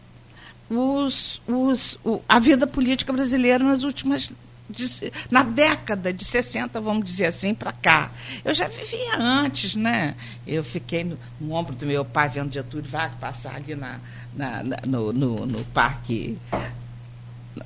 [0.68, 4.32] os, os, o, a vida política brasileira nas últimas.
[4.68, 8.10] De, na década de 60, vamos dizer assim, para cá.
[8.44, 10.16] Eu já vivia antes, né?
[10.48, 14.00] Eu fiquei no, no ombro do meu pai vendo Getúlio Vargas passar ali na,
[14.34, 16.40] na, na no, no, no parque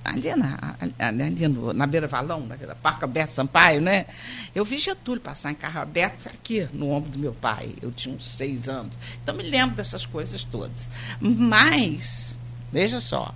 [0.03, 4.05] ali na, ali no, na Beira Valão, na Parque Alberto Sampaio, né?
[4.53, 7.75] Eu vi Getúlio passar em carro aberto aqui no ombro do meu pai.
[7.81, 8.95] Eu tinha uns seis anos.
[9.23, 10.89] Então me lembro dessas coisas todas.
[11.19, 12.35] Mas,
[12.71, 13.33] veja só,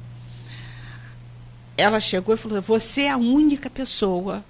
[1.77, 4.43] ela chegou e falou: você é a única pessoa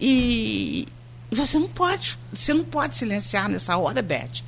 [0.00, 0.88] e
[1.30, 4.42] você não pode, você não pode silenciar nessa hora, Beth.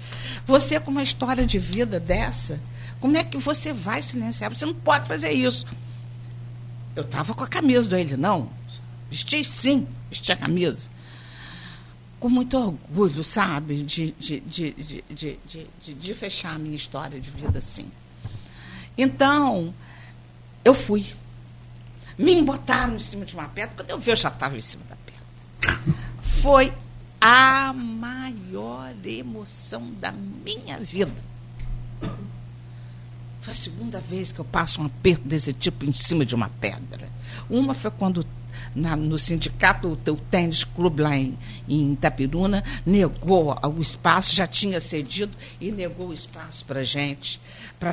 [0.47, 2.61] Você com uma história de vida dessa,
[3.01, 4.55] como é que você vai silenciar?
[4.55, 5.67] Você não pode fazer isso.
[6.95, 8.49] Eu estava com a camisa do ele, não.
[9.11, 10.89] Vesti sim, vesti a camisa.
[12.21, 15.39] Com muito orgulho, sabe, de, de, de,
[15.79, 17.91] de, fechar a minha história de vida assim.
[18.97, 19.75] Então,
[20.65, 21.05] eu fui.
[22.17, 23.75] Me botaram em cima de uma pedra.
[23.77, 25.79] Quando eu vi, eu já estava em cima da pedra.
[26.43, 26.73] Foi
[27.21, 31.13] a maior emoção da minha vida.
[33.45, 36.49] Foi a segunda vez que eu passo um aperto desse tipo em cima de uma
[36.49, 37.07] pedra.
[37.51, 38.27] Uma foi quando
[38.75, 41.37] na, no sindicato, o tênis clube lá em,
[41.69, 47.39] em Itapiruna negou o espaço, já tinha cedido e negou o espaço para gente,
[47.79, 47.93] para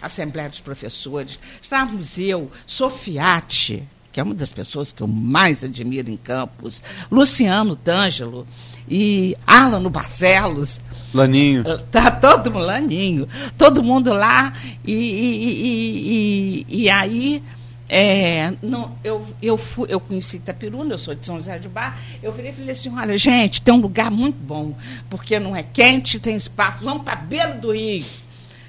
[0.00, 1.36] a Assembleia dos Professores.
[1.60, 3.82] Estávamos eu, Sofiati,
[4.12, 6.80] que é uma das pessoas que eu mais admiro em Campos,
[7.10, 8.46] Luciano D'Angelo
[8.88, 10.80] e Arlano Barcelos,
[11.12, 11.64] Laninho.
[11.90, 13.28] Tá todo mundo, Laninho.
[13.56, 14.52] Todo mundo lá.
[14.84, 17.42] E, e, e, e aí,
[17.88, 21.98] é, não, eu, eu, fui, eu conheci Itapiruna, eu sou de São José de Bar.
[22.22, 24.74] Eu virei e falei assim: olha, gente, tem um lugar muito bom,
[25.08, 26.84] porque não é quente, tem espaço.
[26.84, 28.04] Vamos para a beira do rio.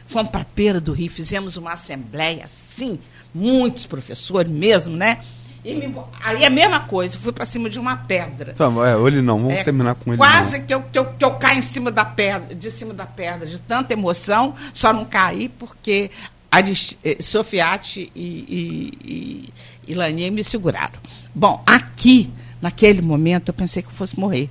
[0.07, 2.98] Fomos para a beira do rio, fizemos uma assembleia assim,
[3.34, 5.20] muitos professores mesmo, né?
[5.64, 8.53] E me, aí é a mesma coisa, fui para cima de uma pedra.
[8.53, 10.18] Tá, é, ele não, vamos é, terminar com ele.
[10.18, 13.06] Quase que eu, que, eu, que eu caio em cima da pedra, de cima da
[13.06, 16.10] pedra, de tanta emoção, só não caí porque
[16.49, 19.52] Arist, eh, Sofiati e,
[19.86, 20.99] e, e, e me seguraram.
[21.36, 22.31] Bom, aqui,
[22.61, 24.49] naquele momento, eu pensei que eu fosse morrer.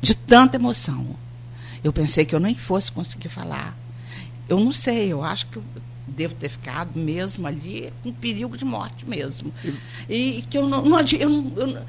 [0.00, 1.06] De tanta emoção.
[1.84, 3.76] Eu pensei que eu nem fosse conseguir falar.
[4.48, 5.62] Eu não sei, eu acho que eu
[6.16, 9.52] devo ter ficado mesmo ali com perigo de morte mesmo.
[10.08, 11.82] E, e que eu não, não, eu não, eu não,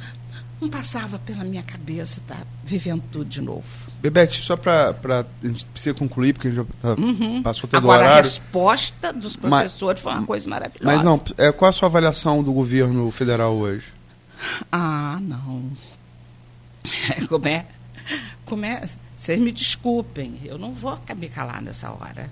[0.61, 3.65] não passava pela minha cabeça estar tá, vivendo tudo de novo.
[4.01, 7.41] Bebete, só para a gente precisa concluir, porque a gente já tá, Uhum.
[7.41, 8.29] passou todo Agora, o a horário.
[8.29, 10.95] resposta dos professores foi uma coisa maravilhosa.
[10.95, 13.85] Mas não, é, qual a sua avaliação do governo federal hoje?
[14.71, 15.63] Ah, não.
[17.27, 17.65] Como é?
[18.45, 18.87] Como é?
[19.27, 22.29] Vocês me desculpem, eu não vou me calar nessa hora.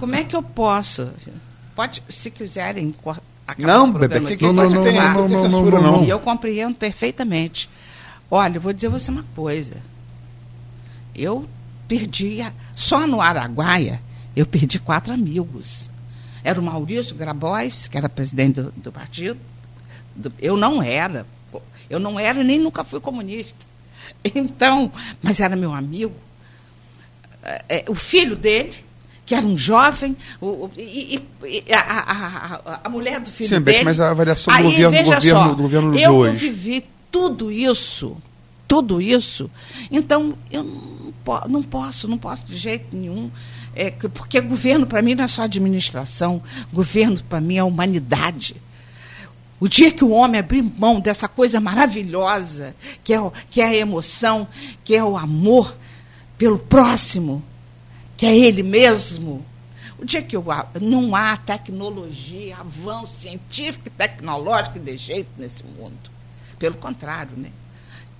[0.00, 1.10] Como é que eu posso?
[1.74, 2.94] Pode, se quiserem
[3.46, 6.04] acabar Não, o programa Bebê, que, Não, que, não, não, não, não, não, não, não.
[6.04, 7.68] E eu compreendo perfeitamente.
[8.30, 9.74] Olha, eu vou dizer você uma coisa.
[11.14, 11.46] Eu
[11.86, 14.00] perdi, a- só no Araguaia,
[14.34, 15.90] eu perdi quatro amigos.
[16.42, 19.38] Era o Maurício Grabois, que era presidente do, do partido.
[20.16, 21.26] Do- eu não era.
[21.90, 23.65] Eu não era nem nunca fui comunista.
[24.34, 24.90] Então,
[25.22, 26.14] mas era meu amigo.
[27.42, 28.74] É, é, o filho dele,
[29.24, 33.84] que era um jovem, o, e, e- a, a- a- mulher do filho Sim, dele.
[33.84, 36.36] mas a avaliação do Aí, governo- do veja governo- só, do governo de eu hoje.
[36.48, 38.16] vivi tudo isso,
[38.66, 39.50] tudo isso.
[39.90, 43.30] Então, eu não, não posso, não posso de jeito nenhum.
[43.74, 46.42] É, que- porque governo, para mim, não é só administração.
[46.72, 48.56] Governo, para mim, é humanidade.
[49.58, 53.18] O dia que o homem abrir mão dessa coisa maravilhosa, que é,
[53.50, 54.46] que é a emoção,
[54.84, 55.74] que é o amor
[56.36, 57.42] pelo próximo,
[58.16, 59.44] que é ele mesmo.
[59.98, 60.44] O dia que eu,
[60.82, 66.10] não há tecnologia, avanço científico e tecnológico de jeito nesse mundo.
[66.58, 67.50] Pelo contrário, né?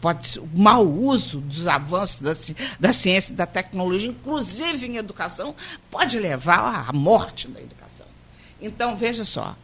[0.00, 2.34] Pode ser, o mau uso dos avanços da,
[2.80, 5.54] da ciência e da tecnologia, inclusive em educação,
[5.90, 8.06] pode levar à morte da educação.
[8.60, 9.54] Então, veja só,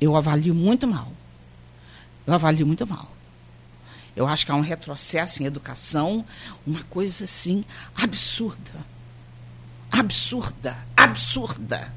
[0.00, 1.12] eu avalio muito mal.
[2.26, 3.10] Eu avalio muito mal.
[4.14, 6.24] Eu acho que há um retrocesso em educação,
[6.66, 7.64] uma coisa assim
[7.94, 8.72] absurda.
[9.90, 11.92] Absurda, absurda.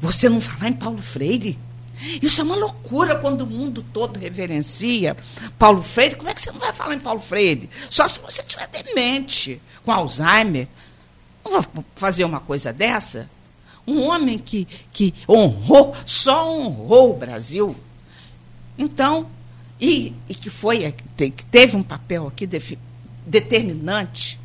[0.00, 1.58] Você não falar em Paulo Freire?
[2.20, 5.16] Isso é uma loucura quando o mundo todo reverencia
[5.58, 6.16] Paulo Freire.
[6.16, 7.70] Como é que você não vai falar em Paulo Freire?
[7.88, 10.66] Só se você tiver demente, com Alzheimer.
[11.44, 13.28] Não vou fazer uma coisa dessa?
[13.86, 17.76] Um homem que, que honrou, só honrou o Brasil.
[18.78, 19.26] Então,
[19.80, 22.78] e, e que foi, que teve um papel aqui defi-
[23.26, 24.38] determinante.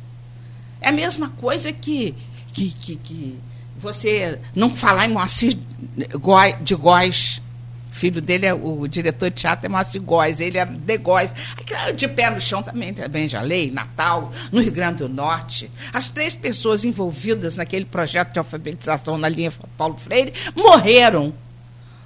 [0.80, 2.14] É a mesma coisa que,
[2.52, 3.38] que, que, que
[3.78, 5.56] você não falar em Moacir
[6.62, 7.40] de Góis.
[7.96, 11.30] Filho dele, é o diretor de teatro é Moacir Góes, ele era de Góes.
[11.56, 15.70] Aquilo de pé no chão também, também já lei, Natal, no Rio Grande do Norte.
[15.94, 21.32] As três pessoas envolvidas naquele projeto de alfabetização na linha Paulo Freire morreram.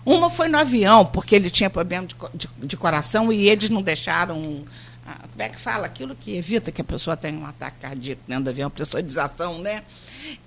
[0.06, 3.82] Uma foi no avião, porque ele tinha problema de, de, de coração e eles não
[3.82, 4.64] deixaram.
[5.04, 5.86] ah, Como é que fala?
[5.86, 9.82] Aquilo que evita que a pessoa tenha um ataque cardíaco dentro do avião, pressurização, né?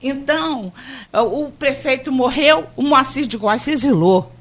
[0.02, 0.72] Então,
[1.14, 4.32] o prefeito morreu, o Moacir de Góes se exilou.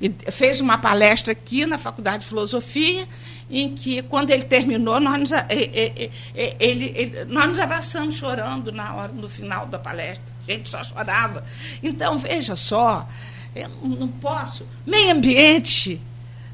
[0.00, 3.06] E fez uma palestra aqui na Faculdade de Filosofia,
[3.50, 6.12] em que, quando ele terminou, nós nos, ele-
[6.58, 10.22] ele- nós nos abraçamos chorando na hora, no final da palestra.
[10.46, 11.44] A gente só chorava.
[11.82, 13.08] Então, veja só,
[13.54, 14.66] eu não posso.
[14.86, 16.00] Meio ambiente,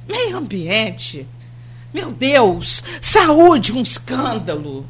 [0.09, 1.27] meio ambiente.
[1.93, 4.87] Meu Deus, saúde, um escândalo.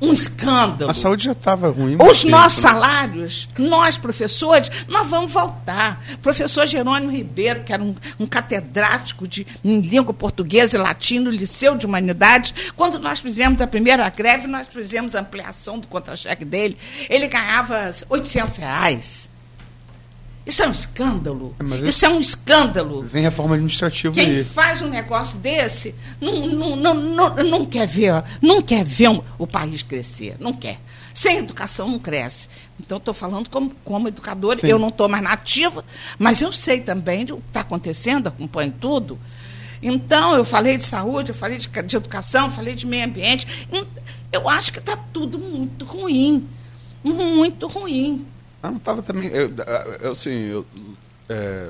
[0.00, 0.90] Um escândalo.
[0.90, 1.96] A saúde já estava ruim.
[2.00, 2.70] Os tempo, nossos né?
[2.70, 6.02] salários, nós professores, nós vamos voltar.
[6.22, 11.30] Professor Jerônimo Ribeiro, que era um, um catedrático de em língua portuguesa e latim no
[11.30, 16.44] Liceu de Humanidades, quando nós fizemos a primeira greve, nós fizemos a ampliação do contra-cheque
[16.44, 19.27] dele, ele ganhava 800 reais.
[20.48, 21.54] Isso é um escândalo.
[21.60, 23.02] É, mas Isso é um escândalo.
[23.02, 24.44] Vem reforma administrativa Quem aí.
[24.44, 29.22] faz um negócio desse não, não, não, não, não quer ver, não quer ver um-
[29.38, 30.80] o país crescer, não quer.
[31.12, 32.48] Sem educação não cresce.
[32.80, 34.68] Então, estou falando como, como educadora, Sim.
[34.68, 35.84] eu não estou mais nativa,
[36.18, 39.18] mas eu sei também o que está acontecendo, acompanho tudo.
[39.82, 43.46] Então, eu falei de saúde, eu falei de, de educação, falei de meio ambiente.
[44.32, 46.48] Eu acho que está tudo muito ruim.
[47.04, 48.24] Muito ruim.
[48.62, 49.28] Ah, não estava também.
[49.28, 49.50] Eu,
[50.02, 50.66] eu, assim, eu,
[51.28, 51.68] é,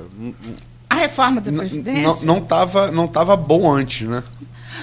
[0.89, 2.25] A reforma da Previdência.
[2.25, 4.23] não estava não tava bom antes, né?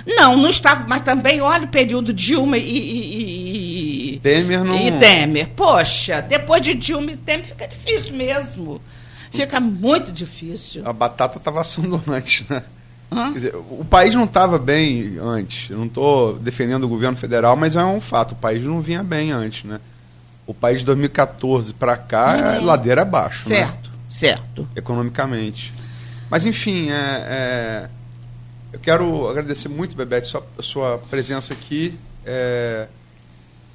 [0.07, 4.77] Não, não estava, mas também olha o período Dilma e, e, e- Temer não.
[4.77, 5.49] e Temer.
[5.57, 8.81] Poxa, depois de Dilma e Temer fica difícil mesmo.
[9.33, 10.83] Fica muito difícil.
[10.87, 12.63] A batata estava assando antes, né?
[13.33, 15.71] Dizer, o país não estava bem antes.
[15.71, 18.33] Eu não estou defendendo o governo federal, mas é um fato.
[18.33, 19.81] O país não vinha bem antes, né?
[20.47, 22.65] O país de 2014 para cá é Uhum.
[22.67, 23.57] ladeira abaixo, né?
[23.57, 24.69] Certo, certo.
[24.77, 25.73] economicamente.
[26.31, 27.89] Mas enfim, é, é,
[28.73, 31.99] eu quero agradecer muito, Bebete, sua, sua presença aqui.
[32.25, 32.87] É,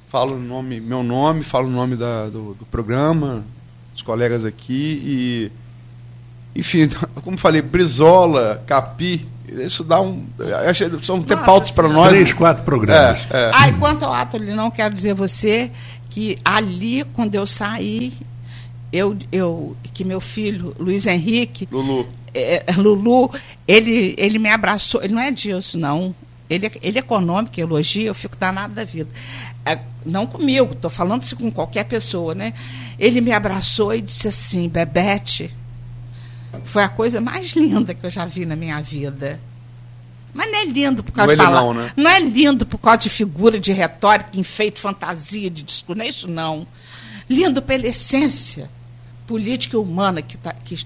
[0.08, 3.44] falo o nome, meu nome, falo o nome da, do, do programa,
[3.92, 5.52] dos colegas aqui e
[6.54, 6.88] enfim,
[7.24, 10.26] como falei, Brizola, Capi, isso dá um.
[10.68, 12.08] acho que São ter Nossa pautas para nós.
[12.08, 13.18] Três, quatro programas.
[13.30, 13.50] É, é.
[13.54, 15.70] Ah, e quanto ao ato, não quero dizer você
[16.10, 18.12] que ali, quando eu saí,
[18.92, 22.06] eu, eu que meu filho, Luiz Henrique, Lulu.
[22.34, 23.30] é, é, Lulu,
[23.66, 25.02] ele, ele me abraçou.
[25.02, 26.14] Ele não é disso, não.
[26.48, 29.08] Ele, é- ele é econômico, elogia, eu fico danado da vida.
[29.64, 32.52] É, não comigo, estou falando isso com qualquer pessoa, né?
[32.98, 35.54] Ele me abraçou e disse assim, Bebete,
[36.64, 39.40] foi a coisa mais linda que eu já vi na minha vida.
[40.34, 41.94] Mas não é lindo por causa Não de ele não, palavra.
[41.96, 42.16] né?
[42.16, 45.98] é lindo por causa de figura, de retórica, enfeite, fantasia, de discurso.
[45.98, 46.66] Não é isso, não.
[47.28, 48.70] Lindo pela essência
[49.26, 50.84] política e humana que, tá, que,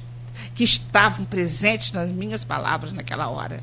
[0.55, 3.63] que estavam presentes nas minhas palavras naquela hora.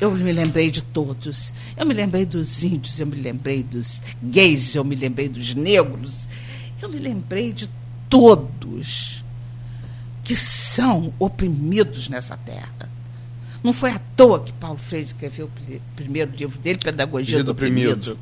[0.00, 1.52] Eu me lembrei de todos.
[1.76, 6.28] Eu me lembrei dos índios, eu me lembrei dos gays, eu me lembrei dos negros.
[6.80, 7.68] Eu me lembrei de
[8.08, 9.23] todos
[10.24, 12.88] que são oprimidos nessa terra.
[13.62, 17.44] Não foi à toa que Paulo Freire escreveu o pri- primeiro livro dele, Pedagogia do
[17.44, 17.90] do Oprimido.
[17.92, 18.18] Oprimido.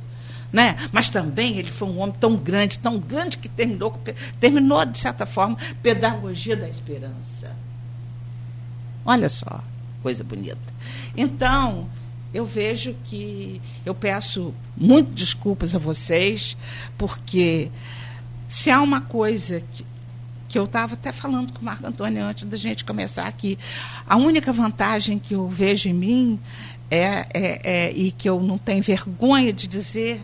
[0.52, 0.76] Né?
[0.92, 3.98] Mas também ele foi um homem tão grande, tão grande que terminou,
[4.38, 7.56] terminou de certa forma, Pedagogia da Esperança.
[9.04, 9.64] Olha só,
[10.02, 10.58] coisa bonita.
[11.16, 11.88] Então,
[12.32, 16.56] eu vejo que eu peço muito desculpas a vocês,
[16.96, 17.70] porque
[18.48, 19.84] se há uma coisa que,
[20.52, 23.58] que eu estava até falando com o Marco Antônio antes da gente começar aqui,
[24.06, 26.38] a única vantagem que eu vejo em mim
[26.90, 30.22] é, é, é e que eu não tenho vergonha de dizer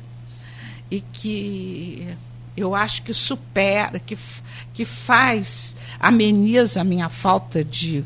[0.90, 2.06] e que
[2.54, 4.18] eu acho que supera, que,
[4.74, 8.04] que faz, ameniza a minha falta de,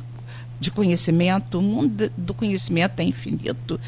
[0.62, 1.58] de conhecimento.
[1.58, 3.78] O mundo do conhecimento é infinito.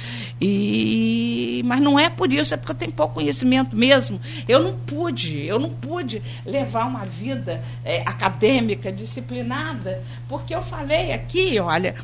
[0.41, 4.21] E, mas não é por isso, é porque eu tenho pouco conhecimento mesmo.
[4.47, 11.13] Eu não pude, eu não pude levar uma vida eh, acadêmica, disciplinada, porque eu falei
[11.13, 11.95] aqui, olha,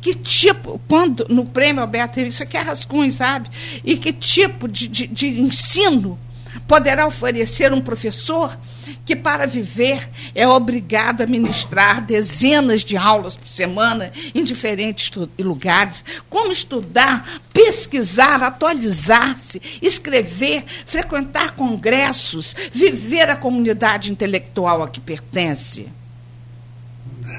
[0.00, 3.48] que tipo, quando no prêmio Alberto, isso aqui é rascunho, sabe?
[3.84, 6.18] E que tipo de, de, de ensino
[6.66, 8.58] poderá oferecer um professor
[9.06, 16.04] que, para viver, é obrigado a ministrar dezenas de aulas por semana em diferentes lugares?
[16.28, 25.88] Como estudar, pesquisar, atualizar-se, escrever, frequentar congressos, viver a comunidade intelectual a que pertence?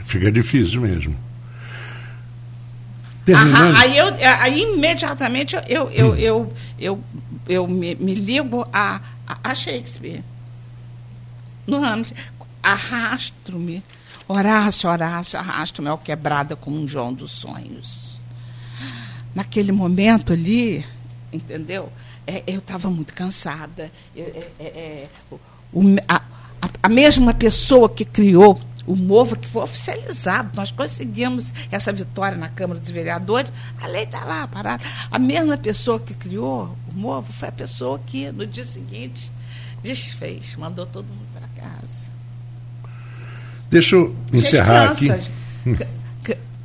[0.06, 1.18] Fica difícil mesmo.
[1.20, 3.78] Ah, Terminando.
[3.78, 4.08] aí, eu,
[4.40, 7.04] aí imediatamente eu, eu, eu, eu, eu,
[7.50, 9.02] eu me, me ligo a,
[9.44, 10.24] a Shakespeare.
[11.68, 12.14] No Hamlet.
[12.64, 13.84] Arrastro-me.
[14.28, 18.20] Horácio, Horácio, arrasto-me ao quebrada como um João dos sonhos.
[19.34, 20.86] Naquele momento ali,
[21.32, 21.92] entendeu?
[22.26, 23.92] É, eu estava muito cansada.
[24.16, 25.40] É, é, é, é, o-
[26.08, 26.22] a,
[26.84, 32.50] a- mesma pessoa que criou o MOVA, que foi oficializado, nós conseguimos essa vitória na
[32.50, 34.84] Câmara dos Vereadores, a lei está lá parada.
[35.12, 39.32] A mesma pessoa que criou o MOVA foi a pessoa que, no dia seguinte,
[39.84, 41.28] desfez, mandou todo mundo
[41.60, 42.08] casa.
[43.70, 45.10] Deixa eu encerrar aqui.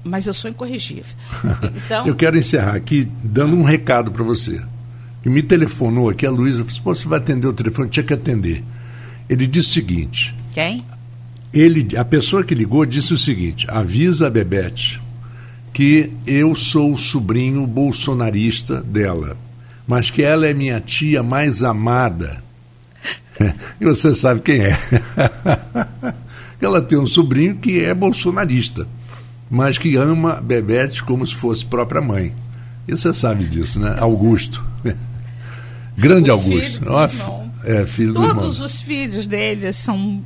[0.04, 1.04] Mas eu sou incorrigível.
[1.84, 4.60] Então, Eu quero encerrar aqui dando um recado para você.
[5.22, 7.88] Que me telefonou aqui, a Luísa, falou: "Pô, você vai atender o telefone?
[7.88, 8.64] Tinha que atender.
[9.28, 10.84] Ele disse o seguinte: quem?
[11.52, 15.00] ele, a pessoa que ligou disse o seguinte: avisa a Bebete
[15.72, 19.36] que eu sou o sobrinho bolsonarista dela,
[19.86, 22.42] mas que ela é minha tia mais amada.
[23.80, 24.78] E você sabe quem é.
[26.60, 28.86] ela tem um sobrinho que é bolsonarista,
[29.50, 32.34] mas que ama Bebete como se fosse própria mãe.
[32.86, 33.96] E você sabe disso, né?
[33.98, 34.64] Augusto.
[35.96, 36.80] Grande O Augusto.
[36.80, 37.52] filho.
[37.64, 38.44] É, filho do irmão.
[38.44, 40.22] Todos os filhos deles são.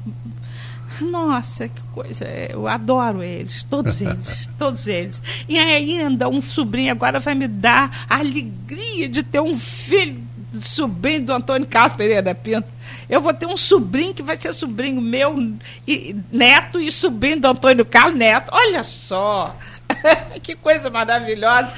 [1.00, 2.24] Nossa, que coisa.
[2.24, 5.20] Eu adoro eles, todos eles, todos eles.
[5.46, 10.22] E ainda um sobrinho agora vai me dar a alegria de ter um filho,
[10.60, 12.68] sobrinho do Antônio Carlos Pereira da Pinto.
[13.08, 15.54] Eu vou ter um sobrinho que vai ser sobrinho meu,
[15.86, 18.50] e, neto e sobrinho do Antônio Carlos Neto.
[18.52, 19.56] Olha só!
[20.42, 21.72] que coisa maravilhosa.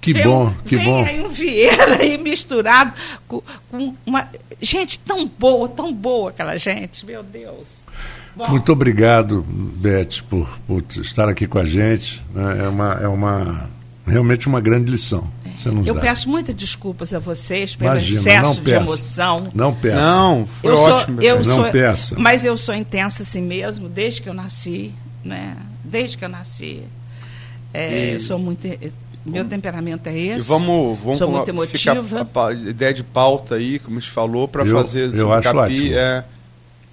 [0.00, 1.04] Que Vem bom, que vem bom.
[1.04, 2.92] aí um Vieira aí misturado
[3.26, 4.28] com, com uma
[4.60, 7.68] gente tão boa, tão boa aquela gente, meu Deus.
[8.36, 12.22] Bom, Muito obrigado, Beth, por, por estar aqui com a gente.
[12.34, 12.64] né?
[12.64, 13.70] É uma, é uma
[14.06, 15.26] realmente uma grande lição.
[15.58, 16.00] Você nos Eu dá.
[16.00, 19.36] peço muitas desculpas a vocês pelo Imagina, excesso não de emoção.
[19.54, 20.00] Não peça.
[20.00, 21.14] Não, foi eu ótimo.
[21.20, 22.14] sou, eu Não sou, peça.
[22.18, 24.92] Mas eu sou intensa assim mesmo, desde que eu nasci,
[25.24, 25.56] né?
[25.84, 26.82] Desde que eu nasci.
[27.72, 28.66] É, E- eu sou muito.
[29.24, 30.46] Meu temperamento é E esse.
[30.46, 32.20] vamos, vamos Sou a- muito ficar emotiva.
[32.20, 35.44] a, pa- ideia de pauta aí, como a gente falou, para Eu- fazer eu acho
[35.44, 35.94] capi, ótimo.
[35.96, 36.24] é,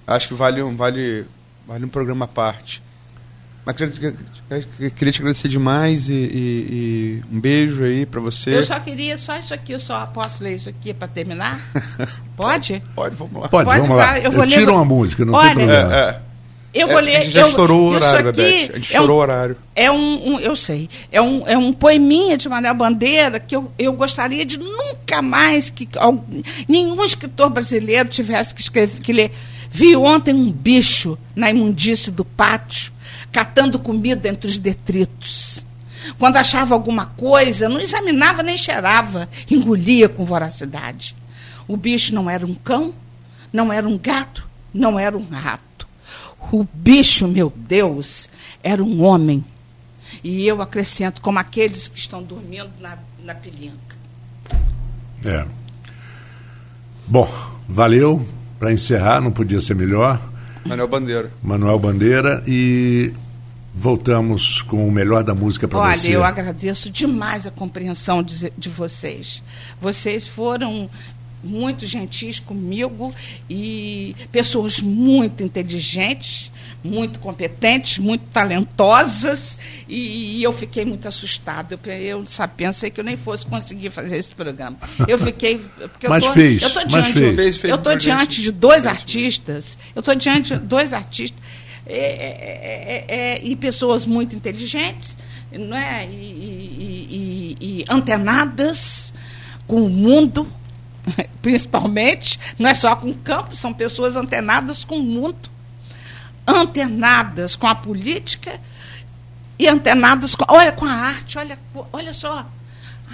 [0.06, 1.26] acho que vale um, vale,
[1.68, 2.82] vale um programa à parte.
[3.64, 6.66] Mas queria, te agradecer demais e, e-
[7.30, 8.56] e um beijo aí para você.
[8.56, 11.60] Eu só queria, só isso aqui, eu só posso ler isso aqui para terminar?
[12.36, 12.82] Pode?
[12.94, 13.48] Pode, vamos lá.
[13.48, 14.18] Pode, Pode vamos lá.
[14.18, 15.94] eu Eu, vou ler- tiro uma música, não Olha, tem problema.
[15.94, 16.18] É, é.
[16.74, 17.22] Eu É, vou a ler.
[17.22, 18.42] gente já eu- estourou o horário, Bebete.
[18.48, 19.56] A gente é um- estourou o horário.
[19.76, 23.70] É um, um- eu sei, é um, é um poeminha de Manuel Bandeira que eu,
[23.78, 26.24] eu gostaria de nunca mais que al-
[26.66, 29.30] nenhum escritor brasileiro tivesse que escrever, que ler.
[29.70, 32.90] Vi ontem um bicho na imundície do pátio,
[33.30, 35.64] catando comida entre os detritos.
[36.18, 41.14] Quando achava alguma coisa, não examinava nem cheirava, engolia com voracidade.
[41.68, 42.94] O bicho não era um cão,
[43.52, 45.86] não era um gato, não era um rato.
[46.50, 48.28] O bicho, meu Deus,
[48.62, 49.44] era um homem.
[50.22, 53.96] E eu acrescento, como aqueles que estão dormindo na, na pilinca.
[55.24, 55.46] É.
[57.06, 57.32] Bom,
[57.68, 58.26] valeu.
[58.58, 60.20] Para encerrar, não podia ser melhor.
[60.64, 61.30] Manuel Bandeira.
[61.42, 63.12] Manuel Bandeira e
[63.74, 66.14] voltamos com o melhor da música para Olha, você.
[66.14, 69.42] eu agradeço demais a compreensão de, de vocês.
[69.80, 70.88] Vocês foram
[71.42, 73.12] muito gentis comigo
[73.50, 76.52] e pessoas muito inteligentes,
[76.84, 81.78] muito competentes, muito talentosas e, eu fiquei muito assustada.
[81.84, 84.76] Eu, eu sabe, pensei que eu nem fosse conseguir fazer esse programa.
[85.06, 87.34] Eu fiquei porque Mas eu tô, fez, eu mas diante, fez.
[87.36, 89.78] Fez, fez eu tô diante de dois artistas.
[89.94, 91.40] Eu estou diante de dois artistas
[91.86, 95.16] é, é, é, é, e pessoas muito inteligentes,
[95.52, 96.06] não é?
[96.06, 99.12] E, e- e- e antenadas
[99.66, 100.46] com o mundo,
[101.42, 102.38] principalmente.
[102.58, 105.50] Não é só com o campo, são pessoas antenadas com o mundo,
[106.46, 108.60] antenadas com a política
[109.58, 111.38] e antenadas com, olha, com a arte.
[111.38, 111.58] Olha,
[111.92, 112.46] olha só.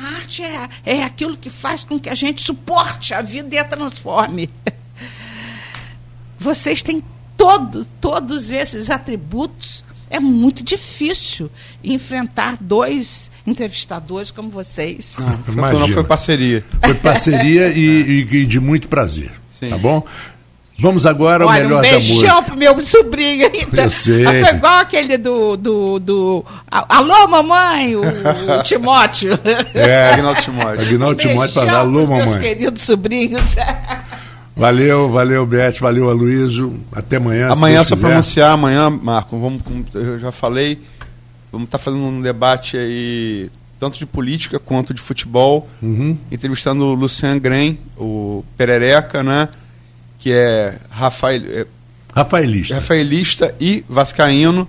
[0.01, 3.59] A arte é, é aquilo que faz com que a gente suporte a vida e
[3.59, 4.49] a transforme.
[6.39, 7.03] Vocês têm
[7.37, 9.85] todo, todos esses atributos.
[10.11, 11.51] É muito difícil
[11.85, 15.13] enfrentar dois entrevistadores como vocês.
[15.15, 15.87] Foi, Imagina.
[15.87, 16.65] não foi parceria.
[16.83, 17.81] Foi parceria e,
[18.25, 19.33] e- e de muito prazer.
[19.51, 19.71] Sim.
[19.71, 20.07] Tá bom?
[20.81, 22.43] Vamos agora ao melhor um da beijão música.
[22.43, 23.51] pro meu sobrinho.
[23.53, 24.23] Então, Eu sei.
[24.25, 29.39] Foi igual aquele do, do, do Alô, mamãe, o, o Timóteo.
[29.75, 30.81] É, Agnaldo Timóteo.
[30.81, 32.41] Aguinaldo Timóteo fala, Beijão alô, pros meus mamãe.
[32.43, 33.57] queridos sobrinhos.
[34.57, 36.81] Valeu, valeu, Beth, valeu, Aloysio.
[36.91, 37.49] Até amanhã.
[37.53, 40.81] Amanhã, só para anunciar, amanhã, Marco, vamos, como eu já falei,
[41.53, 46.19] vamos estar fazendo um debate aí, tanto de política quanto de futebol, Uhum.
[46.33, 49.49] entrevistando o Lucian Gren, o Perereca, né?
[50.19, 51.67] Que é, Rafael, é
[52.15, 52.75] Rafaelista.
[52.75, 54.67] rafaelista e vascaíno,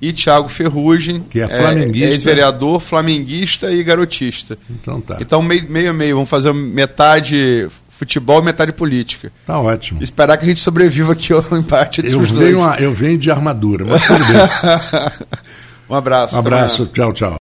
[0.00, 2.08] e Thiago Ferrugem, Que é flamenguista.
[2.08, 4.58] ex-vereador, flamenguista e garotista.
[4.68, 5.16] Então tá.
[5.20, 9.32] Então, meio, meio a meio, vamos fazer metade futebol e metade política.
[9.46, 10.02] Tá ótimo.
[10.02, 12.68] Esperar que a gente sobreviva aqui ao empate Eu venho, dois.
[12.68, 15.26] a- eu venho de armadura, mas tudo bem.
[15.88, 16.34] Um abraço.
[16.34, 17.30] Um abraço, tchau, tchau.